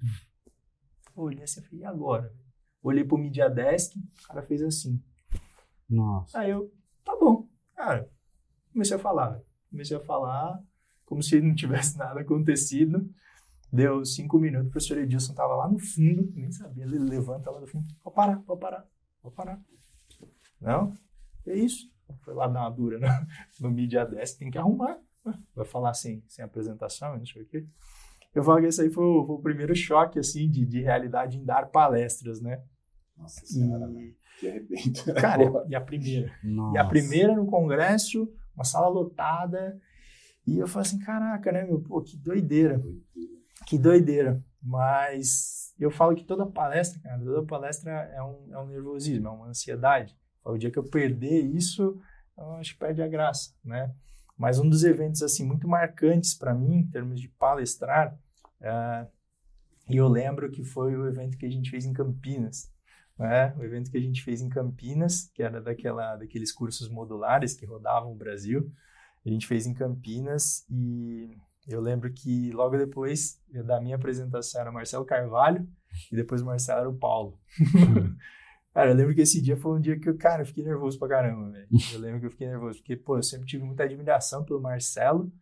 olhei 1.15 1.45
assim, 1.45 1.61
eu 1.61 1.67
falei, 1.67 1.81
e 1.81 1.85
agora? 1.85 2.33
Olhei 2.83 3.05
pro 3.05 3.19
Media 3.19 3.49
Desk, 3.49 3.97
o 3.97 4.29
cara 4.29 4.43
fez 4.43 4.63
assim. 4.63 5.01
Nossa. 5.89 6.39
Aí 6.39 6.51
eu, 6.51 6.73
tá 7.05 7.17
bom. 7.19 7.49
Cara, 7.75 8.09
comecei 8.73 8.97
a 8.97 8.99
falar. 9.01 9.41
Comecei 9.77 9.95
a 9.95 10.01
falar 10.01 10.59
como 11.05 11.23
se 11.23 11.39
não 11.39 11.55
tivesse 11.55 11.97
nada 11.99 12.21
acontecido. 12.21 13.07
Deu 13.71 14.05
cinco 14.07 14.39
minutos, 14.39 14.69
o 14.69 14.71
professor 14.71 14.97
Edilson 14.97 15.35
tava 15.35 15.55
lá 15.55 15.69
no 15.69 15.79
fundo, 15.79 16.33
nem 16.35 16.51
sabia, 16.51 16.85
ele 16.85 16.99
levanta 16.99 17.51
lá 17.51 17.61
do 17.61 17.67
fundo. 17.67 17.87
Pode 18.03 18.17
parar, 18.17 18.39
pode 18.39 18.61
parar, 18.61 18.87
pode 19.21 19.35
parar. 19.35 19.61
Não? 20.61 20.95
É 21.47 21.55
isso. 21.55 21.91
Foi 22.23 22.33
lá 22.33 22.47
dar 22.47 22.61
uma 22.61 22.71
dura 22.71 22.99
no, 22.99 23.07
no 23.61 23.71
Media 23.71 24.07
Desk, 24.07 24.39
tem 24.39 24.51
que 24.51 24.57
arrumar. 24.57 24.99
Vai 25.55 25.67
falar 25.67 25.93
sem, 25.93 26.23
sem 26.27 26.43
apresentação, 26.43 27.19
não 27.19 27.27
sei 27.27 27.43
o 27.43 27.47
quê. 27.47 27.67
Eu 28.35 28.43
falo 28.43 28.61
que 28.61 28.67
esse 28.67 28.81
aí 28.81 28.91
foi 28.91 29.05
o, 29.05 29.27
foi 29.27 29.37
o 29.37 29.43
primeiro 29.43 29.75
choque, 29.77 30.19
assim, 30.19 30.49
de, 30.49 30.65
de 30.65 30.81
realidade 30.81 31.37
em 31.37 31.45
dar 31.45 31.67
palestras, 31.67 32.41
né? 32.41 32.63
Nossa 33.15 33.45
senhora, 33.45 33.89
né? 33.89 34.05
E, 34.05 34.17
que 34.39 34.49
arrebenta. 34.49 35.15
cara, 35.15 35.43
e 35.69 35.75
a 35.75 35.81
primeira? 35.81 36.33
Nossa. 36.43 36.77
E 36.77 36.79
a 36.79 36.85
primeira 36.85 37.35
no 37.35 37.47
congresso, 37.47 38.33
uma 38.57 38.65
sala 38.65 38.89
lotada. 38.89 39.81
E 40.47 40.59
eu 40.59 40.67
falei 40.67 40.89
assim, 40.89 40.99
caraca, 40.99 41.53
né, 41.53 41.65
meu? 41.65 41.81
Pô, 41.81 42.01
que 42.03 42.17
doideira. 42.17 42.83
Que 43.67 43.79
doideira. 43.79 44.43
Mas 44.63 45.75
eu 45.79 45.91
falo 45.91 46.17
que 46.17 46.25
toda 46.25 46.47
palestra, 46.47 47.01
cara, 47.01 47.23
toda 47.23 47.47
palestra 47.47 47.91
é 47.91 48.23
um, 48.23 48.55
é 48.55 48.59
um 48.59 48.67
nervosismo, 48.67 49.29
é 49.29 49.31
uma 49.31 49.49
ansiedade. 49.49 50.17
O 50.45 50.57
dia 50.57 50.71
que 50.71 50.79
eu 50.79 50.85
perder 50.85 51.41
isso, 51.41 52.01
eu 52.37 52.53
acho 52.55 52.73
que 52.73 52.79
perde 52.79 53.03
a 53.03 53.09
graça, 53.09 53.53
né? 53.65 53.95
Mas 54.39 54.59
um 54.59 54.69
dos 54.69 54.85
eventos, 54.85 55.23
assim, 55.23 55.45
muito 55.45 55.67
marcantes 55.67 56.35
para 56.35 56.55
mim, 56.55 56.77
em 56.77 56.87
termos 56.87 57.21
de 57.21 57.29
palestrar, 57.29 58.17
é, 58.61 59.07
e 59.89 59.97
eu 59.97 60.09
lembro 60.09 60.51
que 60.51 60.65
foi 60.65 60.97
o 60.97 61.07
evento 61.07 61.39
que 61.39 61.47
a 61.47 61.51
gente 61.51 61.71
fez 61.71 61.85
em 61.85 61.93
Campinas, 61.93 62.71
né? 63.19 63.55
O 63.59 63.65
evento 63.65 63.91
que 63.91 63.97
a 63.97 64.01
gente 64.01 64.23
fez 64.23 64.41
em 64.41 64.49
Campinas, 64.49 65.31
que 65.35 65.43
era 65.43 65.61
daquela, 65.61 66.17
daqueles 66.17 66.53
cursos 66.53 66.89
modulares 66.89 67.55
que 67.55 67.67
rodavam 67.67 68.13
o 68.13 68.17
Brasil. 68.17 68.71
A 69.25 69.29
gente 69.29 69.47
fez 69.47 69.67
em 69.67 69.75
Campinas 69.75 70.65
e 70.71 71.37
eu 71.67 71.81
lembro 71.81 72.13
que 72.13 72.53
logo 72.53 72.77
depois 72.77 73.41
da 73.65 73.81
minha 73.81 73.97
apresentação 73.97 74.61
era 74.61 74.71
Marcelo 74.71 75.05
Carvalho 75.05 75.67
e 76.13 76.17
depois 76.17 76.43
o 76.43 76.47
Marcelo 76.47 76.81
era 76.81 76.89
o 76.89 76.97
Paulo. 76.97 77.39
cara, 78.73 78.91
eu 78.91 78.95
lembro 78.95 79.15
que 79.15 79.23
esse 79.23 79.43
dia 79.43 79.57
foi 79.57 79.77
um 79.77 79.81
dia 79.81 79.99
que 79.99 80.09
eu, 80.09 80.17
cara, 80.17 80.43
eu 80.43 80.47
fiquei 80.47 80.63
nervoso 80.63 80.99
pra 80.99 81.09
caramba, 81.09 81.51
velho. 81.51 81.69
Eu 81.93 81.99
lembro 81.99 82.21
que 82.21 82.27
eu 82.27 82.31
fiquei 82.31 82.47
nervoso, 82.47 82.79
porque, 82.79 82.97
pô, 82.97 83.17
eu 83.17 83.23
sempre 83.23 83.47
tive 83.47 83.65
muita 83.65 83.83
admiração 83.83 84.45
pelo 84.45 84.61
Marcelo 84.61 85.33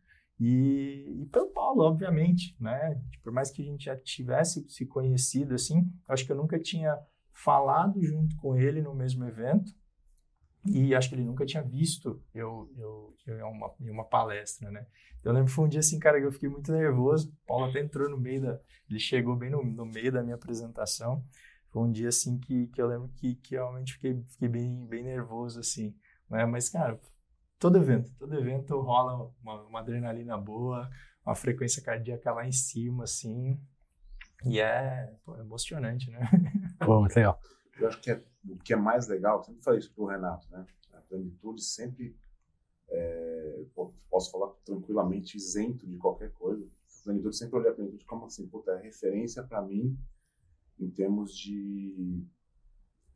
e, 0.40 1.22
e 1.22 1.26
pelo 1.26 1.48
Paulo, 1.48 1.82
obviamente, 1.82 2.56
né? 2.58 2.98
Por 3.22 3.32
mais 3.32 3.50
que 3.50 3.60
a 3.60 3.64
gente 3.64 3.84
já 3.84 3.96
tivesse 3.96 4.64
se 4.68 4.86
conhecido, 4.86 5.54
assim, 5.54 5.86
acho 6.08 6.24
que 6.24 6.32
eu 6.32 6.36
nunca 6.36 6.58
tinha 6.58 6.98
falado 7.34 8.02
junto 8.02 8.36
com 8.36 8.56
ele 8.56 8.80
no 8.80 8.94
mesmo 8.94 9.26
evento 9.26 9.74
e 10.66 10.94
acho 10.94 11.10
que 11.10 11.14
ele 11.14 11.24
nunca 11.24 11.44
tinha 11.44 11.62
visto 11.62 12.22
eu, 12.34 12.72
eu, 12.78 13.14
eu 13.26 13.38
em, 13.38 13.42
uma, 13.42 13.74
em 13.80 13.90
uma 13.90 14.04
palestra, 14.04 14.70
né? 14.70 14.86
Eu 15.22 15.32
lembro 15.32 15.48
que 15.48 15.54
foi 15.54 15.64
um 15.64 15.68
dia 15.68 15.80
assim, 15.80 15.98
cara, 15.98 16.20
que 16.20 16.26
eu 16.26 16.32
fiquei 16.32 16.48
muito 16.48 16.70
nervoso. 16.70 17.30
O 17.30 17.46
Paulo 17.46 17.64
até 17.66 17.80
entrou 17.80 18.08
no 18.10 18.18
meio 18.18 18.42
da. 18.42 18.60
Ele 18.88 18.98
chegou 18.98 19.34
bem 19.34 19.50
no, 19.50 19.64
no 19.64 19.86
meio 19.86 20.12
da 20.12 20.22
minha 20.22 20.34
apresentação. 20.34 21.24
Foi 21.70 21.82
um 21.82 21.90
dia 21.90 22.08
assim 22.08 22.38
que, 22.38 22.66
que 22.68 22.80
eu 22.80 22.86
lembro 22.86 23.08
que, 23.08 23.34
que 23.36 23.54
realmente 23.54 23.94
fiquei, 23.94 24.22
fiquei 24.28 24.48
bem, 24.48 24.86
bem 24.86 25.02
nervoso, 25.02 25.60
assim. 25.60 25.94
Né? 26.28 26.44
Mas, 26.44 26.68
cara, 26.68 27.00
todo 27.58 27.78
evento, 27.78 28.12
todo 28.18 28.34
evento 28.38 28.78
rola 28.80 29.32
uma, 29.42 29.62
uma 29.62 29.80
adrenalina 29.80 30.36
boa, 30.36 30.90
uma 31.24 31.34
frequência 31.34 31.82
cardíaca 31.82 32.30
lá 32.32 32.46
em 32.46 32.52
cima, 32.52 33.04
assim. 33.04 33.58
E 34.44 34.60
é, 34.60 35.10
pô, 35.24 35.36
é 35.36 35.40
emocionante, 35.40 36.10
né? 36.10 36.20
Pô, 36.84 37.00
muito 37.00 37.16
legal. 37.16 37.40
Eu 37.78 37.88
acho 37.88 38.00
que 38.00 38.10
é, 38.10 38.22
o 38.48 38.56
que 38.58 38.72
é 38.72 38.76
mais 38.76 39.08
legal, 39.08 39.42
sempre 39.42 39.62
falei 39.62 39.80
isso 39.80 39.92
pro 39.92 40.06
Renato, 40.06 40.48
né? 40.50 40.66
A 40.92 41.00
plenitude 41.00 41.62
sempre, 41.62 42.16
é, 42.88 43.64
posso 44.10 44.30
falar 44.30 44.48
tranquilamente, 44.64 45.36
isento 45.36 45.86
de 45.86 45.96
qualquer 45.96 46.32
coisa. 46.32 46.70
A 47.00 47.04
plenitude 47.04 47.36
sempre 47.36 47.56
olhei 47.56 47.70
a 47.70 47.74
plenitude 47.74 48.04
como 48.04 48.26
assim, 48.26 48.46
puta, 48.46 48.72
é 48.72 48.82
referência 48.82 49.42
para 49.42 49.60
mim 49.62 49.98
em 50.78 50.90
termos 50.90 51.36
de 51.36 52.24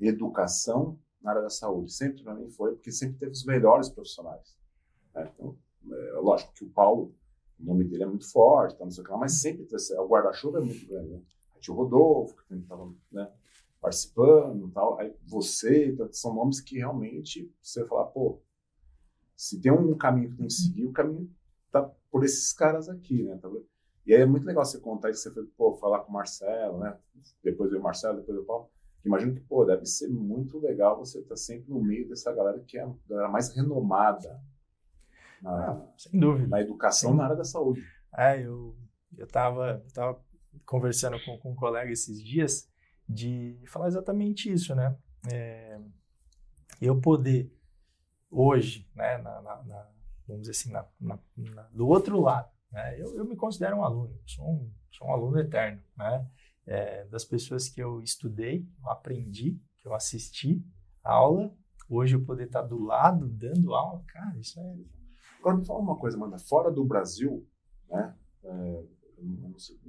educação 0.00 0.98
na 1.20 1.30
área 1.30 1.42
da 1.42 1.50
saúde. 1.50 1.92
Sempre 1.92 2.22
para 2.22 2.34
mim 2.34 2.48
foi, 2.50 2.74
porque 2.74 2.92
sempre 2.92 3.18
teve 3.18 3.32
os 3.32 3.44
melhores 3.44 3.88
profissionais. 3.88 4.56
né? 5.14 5.30
Então, 5.34 5.56
é, 5.90 6.12
lógico 6.20 6.52
que 6.52 6.64
o 6.64 6.70
Paulo, 6.70 7.14
o 7.58 7.64
nome 7.64 7.84
dele 7.84 8.04
é 8.04 8.06
muito 8.06 8.30
forte, 8.30 8.76
tá, 8.76 8.84
não 8.84 8.90
sei 8.90 9.02
o 9.02 9.06
que 9.06 9.12
lá, 9.12 9.18
mas 9.18 9.40
sempre 9.40 9.66
o 9.66 10.08
guarda-chuva 10.08 10.58
é 10.58 10.60
muito 10.60 10.86
grande. 10.86 11.10
Né? 11.10 11.22
Aí 11.54 11.60
tinha 11.60 11.74
o 11.74 11.76
Rodolfo, 11.76 12.36
que 12.36 12.54
estava 12.54 12.92
né, 13.10 13.30
participando 13.80 14.70
tal. 14.72 14.98
Aí 14.98 15.14
você, 15.26 15.96
são 16.12 16.34
nomes 16.34 16.60
que 16.60 16.76
realmente 16.78 17.52
você 17.62 17.86
falar, 17.86 18.06
pô, 18.06 18.40
se 19.36 19.60
tem 19.60 19.70
um 19.72 19.96
caminho 19.96 20.30
que 20.30 20.36
tem 20.36 20.46
que 20.46 20.52
seguir, 20.52 20.86
o 20.86 20.92
caminho 20.92 21.30
tá 21.70 21.82
por 22.10 22.24
esses 22.24 22.52
caras 22.52 22.88
aqui, 22.88 23.22
né? 23.22 23.36
Tá? 23.36 23.48
E 24.06 24.14
aí 24.14 24.22
é 24.22 24.26
muito 24.26 24.46
legal 24.46 24.64
você 24.64 24.80
contar 24.80 25.10
isso, 25.10 25.22
você 25.22 25.30
foi, 25.32 25.44
pô, 25.56 25.74
falar 25.74 26.00
com 26.00 26.10
o 26.10 26.14
Marcelo, 26.14 26.78
né? 26.78 26.96
Depois 27.42 27.70
veio 27.70 27.80
o 27.80 27.84
Marcelo, 27.84 28.18
depois 28.18 28.38
o 28.38 28.44
Paulo. 28.44 28.70
Imagino 29.04 29.34
que, 29.34 29.40
pô, 29.42 29.64
deve 29.64 29.86
ser 29.86 30.08
muito 30.08 30.58
legal 30.58 30.98
você 30.98 31.20
estar 31.20 31.36
sempre 31.36 31.70
no 31.70 31.80
meio 31.80 32.08
dessa 32.08 32.32
galera 32.32 32.58
que 32.60 32.78
é 32.78 32.82
a 32.82 32.92
galera 33.08 33.28
mais 33.28 33.54
renomada 33.54 34.42
na, 35.40 35.70
Ah, 35.70 35.92
sem 35.96 36.18
dúvida. 36.18 36.48
na 36.48 36.60
educação 36.60 37.12
Sim. 37.12 37.16
na 37.16 37.24
área 37.24 37.36
da 37.36 37.44
saúde. 37.44 37.82
É, 38.16 38.42
eu, 38.44 38.74
eu 39.16 39.26
tava, 39.26 39.84
tava 39.94 40.20
conversando 40.66 41.16
com, 41.24 41.38
com 41.38 41.52
um 41.52 41.54
colega 41.54 41.92
esses 41.92 42.22
dias 42.22 42.68
de 43.08 43.58
falar 43.66 43.88
exatamente 43.88 44.52
isso, 44.52 44.74
né? 44.74 44.96
É, 45.32 45.80
eu 46.80 47.00
poder 47.00 47.52
hoje, 48.30 48.88
né, 48.94 49.18
na, 49.18 49.40
na- 49.42 49.62
na- 49.64 49.90
vamos 50.26 50.42
dizer 50.48 50.52
assim, 50.52 50.72
do 51.72 51.88
outro 51.88 52.20
lado, 52.20 52.50
né? 52.70 53.00
Eu, 53.00 53.16
eu 53.16 53.24
me 53.24 53.34
considero 53.36 53.76
um 53.78 53.84
aluno, 53.84 54.14
sou 54.26 54.46
um, 54.46 54.70
sou 54.90 55.08
um 55.08 55.12
aluno 55.12 55.38
eterno, 55.38 55.82
né? 55.96 56.30
É, 56.66 57.04
das 57.06 57.24
pessoas 57.24 57.68
que 57.68 57.82
eu 57.82 58.02
estudei, 58.02 58.68
eu 58.82 58.90
aprendi, 58.90 59.58
que 59.78 59.88
eu 59.88 59.94
assisti 59.94 60.62
a 61.02 61.12
aula, 61.14 61.50
hoje 61.88 62.14
eu 62.14 62.24
poder 62.24 62.44
estar 62.44 62.60
do 62.62 62.78
lado 62.84 63.26
dando 63.26 63.74
aula, 63.74 64.04
cara, 64.06 64.36
isso 64.38 64.60
é 64.60 64.76
Agora 65.40 65.56
me 65.56 65.64
fala 65.64 65.78
uma 65.78 65.96
coisa, 65.96 66.16
Amanda, 66.16 66.36
fora 66.38 66.70
do 66.70 66.84
Brasil, 66.84 67.46
né? 67.88 68.14
é, 68.44 68.84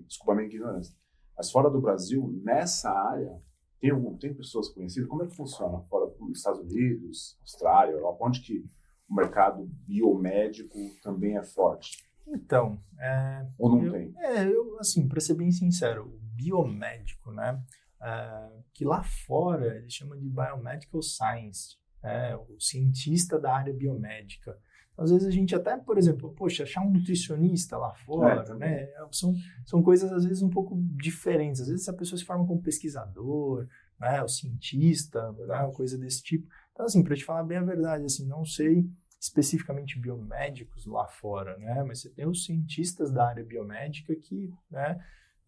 desculpa 0.07 0.31
a 0.31 0.35
minha 0.35 0.47
ignorância, 0.47 0.95
mas 1.39 1.51
fora 1.51 1.69
do 1.69 1.79
Brasil, 1.79 2.37
nessa 2.43 2.91
área, 2.91 3.41
tem, 3.79 3.91
algum, 3.91 4.17
tem 4.17 4.33
pessoas 4.33 4.67
conhecidas? 4.67 5.07
Como 5.07 5.23
é 5.23 5.27
que 5.27 5.37
funciona? 5.37 5.79
Fora 5.83 6.13
dos 6.19 6.37
Estados 6.37 6.59
Unidos, 6.59 7.37
Austrália, 7.39 7.93
Europa, 7.93 8.25
onde 8.27 8.41
que 8.41 8.69
o 9.09 9.15
mercado 9.15 9.65
biomédico 9.87 10.77
também 11.01 11.37
é 11.37 11.43
forte? 11.43 12.03
Então, 12.27 12.77
é, 12.99 13.47
Ou 13.57 13.69
não 13.69 13.85
eu, 13.85 13.91
tem? 13.93 14.13
É, 14.17 14.45
eu, 14.45 14.77
assim, 14.81 15.07
para 15.07 15.21
ser 15.21 15.35
bem 15.35 15.49
sincero, 15.49 16.07
o 16.07 16.19
biomédico, 16.35 17.31
né, 17.31 17.63
é, 18.01 18.49
que 18.73 18.83
lá 18.83 19.01
fora 19.01 19.77
eles 19.77 19.93
chamam 19.93 20.19
de 20.19 20.27
biomedical 20.27 21.01
science, 21.01 21.77
é, 22.03 22.35
o 22.35 22.59
cientista 22.59 23.39
da 23.39 23.55
área 23.55 23.73
biomédica. 23.73 24.59
Às 24.99 25.11
vezes 25.11 25.27
a 25.27 25.31
gente 25.31 25.55
até, 25.55 25.77
por 25.77 25.97
exemplo, 25.97 26.33
poxa, 26.33 26.63
achar 26.63 26.81
um 26.81 26.91
nutricionista 26.91 27.77
lá 27.77 27.93
fora, 27.93 28.43
É, 28.51 28.53
né, 28.55 28.87
são, 29.11 29.33
são 29.65 29.81
coisas 29.81 30.11
às 30.11 30.25
vezes 30.25 30.43
um 30.43 30.49
pouco 30.49 30.77
diferentes. 30.97 31.61
Às 31.61 31.69
vezes 31.69 31.87
a 31.87 31.93
pessoa 31.93 32.17
se 32.17 32.25
forma 32.25 32.45
como 32.45 32.61
pesquisador, 32.61 33.67
né, 33.99 34.21
o 34.21 34.27
cientista, 34.27 35.31
né, 35.31 35.55
uma 35.55 35.71
coisa 35.71 35.97
desse 35.97 36.21
tipo. 36.21 36.47
Então, 36.73 36.85
assim, 36.85 37.03
para 37.03 37.15
te 37.15 37.25
falar 37.25 37.43
bem 37.43 37.57
a 37.57 37.63
verdade, 37.63 38.05
assim, 38.05 38.25
não 38.25 38.43
sei 38.45 38.89
especificamente 39.19 39.99
biomédicos 39.99 40.85
lá 40.85 41.05
fora, 41.07 41.57
né? 41.57 41.83
Mas 41.83 42.01
você 42.01 42.09
tem 42.09 42.25
os 42.25 42.45
cientistas 42.45 43.11
da 43.11 43.27
área 43.27 43.43
biomédica 43.43 44.15
que, 44.15 44.49
né? 44.71 44.97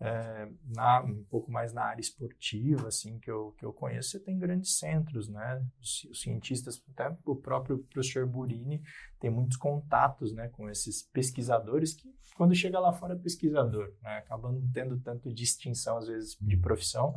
É, 0.04 0.50
na, 0.76 1.04
um 1.04 1.24
pouco 1.26 1.52
mais 1.52 1.74
na 1.74 1.84
área 1.84 2.02
esportiva, 2.02 2.88
assim, 2.88 3.20
que 3.20 3.30
eu, 3.30 3.54
que 3.60 3.64
eu 3.64 3.72
conheço, 3.72 4.10
você 4.10 4.20
tem 4.20 4.36
grandes 4.36 4.80
centros, 4.80 5.30
né? 5.30 5.64
Os, 5.80 6.06
os 6.06 6.22
cientistas, 6.22 6.84
até 6.90 7.16
o 7.24 7.36
próprio 7.36 7.78
professor 7.84 8.26
Burini 8.26 8.82
tem 9.20 9.30
muitos 9.30 9.58
contatos, 9.58 10.34
né, 10.34 10.48
com 10.48 10.68
esses 10.68 11.04
pesquisadores 11.04 11.94
que, 11.94 12.12
quando 12.36 12.56
chega 12.56 12.80
lá 12.80 12.92
fora, 12.92 13.14
é 13.14 13.18
pesquisador, 13.18 13.94
né? 14.02 14.18
Acaba 14.18 14.52
não 14.52 14.68
tendo 14.74 15.00
tanto 15.00 15.32
distinção, 15.32 15.98
às 15.98 16.08
vezes, 16.08 16.36
de 16.42 16.58
profissão, 16.58 17.14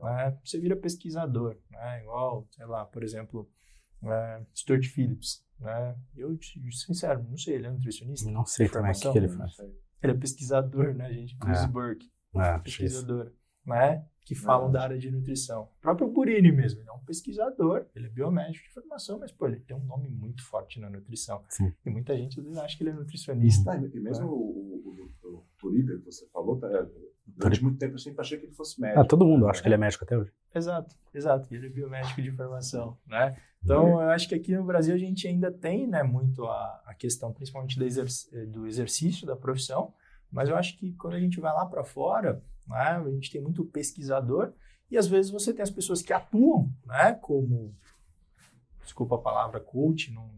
né? 0.00 0.38
Você 0.44 0.60
vira 0.60 0.76
pesquisador, 0.76 1.56
né? 1.68 2.02
Igual, 2.02 2.46
sei 2.52 2.66
lá, 2.66 2.84
por 2.84 3.02
exemplo, 3.02 3.50
é, 4.04 4.46
Stuart 4.54 4.86
Phillips, 4.86 5.44
né? 5.58 5.96
Eu, 6.16 6.38
sincero, 6.70 7.20
não 7.28 7.36
sei, 7.36 7.56
ele 7.56 7.66
é 7.66 7.70
nutricionista? 7.72 8.30
Não 8.30 8.46
sei 8.46 8.68
também 8.68 8.92
o 8.92 8.94
que, 8.94 9.10
que 9.10 9.18
ele 9.18 9.28
faz. 9.28 9.58
Ele 10.00 10.12
é 10.12 10.16
pesquisador, 10.16 10.94
né, 10.94 11.12
gente? 11.12 11.36
Chris 11.38 11.62
É. 11.62 11.66
Burke, 11.66 12.08
É, 12.34 12.58
pesquisador, 12.58 13.32
né? 13.66 14.04
Que 14.24 14.34
falam 14.34 14.70
da 14.70 14.82
área 14.82 14.98
de 14.98 15.10
nutrição. 15.10 15.62
O 15.78 15.80
próprio 15.80 16.06
Burini 16.08 16.52
mesmo, 16.52 16.80
ele 16.82 16.88
é 16.90 16.92
um 16.92 16.98
pesquisador, 16.98 17.86
ele 17.96 18.06
é 18.06 18.10
biomédico 18.10 18.62
de 18.66 18.74
formação, 18.74 19.18
mas, 19.18 19.32
pô, 19.32 19.46
ele 19.46 19.60
tem 19.60 19.74
um 19.74 19.84
nome 19.84 20.06
muito 20.10 20.44
forte 20.44 20.78
na 20.78 20.90
nutrição. 20.90 21.42
Sim. 21.48 21.72
E 21.86 21.88
muita 21.88 22.14
gente 22.14 22.38
às 22.38 22.44
vezes 22.44 22.58
acha 22.60 22.76
que 22.76 22.82
ele 22.82 22.90
é 22.90 22.92
nutricionista. 22.92 23.64
Tá, 23.64 23.76
e 23.78 24.00
mesmo 24.00 24.26
o, 24.28 24.34
o, 24.34 25.10
o, 25.24 25.28
o 25.28 25.44
Turiba 25.56 25.96
que 25.98 26.04
você 26.04 26.28
falou, 26.28 26.58
tá, 26.58 26.68
durante 27.26 27.62
muito 27.62 27.78
tempo 27.78 27.94
eu 27.94 27.98
sempre 27.98 28.20
achei 28.20 28.36
que 28.38 28.44
ele 28.44 28.52
fosse 28.54 28.78
médico. 28.78 29.00
Ah, 29.00 29.04
todo 29.06 29.24
mundo 29.26 29.48
acha 29.48 29.62
que 29.62 29.68
ele 29.68 29.76
é 29.76 29.78
médico 29.78 30.04
até 30.04 30.18
hoje. 30.18 30.30
Exato, 30.54 30.94
exato. 31.14 31.54
Ele 31.54 31.66
é 31.66 31.70
biomédico 31.70 32.20
de 32.20 32.30
formação, 32.30 32.98
né? 33.06 33.34
Então, 33.64 34.02
eu 34.02 34.10
acho 34.10 34.28
que 34.28 34.34
aqui 34.34 34.54
no 34.54 34.64
Brasil 34.64 34.94
a 34.94 34.98
gente 34.98 35.26
ainda 35.26 35.50
tem, 35.50 35.86
né, 35.86 36.02
muito 36.02 36.44
a, 36.44 36.82
a 36.86 36.94
questão, 36.94 37.32
principalmente 37.32 37.78
do, 37.78 37.84
exerc- 37.84 38.30
do 38.48 38.66
exercício 38.66 39.26
da 39.26 39.34
profissão, 39.34 39.92
mas 40.30 40.48
eu 40.48 40.56
acho 40.56 40.76
que 40.78 40.92
quando 40.94 41.14
a 41.14 41.20
gente 41.20 41.40
vai 41.40 41.52
lá 41.52 41.64
para 41.66 41.84
fora, 41.84 42.42
né, 42.66 42.76
a 42.76 43.10
gente 43.10 43.30
tem 43.30 43.40
muito 43.40 43.64
pesquisador 43.64 44.52
e 44.90 44.96
às 44.98 45.06
vezes 45.06 45.30
você 45.30 45.52
tem 45.52 45.62
as 45.62 45.70
pessoas 45.70 46.02
que 46.02 46.12
atuam, 46.12 46.70
né, 46.86 47.12
como, 47.14 47.74
desculpa 48.82 49.16
a 49.16 49.18
palavra 49.18 49.60
coach, 49.60 50.10
não, 50.12 50.30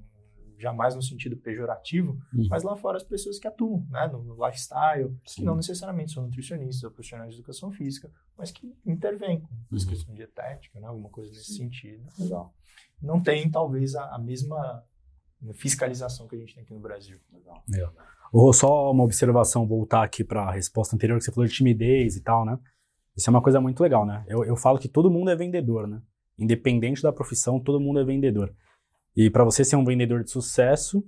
jamais 0.58 0.94
no 0.94 1.02
sentido 1.02 1.36
pejorativo, 1.36 2.20
Uhum. 2.34 2.46
mas 2.50 2.62
lá 2.62 2.76
fora 2.76 2.96
as 2.98 3.02
pessoas 3.02 3.38
que 3.38 3.48
atuam, 3.48 3.86
né, 3.90 4.06
no, 4.08 4.22
no 4.22 4.46
lifestyle, 4.46 5.16
que 5.24 5.32
Sim. 5.32 5.44
não 5.44 5.56
necessariamente 5.56 6.12
são 6.12 6.24
nutricionistas 6.24 6.84
ou 6.84 6.90
profissionais 6.90 7.30
de 7.32 7.36
educação 7.38 7.70
física, 7.72 8.10
mas 8.36 8.50
que 8.50 8.76
intervêm 8.84 9.40
com 9.40 9.48
prescrição 9.70 10.14
dietética, 10.14 10.78
né, 10.78 10.86
alguma 10.86 11.08
coisa 11.08 11.30
nesse 11.30 11.52
Sim. 11.52 11.64
sentido. 11.64 12.04
Legal, 12.18 12.54
Não 13.00 13.22
tem, 13.22 13.50
talvez, 13.50 13.94
a, 13.94 14.14
a 14.14 14.18
mesma 14.18 14.84
fiscalização 15.54 16.28
que 16.28 16.36
a 16.36 16.38
gente 16.38 16.54
tem 16.54 16.62
aqui 16.62 16.72
no 16.72 16.80
Brasil. 16.80 17.18
legal. 17.68 17.92
Ou 18.32 18.52
só 18.52 18.92
uma 18.92 19.04
observação, 19.04 19.66
voltar 19.66 20.04
aqui 20.04 20.22
para 20.22 20.42
a 20.42 20.52
resposta 20.52 20.94
anterior, 20.94 21.18
que 21.18 21.24
você 21.24 21.32
falou 21.32 21.46
de 21.46 21.54
timidez 21.54 22.16
e 22.16 22.20
tal, 22.20 22.44
né? 22.44 22.58
Isso 23.16 23.28
é 23.28 23.32
uma 23.32 23.42
coisa 23.42 23.60
muito 23.60 23.82
legal, 23.82 24.06
né? 24.06 24.24
Eu, 24.28 24.44
eu 24.44 24.56
falo 24.56 24.78
que 24.78 24.88
todo 24.88 25.10
mundo 25.10 25.30
é 25.30 25.36
vendedor, 25.36 25.88
né? 25.88 26.00
Independente 26.38 27.02
da 27.02 27.12
profissão, 27.12 27.58
todo 27.58 27.80
mundo 27.80 28.00
é 28.00 28.04
vendedor. 28.04 28.54
E 29.16 29.28
para 29.28 29.44
você 29.44 29.64
ser 29.64 29.76
um 29.76 29.84
vendedor 29.84 30.22
de 30.22 30.30
sucesso, 30.30 31.04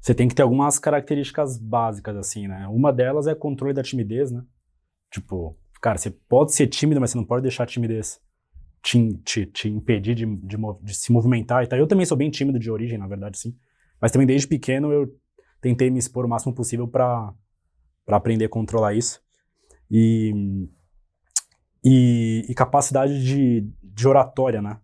você 0.00 0.14
tem 0.14 0.26
que 0.26 0.34
ter 0.34 0.42
algumas 0.42 0.78
características 0.78 1.58
básicas, 1.58 2.16
assim, 2.16 2.48
né? 2.48 2.66
Uma 2.68 2.92
delas 2.92 3.26
é 3.26 3.34
controle 3.34 3.74
da 3.74 3.82
timidez, 3.82 4.32
né? 4.32 4.42
Tipo, 5.10 5.56
cara, 5.80 5.98
você 5.98 6.10
pode 6.10 6.54
ser 6.54 6.66
tímido, 6.66 7.00
mas 7.00 7.10
você 7.10 7.18
não 7.18 7.24
pode 7.24 7.42
deixar 7.42 7.64
a 7.64 7.66
timidez 7.66 8.20
te, 8.82 9.14
te, 9.24 9.46
te 9.46 9.68
impedir 9.68 10.14
de, 10.14 10.26
de, 10.26 10.56
de 10.82 10.94
se 10.94 11.12
movimentar 11.12 11.62
e 11.62 11.66
tal. 11.66 11.78
Eu 11.78 11.86
também 11.86 12.04
sou 12.04 12.16
bem 12.16 12.30
tímido 12.30 12.58
de 12.58 12.70
origem, 12.70 12.98
na 12.98 13.06
verdade, 13.06 13.38
sim. 13.38 13.56
Mas 14.00 14.10
também 14.10 14.26
desde 14.26 14.48
pequeno 14.48 14.92
eu 14.92 15.14
tentei 15.60 15.88
me 15.88 15.98
expor 15.98 16.24
o 16.24 16.28
máximo 16.28 16.52
possível 16.52 16.88
para 16.88 17.32
aprender 18.08 18.46
a 18.46 18.48
controlar 18.48 18.94
isso. 18.94 19.22
E, 19.88 20.32
e, 21.84 22.46
e 22.48 22.54
capacidade 22.54 23.24
de, 23.24 23.68
de 23.82 24.08
oratória, 24.08 24.60
né? 24.60 24.78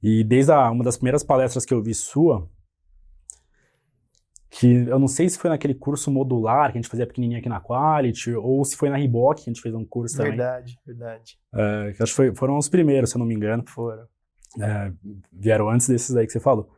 E 0.00 0.22
desde 0.22 0.52
a, 0.52 0.70
uma 0.70 0.84
das 0.84 0.96
primeiras 0.96 1.24
palestras 1.24 1.64
que 1.64 1.74
eu 1.74 1.82
vi 1.82 1.94
sua, 1.94 2.48
que 4.54 4.70
eu 4.70 4.98
não 4.98 5.08
sei 5.08 5.30
se 5.30 5.38
foi 5.38 5.48
naquele 5.48 5.72
curso 5.74 6.10
modular 6.10 6.70
que 6.70 6.76
a 6.76 6.80
gente 6.82 6.90
fazia 6.90 7.06
pequenininho 7.06 7.40
aqui 7.40 7.48
na 7.48 7.58
Quality, 7.58 8.34
ou 8.34 8.62
se 8.66 8.76
foi 8.76 8.90
na 8.90 8.96
Reebok 8.98 9.42
que 9.42 9.48
a 9.48 9.52
gente 9.52 9.62
fez 9.62 9.74
um 9.74 9.82
curso 9.82 10.14
também. 10.14 10.32
Verdade, 10.32 10.78
verdade. 10.86 11.38
É, 11.54 11.88
acho 11.98 12.12
que 12.12 12.16
foi- 12.16 12.34
foram 12.34 12.58
os 12.58 12.68
primeiros, 12.68 13.08
se 13.08 13.16
eu 13.16 13.18
não 13.18 13.24
me 13.26 13.34
engano. 13.34 13.64
Foram. 13.66 14.06
É, 14.60 14.92
vieram 15.32 15.70
antes 15.70 15.88
desses 15.88 16.14
aí 16.14 16.26
que 16.26 16.32
você 16.32 16.38
falou. 16.38 16.68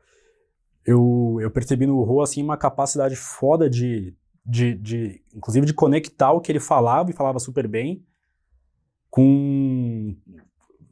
Eu, 0.87 1.39
eu 1.41 1.51
percebi 1.51 1.85
no 1.85 2.01
Rô, 2.05 2.22
assim, 2.22 2.45
uma 2.45 2.57
capacidade 2.57 3.16
foda 3.16 3.68
de, 3.68 4.14
de, 4.47 4.77
de, 4.77 5.20
inclusive, 5.35 5.66
de 5.66 5.75
conectar 5.75 6.31
o 6.31 6.41
que 6.41 6.53
ele 6.53 6.61
falava, 6.61 7.11
e 7.11 7.12
falava 7.14 7.41
super 7.41 7.66
bem, 7.66 8.05
com... 9.11 10.14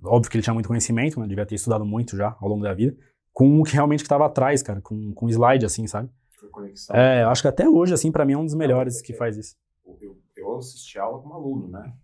Óbvio 0.05 0.29
que 0.29 0.37
ele 0.37 0.43
tinha 0.43 0.55
muito 0.55 0.67
conhecimento, 0.67 1.21
né? 1.21 1.29
Devia 1.29 1.47
ter 1.47 1.55
estudado 1.55 1.85
muito 1.85 2.17
já, 2.17 2.37
ao 2.41 2.49
longo 2.49 2.65
da 2.65 2.75
vida. 2.75 2.97
Com 3.33 3.61
o 3.61 3.63
que 3.63 3.75
realmente 3.75 4.03
estava 4.03 4.27
atrás, 4.27 4.65
cara. 4.65 4.81
Com, 4.81 5.13
com 5.15 5.29
slide, 5.29 5.65
assim, 5.65 5.87
sabe? 5.87 6.11
Foi 6.43 6.51
conexão. 6.51 6.97
É, 6.97 7.23
eu 7.23 7.29
acho 7.29 7.41
que 7.41 7.47
até 7.49 7.69
hoje, 7.69 7.95
assim, 7.95 8.11
pra 8.11 8.25
mim 8.25 8.33
é 8.33 8.37
um 8.37 8.45
dos 8.45 8.55
melhores 8.55 9.01
que 9.01 9.13
faz 9.13 9.37
isso. 9.37 9.55
eu, 10.01 10.21
eu 10.37 10.57
assisti 10.59 10.99
aula 10.99 11.23
como 11.23 11.35
aluno, 11.35 11.69
né? 11.69 11.95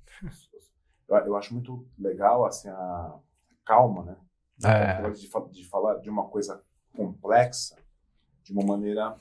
Eu, 1.09 1.17
eu 1.17 1.37
acho 1.37 1.53
muito 1.53 1.89
legal, 1.99 2.45
assim, 2.45 2.69
a 2.69 3.19
calma, 3.67 4.05
né? 4.05 4.17
É, 4.65 5.11
De, 5.11 5.29
de 5.51 5.65
falar 5.69 5.97
de 5.97 6.09
uma 6.09 6.29
coisa 6.29 6.63
complexa 6.95 7.77
de 8.45 8.53
uma 8.53 8.65
maneira 8.65 9.17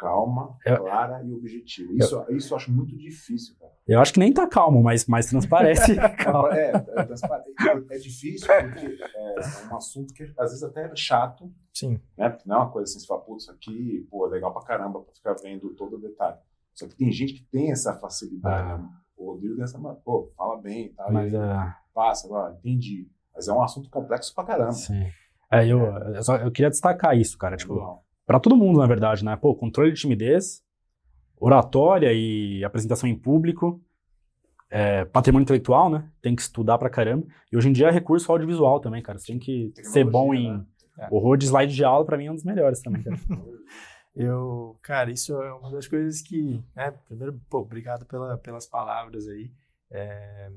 calma, 0.00 0.56
Eu- 0.64 0.78
clara 0.78 1.22
e 1.22 1.32
objetiva. 1.34 1.92
Isso, 1.94 2.24
isso 2.30 2.52
eu 2.54 2.56
acho 2.56 2.72
muito 2.72 2.96
difícil, 2.96 3.54
cara. 3.58 3.72
eu 3.86 4.00
acho 4.00 4.12
que 4.12 4.18
nem 4.18 4.32
tá 4.32 4.46
calmo, 4.46 4.82
mas, 4.82 5.06
mas 5.06 5.26
transparece. 5.26 5.92
É, 6.52 6.70
é, 7.00 7.04
transparente. 7.04 7.54
é 7.90 7.98
difícil 7.98 8.46
porque 8.48 8.98
é 9.14 9.34
um 9.72 9.76
assunto 9.76 10.14
que 10.14 10.22
às 10.38 10.50
vezes 10.50 10.62
até 10.62 10.86
é 10.86 10.96
chato, 10.96 11.52
Sim. 11.74 12.00
né? 12.16 12.30
Porque 12.30 12.48
não 12.48 12.56
é 12.56 12.58
uma 12.60 12.70
coisa 12.70 12.90
assim, 12.90 13.00
você 13.00 13.06
fala, 13.06 13.20
putz, 13.20 13.42
isso 13.44 13.52
aqui, 13.52 14.06
pô, 14.10 14.26
é 14.26 14.30
legal 14.30 14.52
pra 14.52 14.62
caramba 14.62 15.00
pra 15.00 15.12
ficar 15.12 15.34
vendo 15.42 15.74
todo 15.74 15.96
o 15.96 16.00
detalhe. 16.00 16.36
Só 16.74 16.86
que 16.88 16.96
tem 16.96 17.10
gente 17.12 17.34
que 17.34 17.42
tem 17.50 17.70
essa 17.70 17.92
facilidade, 17.98 18.72
Ah. 18.72 18.78
né? 18.78 18.88
O 19.16 19.32
Rodrigo 19.32 19.54
tem 19.56 19.64
essa, 19.64 19.78
pô, 19.78 20.32
fala 20.36 20.56
bem 20.60 20.86
e 20.86 20.88
tal, 20.90 21.12
Mas, 21.12 21.30
e 21.32 21.36
é, 21.36 21.72
passa, 21.92 22.26
ó, 22.30 22.50
entendi. 22.52 23.06
Mas 23.34 23.48
é 23.48 23.52
um 23.52 23.62
assunto 23.62 23.90
complexo 23.90 24.34
pra 24.34 24.44
caramba. 24.44 24.72
sim. 24.72 25.04
É, 25.52 25.66
eu, 25.66 25.80
eu, 25.80 26.22
só- 26.22 26.36
eu 26.36 26.50
queria 26.52 26.70
destacar 26.70 27.16
isso, 27.18 27.36
cara. 27.36 27.56
Tipo, 27.56 27.74
Legal. 27.74 28.04
Pra 28.30 28.38
todo 28.38 28.56
mundo, 28.56 28.78
na 28.78 28.86
verdade, 28.86 29.24
né? 29.24 29.34
Pô, 29.34 29.56
controle 29.56 29.90
de 29.90 30.00
timidez, 30.00 30.62
oratória 31.36 32.12
e 32.12 32.62
apresentação 32.62 33.08
em 33.08 33.16
público, 33.16 33.82
é, 34.70 35.04
patrimônio 35.04 35.42
intelectual, 35.42 35.90
né? 35.90 36.08
Tem 36.22 36.36
que 36.36 36.42
estudar 36.42 36.78
pra 36.78 36.88
caramba. 36.88 37.26
E 37.50 37.56
hoje 37.56 37.68
em 37.68 37.72
dia 37.72 37.88
é 37.88 37.90
recurso 37.90 38.30
audiovisual 38.30 38.78
também, 38.78 39.02
cara. 39.02 39.18
Você 39.18 39.26
tem 39.26 39.38
que 39.40 39.72
ser 39.82 40.04
bom 40.04 40.32
em. 40.32 40.42
Tecnologia, 40.42 40.66
né? 40.96 41.08
O 41.10 41.16
horror 41.16 41.36
de 41.36 41.46
slide 41.46 41.74
de 41.74 41.82
aula, 41.82 42.04
pra 42.04 42.16
mim, 42.16 42.26
é 42.26 42.30
um 42.30 42.36
dos 42.36 42.44
melhores 42.44 42.80
também, 42.80 43.02
cara. 43.02 43.16
Eu, 44.14 44.78
cara, 44.80 45.10
isso 45.10 45.34
é 45.42 45.52
uma 45.52 45.72
das 45.72 45.88
coisas 45.88 46.22
que, 46.22 46.62
né, 46.76 46.92
primeiro, 47.08 47.40
pô, 47.50 47.58
obrigado 47.58 48.06
pela, 48.06 48.38
pelas 48.38 48.64
palavras 48.64 49.26
aí. 49.26 49.50
É, 49.90 50.50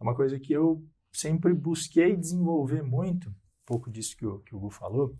é 0.00 0.02
uma 0.02 0.16
coisa 0.16 0.36
que 0.40 0.52
eu 0.52 0.84
sempre 1.12 1.54
busquei 1.54 2.16
desenvolver 2.16 2.82
muito, 2.82 3.28
um 3.28 3.34
pouco 3.66 3.88
disso 3.88 4.16
que 4.16 4.26
o, 4.26 4.40
que 4.40 4.54
o 4.54 4.58
Gu 4.58 4.70
falou, 4.70 5.14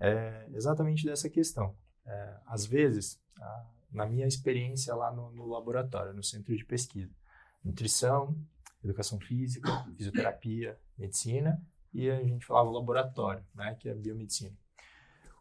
é 0.00 0.46
exatamente 0.52 1.04
dessa 1.04 1.28
questão. 1.30 1.74
É, 2.06 2.36
às 2.46 2.66
vezes, 2.66 3.20
a- 3.40 3.66
na 3.90 4.06
minha 4.06 4.26
experiência 4.26 4.94
lá 4.94 5.12
no, 5.12 5.30
no 5.32 5.46
laboratório, 5.46 6.12
no 6.12 6.22
centro 6.22 6.56
de 6.56 6.64
pesquisa, 6.64 7.14
nutrição, 7.64 8.36
educação 8.82 9.18
física, 9.20 9.70
fisioterapia, 9.96 10.78
medicina, 10.98 11.60
e 11.92 12.10
a 12.10 12.22
gente 12.22 12.44
falava 12.44 12.70
laboratório, 12.70 13.44
né, 13.54 13.74
que 13.78 13.88
é 13.88 13.94
biomedicina. 13.94 14.56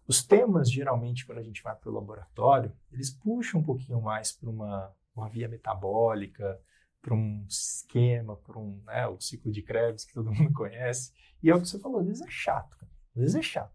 Os 0.07 0.23
temas, 0.23 0.69
geralmente, 0.71 1.25
quando 1.25 1.39
a 1.39 1.43
gente 1.43 1.63
vai 1.63 1.75
para 1.75 1.89
o 1.89 1.93
laboratório, 1.93 2.71
eles 2.91 3.09
puxam 3.09 3.61
um 3.61 3.63
pouquinho 3.63 4.01
mais 4.01 4.31
para 4.31 4.49
uma, 4.49 4.91
uma 5.15 5.29
via 5.29 5.47
metabólica, 5.47 6.59
para 7.01 7.13
um 7.13 7.45
esquema, 7.47 8.35
para 8.35 8.59
um, 8.59 8.81
né, 8.85 9.07
o 9.07 9.19
ciclo 9.19 9.51
de 9.51 9.61
Krebs 9.61 10.05
que 10.05 10.13
todo 10.13 10.31
mundo 10.33 10.51
conhece. 10.53 11.11
E 11.41 11.49
é 11.49 11.55
o 11.55 11.61
que 11.61 11.67
você 11.67 11.79
falou, 11.79 11.99
às 12.01 12.07
vezes 12.07 12.21
é 12.21 12.29
chato, 12.29 12.77
cara. 12.77 12.91
às 13.15 13.21
vezes 13.21 13.35
é 13.35 13.41
chato, 13.41 13.73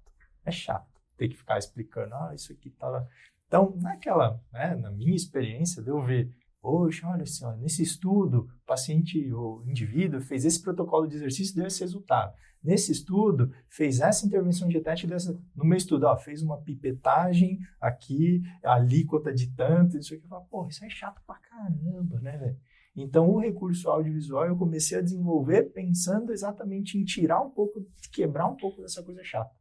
é 0.48 0.52
chato 0.52 0.98
ter 1.16 1.28
que 1.28 1.36
ficar 1.36 1.58
explicando, 1.58 2.14
ah, 2.14 2.32
isso 2.34 2.52
aqui 2.52 2.70
tá 2.70 3.06
Então, 3.46 3.76
naquela, 3.76 4.40
né, 4.52 4.76
na 4.76 4.90
minha 4.90 5.16
experiência, 5.16 5.82
de 5.82 5.90
eu 5.90 6.00
ver, 6.00 6.32
poxa, 6.62 7.06
olha 7.08 7.24
assim, 7.24 7.44
nesse 7.58 7.82
estudo, 7.82 8.48
o 8.62 8.66
paciente, 8.66 9.32
o 9.32 9.62
indivíduo 9.66 10.20
fez 10.20 10.44
esse 10.44 10.62
protocolo 10.62 11.06
de 11.06 11.16
exercício 11.16 11.52
e 11.52 11.56
deu 11.56 11.66
esse 11.66 11.80
resultado. 11.80 12.32
Nesse 12.62 12.90
estudo, 12.90 13.52
fez 13.68 14.00
essa 14.00 14.26
intervenção 14.26 14.68
dietética 14.68 15.08
dessa, 15.08 15.32
no 15.54 15.64
meu 15.64 15.76
estudo, 15.76 16.06
ó, 16.06 16.16
fez 16.16 16.42
uma 16.42 16.60
pipetagem 16.60 17.58
aqui, 17.80 18.42
alíquota 18.64 19.32
de 19.32 19.52
tanto, 19.54 19.96
isso 19.96 20.14
aqui. 20.14 20.24
Eu 20.24 20.28
falo, 20.28 20.46
pô, 20.46 20.66
isso 20.66 20.84
é 20.84 20.90
chato 20.90 21.20
pra 21.26 21.36
caramba, 21.36 22.20
né, 22.20 22.36
velho? 22.36 22.58
Então, 22.96 23.30
o 23.30 23.38
recurso 23.38 23.88
audiovisual 23.88 24.46
eu 24.46 24.56
comecei 24.56 24.98
a 24.98 25.02
desenvolver 25.02 25.72
pensando 25.72 26.32
exatamente 26.32 26.98
em 26.98 27.04
tirar 27.04 27.40
um 27.40 27.50
pouco, 27.50 27.86
quebrar 28.12 28.48
um 28.48 28.56
pouco 28.56 28.82
dessa 28.82 29.04
coisa 29.04 29.22
chata, 29.22 29.54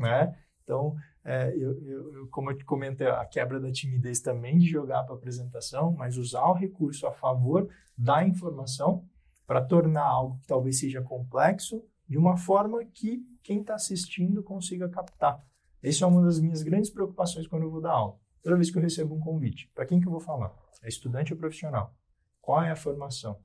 né? 0.00 0.34
Então, 0.64 0.96
é, 1.24 1.54
eu, 1.56 1.82
eu, 1.84 2.28
como 2.28 2.50
eu 2.50 2.56
te 2.56 2.64
comentei, 2.64 3.06
a 3.06 3.24
quebra 3.24 3.60
da 3.60 3.70
timidez 3.70 4.20
também 4.20 4.58
de 4.58 4.66
jogar 4.66 5.04
para 5.04 5.14
apresentação, 5.14 5.92
mas 5.92 6.16
usar 6.16 6.46
o 6.46 6.54
recurso 6.54 7.06
a 7.06 7.12
favor 7.12 7.68
da 7.96 8.24
informação 8.24 9.04
para 9.46 9.60
tornar 9.60 10.04
algo 10.04 10.38
que 10.38 10.46
talvez 10.46 10.78
seja 10.78 11.02
complexo 11.02 11.84
de 12.08 12.16
uma 12.16 12.36
forma 12.36 12.84
que 12.84 13.20
quem 13.42 13.60
está 13.60 13.74
assistindo 13.74 14.42
consiga 14.42 14.88
captar. 14.88 15.44
Essa 15.82 16.04
é 16.04 16.08
uma 16.08 16.22
das 16.22 16.38
minhas 16.40 16.62
grandes 16.62 16.90
preocupações 16.90 17.46
quando 17.46 17.62
eu 17.64 17.70
vou 17.70 17.80
dar 17.80 17.92
aula. 17.92 18.18
Toda 18.42 18.56
vez 18.56 18.70
que 18.70 18.78
eu 18.78 18.82
recebo 18.82 19.14
um 19.14 19.20
convite, 19.20 19.70
para 19.74 19.86
quem 19.86 20.00
que 20.00 20.06
eu 20.06 20.10
vou 20.10 20.20
falar? 20.20 20.54
É 20.82 20.88
estudante 20.88 21.32
ou 21.32 21.38
profissional? 21.38 21.94
Qual 22.40 22.62
é 22.62 22.70
a 22.70 22.76
formação? 22.76 23.38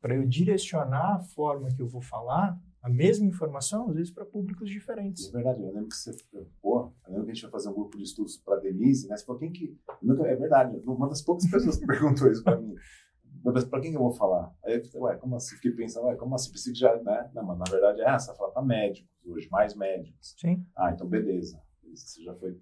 Para 0.00 0.14
eu 0.14 0.26
direcionar 0.26 1.16
a 1.16 1.20
forma 1.20 1.68
que 1.70 1.82
eu 1.82 1.88
vou 1.88 2.00
falar, 2.00 2.58
a 2.88 2.92
mesma 2.92 3.26
informação, 3.26 3.88
às 3.88 3.94
vezes, 3.94 4.10
para 4.10 4.24
públicos 4.24 4.68
diferentes. 4.68 5.28
É 5.28 5.32
verdade, 5.32 5.62
eu 5.62 5.72
lembro 5.72 5.88
que 5.88 5.96
você. 5.96 6.16
Pô, 6.60 6.92
eu 7.06 7.10
lembro 7.12 7.24
que 7.26 7.30
a 7.30 7.34
gente 7.34 7.42
ia 7.44 7.50
fazer 7.50 7.68
um 7.68 7.74
grupo 7.74 7.96
de 7.96 8.04
estudos 8.04 8.36
para 8.38 8.56
a 8.56 8.60
Denise, 8.60 9.08
né? 9.08 9.16
Você 9.16 9.24
falou, 9.24 9.38
quem 9.38 9.52
que. 9.52 9.76
É 10.26 10.36
verdade, 10.36 10.82
uma 10.86 11.08
das 11.08 11.22
poucas 11.22 11.48
pessoas 11.50 11.76
que 11.76 11.86
perguntou 11.86 12.30
isso 12.30 12.42
para 12.42 12.60
mim. 12.60 12.74
Mas 13.44 13.64
para 13.64 13.80
quem 13.80 13.92
eu 13.92 14.00
vou 14.00 14.12
falar? 14.12 14.52
Aí 14.64 14.76
eu 14.76 14.84
falei, 14.86 15.14
ué, 15.14 15.16
como 15.16 15.36
assim? 15.36 15.54
Fiquei 15.56 15.70
pensando, 15.72 16.06
ué, 16.06 16.16
como 16.16 16.34
assim? 16.34 16.50
Pensei 16.50 16.72
que 16.72 16.78
já, 16.78 16.94
né? 17.02 17.30
Não, 17.34 17.44
mas 17.44 17.58
na 17.58 17.64
verdade 17.70 18.00
é 18.00 18.08
essa, 18.08 18.34
falar 18.34 18.50
para 18.50 18.62
médicos 18.62 19.08
hoje, 19.24 19.48
mais 19.50 19.74
médicos. 19.74 20.34
Sim. 20.38 20.66
Ah, 20.76 20.90
então 20.92 21.06
beleza. 21.06 21.60
Isso 21.84 22.22
já 22.22 22.34
foi 22.34 22.58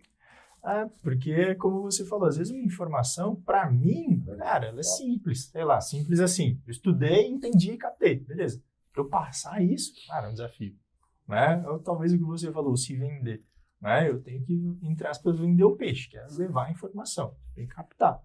é, 0.66 0.84
porque, 1.00 1.54
como 1.54 1.82
você 1.82 2.04
falou, 2.04 2.26
às 2.26 2.36
vezes 2.36 2.52
uma 2.52 2.64
informação, 2.64 3.36
para 3.36 3.70
mim, 3.70 4.24
cara, 4.36 4.66
ela 4.66 4.80
é 4.80 4.82
simples. 4.82 5.46
Sei 5.46 5.64
lá, 5.64 5.80
simples 5.80 6.18
assim. 6.18 6.60
Eu 6.66 6.72
estudei, 6.72 7.28
entendi 7.28 7.70
e 7.70 7.78
catei. 7.78 8.18
Beleza. 8.18 8.60
Para 8.96 9.04
eu 9.04 9.08
passar 9.10 9.62
isso, 9.62 9.92
cara, 10.06 10.26
é 10.26 10.30
um 10.30 10.32
desafio. 10.32 10.74
Né? 11.28 11.62
Ou 11.68 11.78
talvez 11.78 12.14
o 12.14 12.18
que 12.18 12.24
você 12.24 12.50
falou, 12.50 12.74
se 12.76 12.96
vender. 12.96 13.44
Né? 13.78 14.08
Eu 14.08 14.22
tenho 14.22 14.42
que, 14.42 14.78
entre 14.82 15.06
aspas, 15.06 15.38
vender 15.38 15.64
o 15.64 15.76
peixe, 15.76 16.08
que 16.08 16.16
é 16.16 16.26
levar 16.30 16.66
a 16.66 16.70
informação. 16.70 17.36
Tem 17.54 17.66
que 17.66 17.74
captar. 17.74 18.22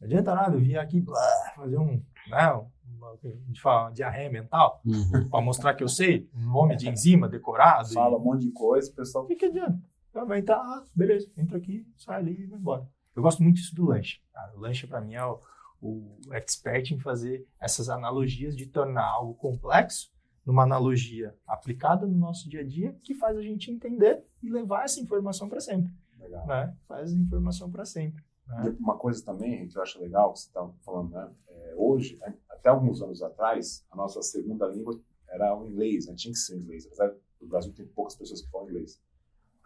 Não 0.00 0.06
adianta 0.06 0.34
nada 0.34 0.56
eu 0.56 0.60
vir 0.60 0.76
aqui 0.76 1.00
blá, 1.00 1.20
fazer 1.54 1.78
um, 1.78 2.02
né, 2.28 2.52
uma, 2.84 3.12
a 3.12 3.46
gente 3.46 3.60
fala, 3.60 3.86
uma 3.86 3.92
diarreia 3.92 4.30
mental, 4.30 4.80
uhum. 4.84 5.28
para 5.28 5.40
mostrar 5.40 5.74
que 5.74 5.84
eu 5.84 5.88
sei, 5.88 6.28
um 6.34 6.52
nome 6.52 6.76
de 6.76 6.88
enzima 6.88 7.28
decorado. 7.28 7.92
Fala 7.92 8.16
e... 8.16 8.20
um 8.20 8.24
monte 8.24 8.42
de 8.42 8.52
coisa, 8.52 8.90
o 8.90 8.94
pessoal. 8.94 9.24
O 9.24 9.26
que, 9.28 9.36
que 9.36 9.46
adianta? 9.46 9.80
Então 10.10 10.26
vai 10.26 10.40
entrar, 10.40 10.56
ah, 10.56 10.84
beleza, 10.94 11.30
entra 11.36 11.58
aqui, 11.58 11.86
sai 11.96 12.18
ali 12.18 12.42
e 12.42 12.46
vai 12.46 12.58
embora. 12.58 12.88
Eu 13.14 13.22
gosto 13.22 13.42
muito 13.42 13.56
disso 13.56 13.74
do 13.74 13.86
lanche. 13.86 14.20
Cara. 14.32 14.56
O 14.56 14.60
lanche, 14.60 14.86
para 14.86 15.00
mim, 15.00 15.14
é 15.14 15.24
o, 15.24 15.40
o 15.80 16.18
expert 16.32 16.92
em 16.92 16.98
fazer 16.98 17.46
essas 17.60 17.88
analogias 17.88 18.56
de 18.56 18.66
tornar 18.66 19.06
algo 19.06 19.34
complexo 19.34 20.12
numa 20.44 20.62
analogia 20.62 21.36
aplicada 21.46 22.06
no 22.06 22.16
nosso 22.16 22.48
dia 22.48 22.60
a 22.60 22.64
dia 22.66 22.96
que 23.02 23.14
faz 23.14 23.36
a 23.36 23.42
gente 23.42 23.70
entender 23.70 24.24
e 24.42 24.50
levar 24.50 24.84
essa 24.84 25.00
informação 25.00 25.48
para 25.48 25.60
sempre. 25.60 25.92
Legal. 26.18 26.46
Né? 26.46 26.76
Faz 26.86 27.12
a 27.12 27.16
informação 27.16 27.70
para 27.70 27.84
sempre. 27.84 28.24
Né? 28.46 28.74
Uma 28.80 28.96
coisa 28.96 29.22
também 29.24 29.68
que 29.68 29.76
eu 29.76 29.82
acho 29.82 30.00
legal, 30.00 30.32
que 30.32 30.40
você 30.40 30.48
está 30.48 30.66
falando, 30.84 31.10
né? 31.10 31.30
É, 31.48 31.74
hoje, 31.76 32.18
até 32.48 32.70
alguns 32.70 33.02
anos 33.02 33.22
atrás, 33.22 33.84
a 33.90 33.96
nossa 33.96 34.22
segunda 34.22 34.66
língua 34.66 34.98
era 35.28 35.54
o 35.54 35.66
inglês, 35.66 36.06
né? 36.06 36.14
tinha 36.16 36.32
que 36.32 36.38
ser 36.38 36.54
o 36.54 36.60
inglês. 36.60 36.86
Apesar 36.86 37.14
do 37.40 37.46
Brasil 37.46 37.72
tem 37.74 37.86
poucas 37.86 38.16
pessoas 38.16 38.40
que 38.40 38.50
falam 38.50 38.68
inglês. 38.68 38.98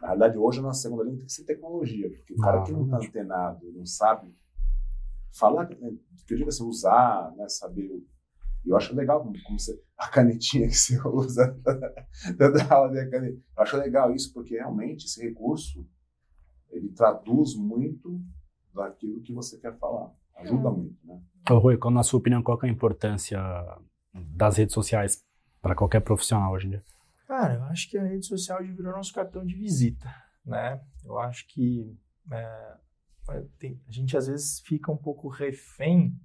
Na 0.00 0.08
realidade, 0.08 0.36
hoje 0.36 0.58
a 0.58 0.62
nossa 0.62 0.82
segunda 0.82 1.04
língua 1.04 1.18
tem 1.18 1.26
que 1.26 1.32
ser 1.32 1.44
tecnologia, 1.44 2.10
porque 2.10 2.34
o 2.34 2.38
cara 2.38 2.60
ah, 2.60 2.64
que 2.64 2.72
não 2.72 2.84
está 2.84 2.96
antenado, 2.96 3.72
não 3.72 3.86
sabe 3.86 4.34
falar, 5.32 5.68
né, 5.68 5.92
que 6.26 6.34
eu 6.34 6.38
digo 6.38 6.48
assim, 6.48 6.64
usar, 6.64 7.32
né, 7.36 7.48
saber. 7.48 7.90
Eu 8.64 8.76
acho 8.76 8.94
legal 8.94 9.20
como, 9.22 9.34
como 9.42 9.58
você, 9.58 9.80
a 9.98 10.08
canetinha 10.08 10.68
que 10.68 10.74
você 10.74 11.00
usa 11.08 11.58
da 12.38 12.74
aula 12.74 12.92
de 12.92 13.10
caneta. 13.10 13.38
Eu 13.56 13.62
acho 13.62 13.76
legal 13.76 14.14
isso 14.14 14.32
porque 14.32 14.54
realmente 14.54 15.06
esse 15.06 15.20
recurso 15.20 15.84
ele 16.70 16.88
traduz 16.90 17.54
muito 17.54 18.20
daquilo 18.74 19.20
que 19.20 19.32
você 19.32 19.58
quer 19.58 19.76
falar. 19.78 20.12
Ajuda 20.36 20.68
é. 20.68 20.72
muito, 20.72 21.06
né? 21.06 21.20
Ô, 21.50 21.58
Rui, 21.58 21.76
qual, 21.76 21.92
na 21.92 22.02
sua 22.02 22.20
opinião, 22.20 22.42
qual 22.42 22.58
é 22.62 22.66
a 22.66 22.70
importância 22.70 23.40
das 24.14 24.56
redes 24.56 24.74
sociais 24.74 25.24
para 25.60 25.74
qualquer 25.74 26.00
profissional 26.00 26.52
hoje 26.52 26.66
em 26.66 26.70
dia? 26.70 26.84
Cara, 27.26 27.54
eu 27.54 27.62
acho 27.64 27.90
que 27.90 27.98
a 27.98 28.04
rede 28.04 28.26
social 28.26 28.62
virou 28.62 28.92
nosso 28.92 29.12
cartão 29.12 29.44
de 29.44 29.54
visita, 29.54 30.08
né? 30.44 30.80
Eu 31.04 31.18
acho 31.18 31.46
que 31.48 31.96
é, 32.30 32.76
tem, 33.58 33.80
a 33.86 33.90
gente 33.90 34.16
às 34.16 34.26
vezes 34.26 34.60
fica 34.60 34.90
um 34.90 34.96
pouco 34.96 35.28
refém, 35.28 36.18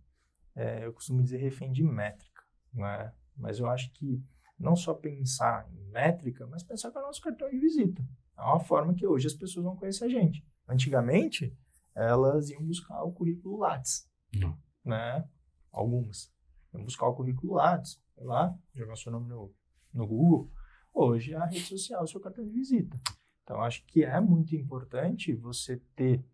é, 0.56 0.86
eu 0.86 0.94
costumo 0.94 1.22
dizer 1.22 1.38
refém 1.38 1.72
de 1.72 1.84
métrica, 1.84 2.44
né? 2.74 3.14
Mas 3.36 3.60
eu 3.60 3.68
acho 3.70 3.92
que 3.94 4.24
não 4.58 4.76
só 4.76 4.94
pensar 4.94 5.70
em 5.72 5.84
métrica, 5.92 6.48
mas 6.48 6.64
pensar 6.64 6.90
é 6.90 6.98
o 6.98 7.02
nosso 7.02 7.22
cartão 7.22 7.50
de 7.50 7.60
visita. 7.60 8.04
É 8.38 8.42
uma 8.42 8.60
forma 8.60 8.94
que 8.94 9.06
hoje 9.06 9.28
as 9.28 9.34
pessoas 9.34 9.66
vão 9.66 9.76
conhecer 9.76 10.06
a 10.06 10.10
gente. 10.10 10.44
Antigamente, 10.68 11.56
elas 11.94 12.50
iam 12.50 12.64
buscar 12.66 13.04
o 13.04 13.12
currículo 13.12 13.58
Lattes, 13.58 14.10
não. 14.34 14.58
né? 14.84 15.28
Algumas. 15.72 16.34
Iam 16.74 16.84
buscar 16.84 17.08
o 17.08 17.16
currículo 17.16 17.54
Lattes, 17.54 18.02
sei 18.16 18.24
lá, 18.24 18.58
jogar 18.74 18.96
seu 18.96 19.12
nome 19.12 19.30
no, 19.30 19.54
no 19.94 20.08
Google, 20.08 20.52
Hoje 21.00 21.36
a 21.36 21.46
rede 21.46 21.60
social 21.60 22.02
é 22.02 22.04
o 22.04 22.08
seu 22.08 22.20
cartão 22.20 22.44
de 22.44 22.50
visita. 22.50 23.00
Então, 23.44 23.62
acho 23.62 23.86
que 23.86 24.04
é 24.04 24.20
muito 24.20 24.56
importante 24.56 25.32
você 25.32 25.78
ter, 25.96 26.26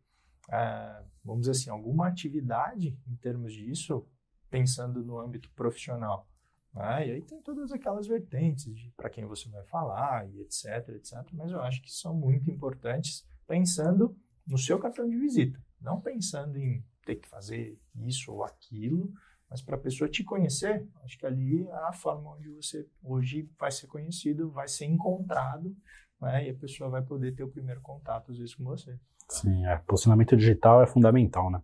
é, 0.51 1.03
vamos 1.23 1.41
dizer 1.41 1.51
assim, 1.51 1.69
alguma 1.69 2.07
atividade 2.07 2.97
em 3.07 3.15
termos 3.15 3.53
disso, 3.53 4.05
pensando 4.49 5.03
no 5.03 5.19
âmbito 5.19 5.49
profissional. 5.51 6.27
Né? 6.73 7.07
E 7.07 7.11
aí 7.11 7.21
tem 7.21 7.41
todas 7.41 7.71
aquelas 7.71 8.07
vertentes 8.07 8.75
de 8.75 8.91
para 8.91 9.09
quem 9.09 9.25
você 9.25 9.47
vai 9.49 9.63
falar 9.65 10.27
e 10.29 10.41
etc, 10.41 10.89
etc. 10.89 11.13
Mas 11.33 11.51
eu 11.51 11.61
acho 11.61 11.81
que 11.81 11.91
são 11.91 12.13
muito 12.15 12.49
importantes 12.49 13.25
pensando 13.47 14.17
no 14.45 14.57
seu 14.57 14.79
cartão 14.79 15.07
de 15.07 15.17
visita, 15.17 15.61
não 15.79 16.01
pensando 16.01 16.57
em 16.57 16.83
ter 17.05 17.15
que 17.17 17.27
fazer 17.27 17.79
isso 17.95 18.31
ou 18.31 18.43
aquilo, 18.43 19.13
mas 19.49 19.61
para 19.61 19.75
a 19.75 19.79
pessoa 19.79 20.09
te 20.09 20.23
conhecer, 20.23 20.87
acho 21.03 21.17
que 21.17 21.25
ali 21.25 21.67
é 21.67 21.73
a 21.87 21.93
forma 21.93 22.31
onde 22.31 22.49
você 22.49 22.87
hoje 23.03 23.47
vai 23.59 23.71
ser 23.71 23.87
conhecido, 23.87 24.49
vai 24.49 24.67
ser 24.67 24.85
encontrado, 24.85 25.75
né? 26.19 26.47
e 26.47 26.49
a 26.49 26.55
pessoa 26.55 26.89
vai 26.89 27.03
poder 27.03 27.35
ter 27.35 27.43
o 27.43 27.51
primeiro 27.51 27.79
contato, 27.81 28.31
às 28.31 28.37
vezes, 28.37 28.55
com 28.55 28.63
você. 28.63 28.99
Sim, 29.30 29.65
é, 29.65 29.78
posicionamento 29.88 30.36
digital 30.36 30.82
é 30.84 30.88
fundamental, 30.88 31.49
né? 31.49 31.61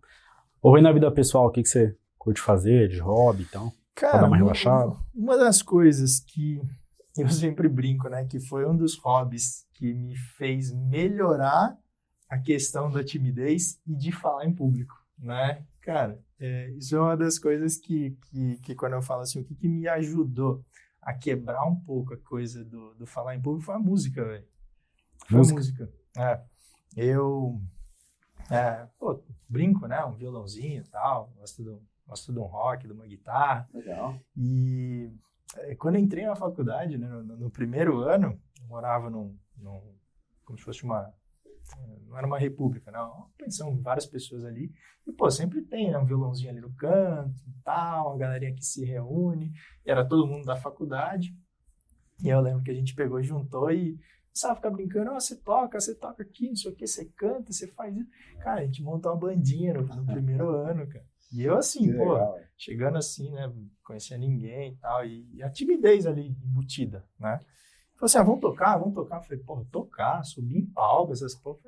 Ou 0.62 0.80
na 0.80 0.92
vida 0.92 1.10
pessoal, 1.10 1.46
o 1.46 1.50
que, 1.50 1.62
que 1.62 1.68
você 1.68 1.96
curte 2.18 2.40
fazer, 2.40 2.88
de 2.88 2.98
hobby 2.98 3.44
então? 3.48 3.72
Cara, 3.94 4.12
pra 4.12 4.20
dar 4.22 4.26
uma 4.28 4.36
relaxada? 4.36 4.96
Uma 5.14 5.36
das 5.36 5.62
coisas 5.62 6.20
que 6.20 6.60
eu 7.16 7.28
sempre 7.28 7.68
brinco, 7.68 8.08
né? 8.08 8.24
Que 8.24 8.38
foi 8.40 8.66
um 8.66 8.76
dos 8.76 8.96
hobbies 8.98 9.66
que 9.72 9.94
me 9.94 10.16
fez 10.16 10.72
melhorar 10.72 11.76
a 12.28 12.38
questão 12.38 12.90
da 12.90 13.02
timidez 13.02 13.80
e 13.86 13.94
de 13.94 14.12
falar 14.12 14.46
em 14.46 14.54
público, 14.54 14.94
né? 15.18 15.64
Cara, 15.80 16.20
é, 16.38 16.70
isso 16.70 16.94
é 16.94 17.00
uma 17.00 17.16
das 17.16 17.38
coisas 17.38 17.76
que, 17.76 18.16
que, 18.30 18.56
que, 18.58 18.74
quando 18.74 18.92
eu 18.92 19.02
falo 19.02 19.22
assim, 19.22 19.40
o 19.40 19.44
que, 19.44 19.54
que 19.54 19.68
me 19.68 19.88
ajudou 19.88 20.64
a 21.02 21.12
quebrar 21.14 21.64
um 21.64 21.74
pouco 21.74 22.14
a 22.14 22.18
coisa 22.18 22.64
do, 22.64 22.94
do 22.94 23.06
falar 23.06 23.34
em 23.34 23.40
público 23.40 23.64
foi 23.64 23.74
a 23.74 23.78
música, 23.78 24.24
velho. 24.24 24.44
Foi 25.26 25.38
música. 25.38 25.54
a 25.54 25.58
música. 25.58 25.92
É. 26.16 26.40
Eu, 26.96 27.60
é, 28.50 28.86
pô, 28.98 29.22
brinco, 29.48 29.86
né? 29.86 30.04
Um 30.04 30.14
violãozinho 30.14 30.82
e 30.82 30.88
tal, 30.88 31.32
gosto, 31.36 31.62
do, 31.62 31.82
gosto 32.06 32.32
de 32.32 32.38
um 32.38 32.44
rock, 32.44 32.86
de 32.86 32.92
uma 32.92 33.06
guitarra. 33.06 33.68
Legal. 33.72 34.18
E 34.36 35.10
é, 35.56 35.74
quando 35.74 35.96
eu 35.96 36.00
entrei 36.00 36.26
na 36.26 36.36
faculdade, 36.36 36.98
né, 36.98 37.08
no, 37.08 37.36
no 37.36 37.50
primeiro 37.50 38.00
ano, 38.00 38.40
eu 38.60 38.66
morava 38.66 39.08
num, 39.08 39.36
num, 39.56 39.80
como 40.44 40.58
se 40.58 40.64
fosse 40.64 40.84
uma 40.84 41.12
não 42.08 42.16
era 42.16 42.26
uma 42.26 42.38
república, 42.38 42.90
não. 42.90 43.12
Uma 43.12 43.30
pensão, 43.38 43.80
várias 43.80 44.06
pessoas 44.06 44.44
ali. 44.44 44.72
E, 45.06 45.12
pô, 45.12 45.30
sempre 45.30 45.62
tem 45.62 45.90
né, 45.90 45.98
um 45.98 46.04
violãozinho 46.04 46.50
ali 46.50 46.60
no 46.60 46.72
canto 46.74 47.40
e 47.46 47.62
tal, 47.62 48.08
uma 48.08 48.18
galerinha 48.18 48.54
que 48.54 48.64
se 48.64 48.84
reúne. 48.84 49.52
E 49.84 49.90
era 49.90 50.06
todo 50.06 50.26
mundo 50.26 50.44
da 50.44 50.56
faculdade. 50.56 51.34
E 52.22 52.28
eu 52.28 52.40
lembro 52.40 52.62
que 52.62 52.70
a 52.70 52.74
gente 52.74 52.94
pegou 52.94 53.20
e 53.20 53.24
juntou 53.24 53.70
e 53.70 53.98
sabe, 54.32 54.56
ficar 54.56 54.70
brincando, 54.70 55.10
oh, 55.12 55.20
você 55.20 55.36
toca, 55.36 55.80
você 55.80 55.94
toca 55.94 56.22
aqui, 56.22 56.48
não 56.48 56.56
sei 56.56 56.72
o 56.72 56.74
que, 56.74 56.86
você 56.86 57.04
canta, 57.16 57.52
você 57.52 57.66
faz 57.68 57.96
isso. 57.96 58.10
Cara, 58.40 58.60
a 58.60 58.64
gente 58.64 58.82
montou 58.82 59.12
uma 59.12 59.18
bandinha 59.18 59.74
no, 59.74 59.82
no 59.82 60.06
primeiro 60.06 60.48
ano, 60.50 60.86
cara. 60.86 61.04
E 61.32 61.42
eu 61.42 61.56
assim, 61.56 61.84
que 61.84 61.96
pô, 61.96 62.12
legal, 62.12 62.38
chegando 62.56 62.98
assim, 62.98 63.30
né, 63.30 63.52
conhecia 63.84 64.18
ninguém 64.18 64.72
e 64.72 64.76
tal, 64.76 65.06
e, 65.06 65.28
e 65.34 65.42
a 65.42 65.50
timidez 65.50 66.06
ali 66.06 66.28
embutida, 66.28 67.04
né? 67.18 67.38
Falei 68.00 68.06
assim, 68.06 68.18
ah, 68.18 68.22
vamos 68.22 68.40
tocar, 68.40 68.78
vamos 68.78 68.94
tocar. 68.94 69.18
Eu 69.18 69.22
falei, 69.22 69.38
porra, 69.44 69.64
tocar, 69.70 70.24
subir 70.24 70.56
em 70.56 70.66
palco, 70.66 71.12
essas 71.12 71.34
porra. 71.34 71.58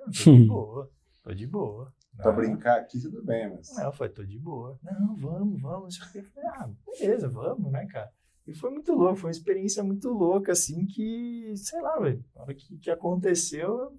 Pô, 0.49 0.89
tô 1.23 1.35
de 1.35 1.47
boa. 1.47 1.93
Pra 2.17 2.31
Não. 2.31 2.37
brincar 2.37 2.81
aqui, 2.81 2.99
tudo 3.01 3.23
bem, 3.23 3.51
mas. 3.51 3.75
Não, 3.77 3.85
eu 3.85 3.93
falei, 3.93 4.13
tô 4.13 4.25
de 4.25 4.39
boa. 4.39 4.79
Não, 4.83 5.15
vamos, 5.17 5.61
vamos. 5.61 5.99
Eu 6.15 6.25
falei, 6.25 6.49
ah, 6.55 6.71
beleza, 6.99 7.29
vamos, 7.29 7.71
né, 7.71 7.87
cara? 7.87 8.11
E 8.47 8.55
foi 8.55 8.71
muito 8.71 8.93
louco, 8.95 9.17
foi 9.17 9.29
uma 9.29 9.33
experiência 9.33 9.83
muito 9.85 10.09
louca, 10.11 10.53
assim, 10.53 10.85
que, 10.87 11.53
sei 11.57 11.81
lá, 11.81 11.99
velho, 12.01 12.25
na 12.35 12.43
hora 12.43 12.55
que, 12.55 12.77
que 12.79 12.91
aconteceu, 12.91 13.93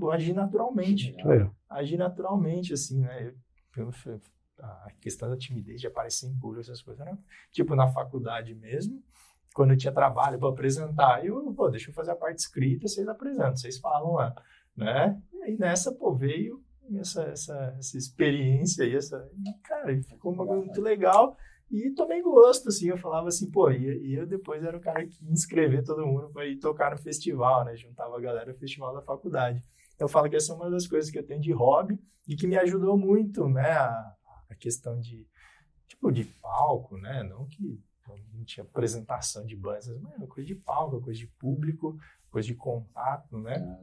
eu 0.00 0.10
agi 0.10 0.32
naturalmente. 0.32 1.12
Legal. 1.24 1.54
Agi 1.68 1.96
naturalmente, 1.96 2.72
assim, 2.72 3.00
né? 3.00 3.32
Eu, 3.76 3.90
eu- 4.06 4.20
a 4.58 4.90
questão 5.00 5.30
da 5.30 5.36
timidez 5.38 5.80
de 5.80 5.86
aparecer 5.86 6.26
em 6.26 6.36
público, 6.38 6.60
essas 6.60 6.82
coisas, 6.82 7.00
era, 7.06 7.16
tipo, 7.50 7.74
na 7.74 7.88
faculdade 7.88 8.54
mesmo, 8.54 9.02
quando 9.54 9.70
eu 9.70 9.76
tinha 9.76 9.92
trabalho 9.92 10.38
para 10.38 10.48
apresentar, 10.50 11.24
eu, 11.24 11.52
pô, 11.54 11.70
deixa 11.70 11.90
eu 11.90 11.94
fazer 11.94 12.10
a 12.10 12.16
parte 12.16 12.38
escrita, 12.40 12.86
vocês 12.86 13.08
apresentam, 13.08 13.56
vocês 13.56 13.78
falam 13.78 14.12
lá, 14.14 14.34
né? 14.76 15.20
E 15.32 15.42
aí 15.44 15.56
nessa, 15.56 15.92
pô, 15.94 16.14
veio 16.14 16.62
essa, 16.98 17.22
essa, 17.22 17.74
essa 17.78 17.96
experiência 17.96 18.84
aí, 18.84 18.94
essa, 18.94 19.28
e, 19.38 19.52
cara, 19.62 19.96
ficou 20.02 20.32
uma 20.32 20.44
coisa 20.46 20.62
muito 20.64 20.80
legal 20.82 21.36
e 21.70 21.90
tomei 21.92 22.20
gosto, 22.20 22.68
assim, 22.68 22.88
eu 22.88 22.98
falava 22.98 23.28
assim, 23.28 23.50
pô, 23.50 23.70
e, 23.70 24.14
eu 24.14 24.26
depois 24.26 24.62
era 24.64 24.76
o 24.76 24.80
cara 24.80 25.06
que 25.06 25.24
ia 25.24 25.30
inscrever 25.30 25.84
todo 25.84 26.06
mundo 26.06 26.30
para 26.30 26.46
ir 26.46 26.58
tocar 26.58 26.90
no 26.90 26.98
festival, 26.98 27.64
né? 27.64 27.76
Juntava 27.76 28.16
a 28.16 28.20
galera 28.20 28.52
no 28.52 28.58
festival 28.58 28.92
da 28.92 29.02
faculdade. 29.02 29.64
Eu 29.98 30.08
falo 30.08 30.28
que 30.28 30.36
essa 30.36 30.52
é 30.52 30.56
uma 30.56 30.70
das 30.70 30.86
coisas 30.86 31.10
que 31.10 31.18
eu 31.18 31.26
tenho 31.26 31.40
de 31.40 31.52
hobby 31.52 32.00
e 32.26 32.34
que 32.34 32.46
me 32.46 32.56
ajudou 32.58 32.98
muito, 32.98 33.48
né? 33.48 33.70
A, 33.70 34.16
a 34.48 34.54
questão 34.56 34.98
de, 34.98 35.28
tipo, 35.86 36.10
de 36.10 36.24
palco, 36.24 36.96
né? 36.96 37.22
Não 37.22 37.46
que 37.46 37.80
não 38.32 38.44
tinha 38.44 38.64
apresentação 38.64 39.44
de 39.46 39.54
bandas, 39.54 39.86
mas 40.00 40.20
é 40.20 40.26
coisa 40.26 40.46
de 40.46 40.54
palco, 40.54 41.00
coisa 41.00 41.20
de 41.20 41.26
público, 41.26 41.96
coisa 42.30 42.46
de 42.46 42.54
contato, 42.54 43.38
né? 43.38 43.78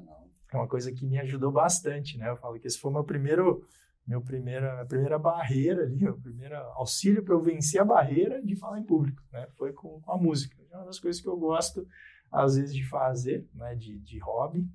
É 0.51 0.57
uma 0.57 0.67
coisa 0.67 0.91
que 0.91 1.05
me 1.05 1.19
ajudou 1.19 1.51
bastante, 1.51 2.17
né? 2.17 2.29
Eu 2.29 2.37
falo 2.37 2.59
que 2.59 2.67
esse 2.67 2.79
foi 2.79 2.91
meu 2.91 3.03
primeiro, 3.03 3.65
meu 4.07 4.21
primeira, 4.21 4.73
minha 4.73 4.85
primeira 4.85 5.19
barreira 5.19 5.83
ali, 5.83 5.97
meu 6.01 6.17
primeiro 6.17 6.55
auxílio 6.55 7.23
para 7.23 7.33
eu 7.33 7.41
vencer 7.41 7.81
a 7.81 7.85
barreira 7.85 8.41
de 8.41 8.55
falar 8.55 8.79
em 8.79 8.83
público, 8.83 9.21
né? 9.31 9.47
Foi 9.57 9.73
com, 9.73 10.01
a 10.07 10.17
música. 10.17 10.55
É 10.71 10.77
uma 10.77 10.85
das 10.85 10.99
coisas 10.99 11.21
que 11.21 11.27
eu 11.27 11.37
gosto 11.37 11.85
às 12.31 12.55
vezes 12.55 12.73
de 12.73 12.87
fazer, 12.87 13.47
né? 13.53 13.75
De, 13.75 13.99
de 13.99 14.17
hobby. 14.19 14.65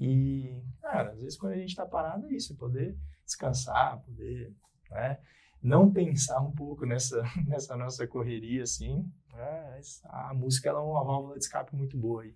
E, 0.00 0.62
cara, 0.80 1.10
às 1.10 1.20
vezes 1.20 1.36
quando 1.36 1.52
a 1.52 1.56
gente 1.56 1.70
está 1.70 1.84
parado 1.84 2.26
é 2.26 2.32
isso, 2.32 2.56
poder 2.56 2.96
descansar, 3.24 4.00
poder, 4.00 4.54
né? 4.90 5.18
Não 5.60 5.92
pensar 5.92 6.40
um 6.40 6.52
pouco 6.52 6.86
nessa, 6.86 7.22
nessa 7.46 7.76
nossa 7.76 8.06
correria, 8.06 8.62
assim. 8.62 9.04
né? 9.34 9.80
A 10.04 10.32
música 10.32 10.70
ela 10.70 10.78
é 10.78 10.82
uma 10.82 11.04
válvula 11.04 11.34
de 11.34 11.44
escape 11.44 11.76
muito 11.76 11.98
boa 11.98 12.22
aí. 12.22 12.34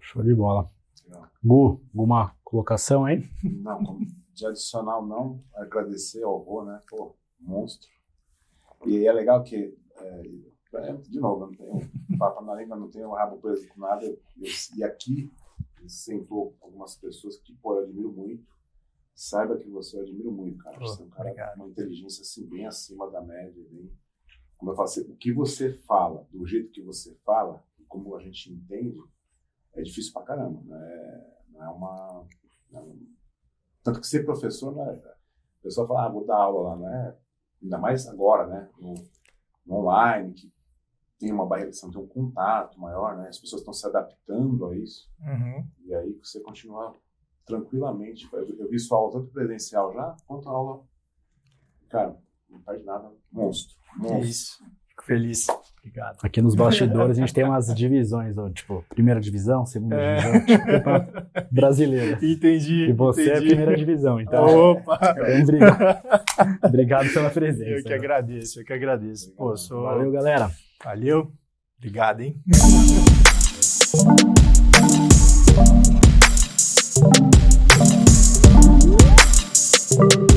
Show 0.00 0.22
de 0.22 0.34
bola. 0.34 0.70
Legal. 1.04 1.28
Gu, 1.42 1.80
alguma 1.94 2.34
colocação 2.42 3.04
aí? 3.04 3.28
Não, 3.42 4.00
de 4.40 4.46
adicional 4.46 5.06
não, 5.06 5.42
agradecer 5.54 6.22
ao 6.24 6.38
Rô, 6.38 6.64
né? 6.64 6.82
Pô, 6.88 7.14
monstro. 7.38 7.88
E 8.86 9.06
é 9.06 9.12
legal 9.12 9.42
que, 9.44 9.76
é, 9.96 10.22
é, 10.74 10.92
de 10.94 11.20
novo, 11.20 11.44
eu 11.44 11.46
não 11.48 11.54
tenho 11.54 12.18
papo 12.18 12.42
na 12.42 12.54
língua, 12.54 12.76
não 12.76 12.90
tenho 12.90 13.10
rabo 13.12 13.38
preso 13.38 13.68
com 13.68 13.80
nada. 13.80 14.04
Eu- 14.04 14.18
e 14.76 14.82
aqui, 14.82 15.30
sentou 15.86 16.56
algumas 16.60 16.94
pessoas 16.96 17.36
que, 17.38 17.54
pô, 17.56 17.76
eu 17.76 17.84
admiro 17.84 18.12
muito. 18.12 18.46
Saiba 19.14 19.58
que 19.58 19.68
você 19.68 19.96
eu 19.98 20.02
admiro 20.02 20.32
muito, 20.32 20.58
cara. 20.62 20.78
Pô, 20.78 20.86
Você 20.86 21.02
é 21.02 21.04
um 21.04 21.10
cara 21.10 21.28
obrigado. 21.28 21.54
com 21.56 21.60
uma 21.64 21.68
inteligência 21.70 22.22
assim, 22.22 22.46
bem 22.46 22.66
acima 22.66 23.10
da 23.10 23.20
média. 23.20 23.62
Bem, 23.70 23.92
como 24.56 24.70
eu 24.72 24.76
falo, 24.76 24.88
assim, 24.88 25.02
o 25.02 25.16
que 25.16 25.32
você 25.32 25.72
fala, 25.72 26.26
do 26.30 26.46
jeito 26.46 26.70
que 26.70 26.80
você 26.80 27.14
fala, 27.24 27.62
como 27.88 28.14
a 28.16 28.20
gente 28.22 28.50
entende, 28.52 28.98
é 29.74 29.82
difícil 29.82 30.12
pra 30.14 30.22
caramba. 30.22 30.62
Não 30.64 30.76
é, 30.76 31.36
não 31.50 31.62
é 31.64 31.68
uma. 31.68 32.26
não 32.70 32.80
é 32.80 32.82
um- 32.84 33.19
tanto 33.82 34.00
que 34.00 34.06
ser 34.06 34.24
professor 34.24 34.74
não 34.74 34.90
é. 34.90 34.94
O 34.94 35.62
pessoal 35.62 35.86
fala, 35.86 36.06
ah, 36.06 36.08
vou 36.08 36.24
dar 36.24 36.36
aula 36.36 36.70
lá, 36.70 36.76
não 36.76 36.88
é? 36.88 37.16
Ainda 37.62 37.78
mais 37.78 38.06
agora, 38.06 38.46
né? 38.46 38.68
No, 38.78 38.94
no 39.66 39.76
online, 39.76 40.32
que 40.32 40.52
tem 41.18 41.30
uma 41.32 41.46
barreira, 41.46 41.72
você 41.72 41.84
não 41.84 41.92
tem 41.92 42.02
um 42.02 42.06
contato 42.06 42.80
maior, 42.80 43.16
né? 43.16 43.28
As 43.28 43.38
pessoas 43.38 43.60
estão 43.60 43.74
se 43.74 43.86
adaptando 43.86 44.66
a 44.66 44.76
isso. 44.76 45.10
Uhum. 45.20 45.68
E 45.84 45.94
aí 45.94 46.18
você 46.22 46.40
continua 46.40 46.96
tranquilamente. 47.44 48.28
Eu, 48.32 48.46
eu 48.58 48.68
vi 48.70 48.78
sua 48.78 48.98
aula 48.98 49.12
tanto 49.12 49.30
presencial 49.30 49.92
já, 49.92 50.16
quanto 50.26 50.48
a 50.48 50.52
aula. 50.52 50.84
Cara, 51.90 52.16
não 52.48 52.60
perde 52.62 52.84
nada. 52.84 53.12
Monstro. 53.30 53.76
É 53.96 53.98
Monstro. 53.98 54.24
isso. 54.24 54.64
Fico 55.00 55.04
feliz. 55.04 55.46
Obrigado. 55.78 56.18
Aqui 56.22 56.42
nos 56.42 56.54
bastidores 56.54 57.16
a 57.16 57.20
gente 57.20 57.32
tem 57.32 57.44
umas 57.44 57.74
divisões, 57.74 58.34
tipo, 58.54 58.84
primeira 58.90 59.18
divisão, 59.18 59.64
segunda 59.64 59.96
é. 59.96 60.16
divisão, 60.16 60.40
tipo, 60.44 61.48
brasileira. 61.50 62.18
Entendi. 62.22 62.90
E 62.90 62.92
você 62.92 63.22
é 63.22 63.24
entendi. 63.24 63.44
é 63.44 63.48
primeira 63.48 63.76
divisão, 63.76 64.20
então. 64.20 64.44
Opa! 64.72 65.16
Obrigado. 65.42 66.02
obrigado 66.62 67.12
pela 67.12 67.30
presença. 67.30 67.70
Eu 67.70 67.82
que 67.82 67.88
né? 67.88 67.94
agradeço, 67.94 68.60
eu 68.60 68.64
que 68.64 68.72
agradeço. 68.72 69.32
Pô, 69.32 69.56
sou... 69.56 69.84
Valeu, 69.84 70.12
galera. 70.12 70.50
Valeu. 70.84 71.32
Obrigado, 71.78 72.20
hein? 72.20 72.36
Thank. 79.90 80.29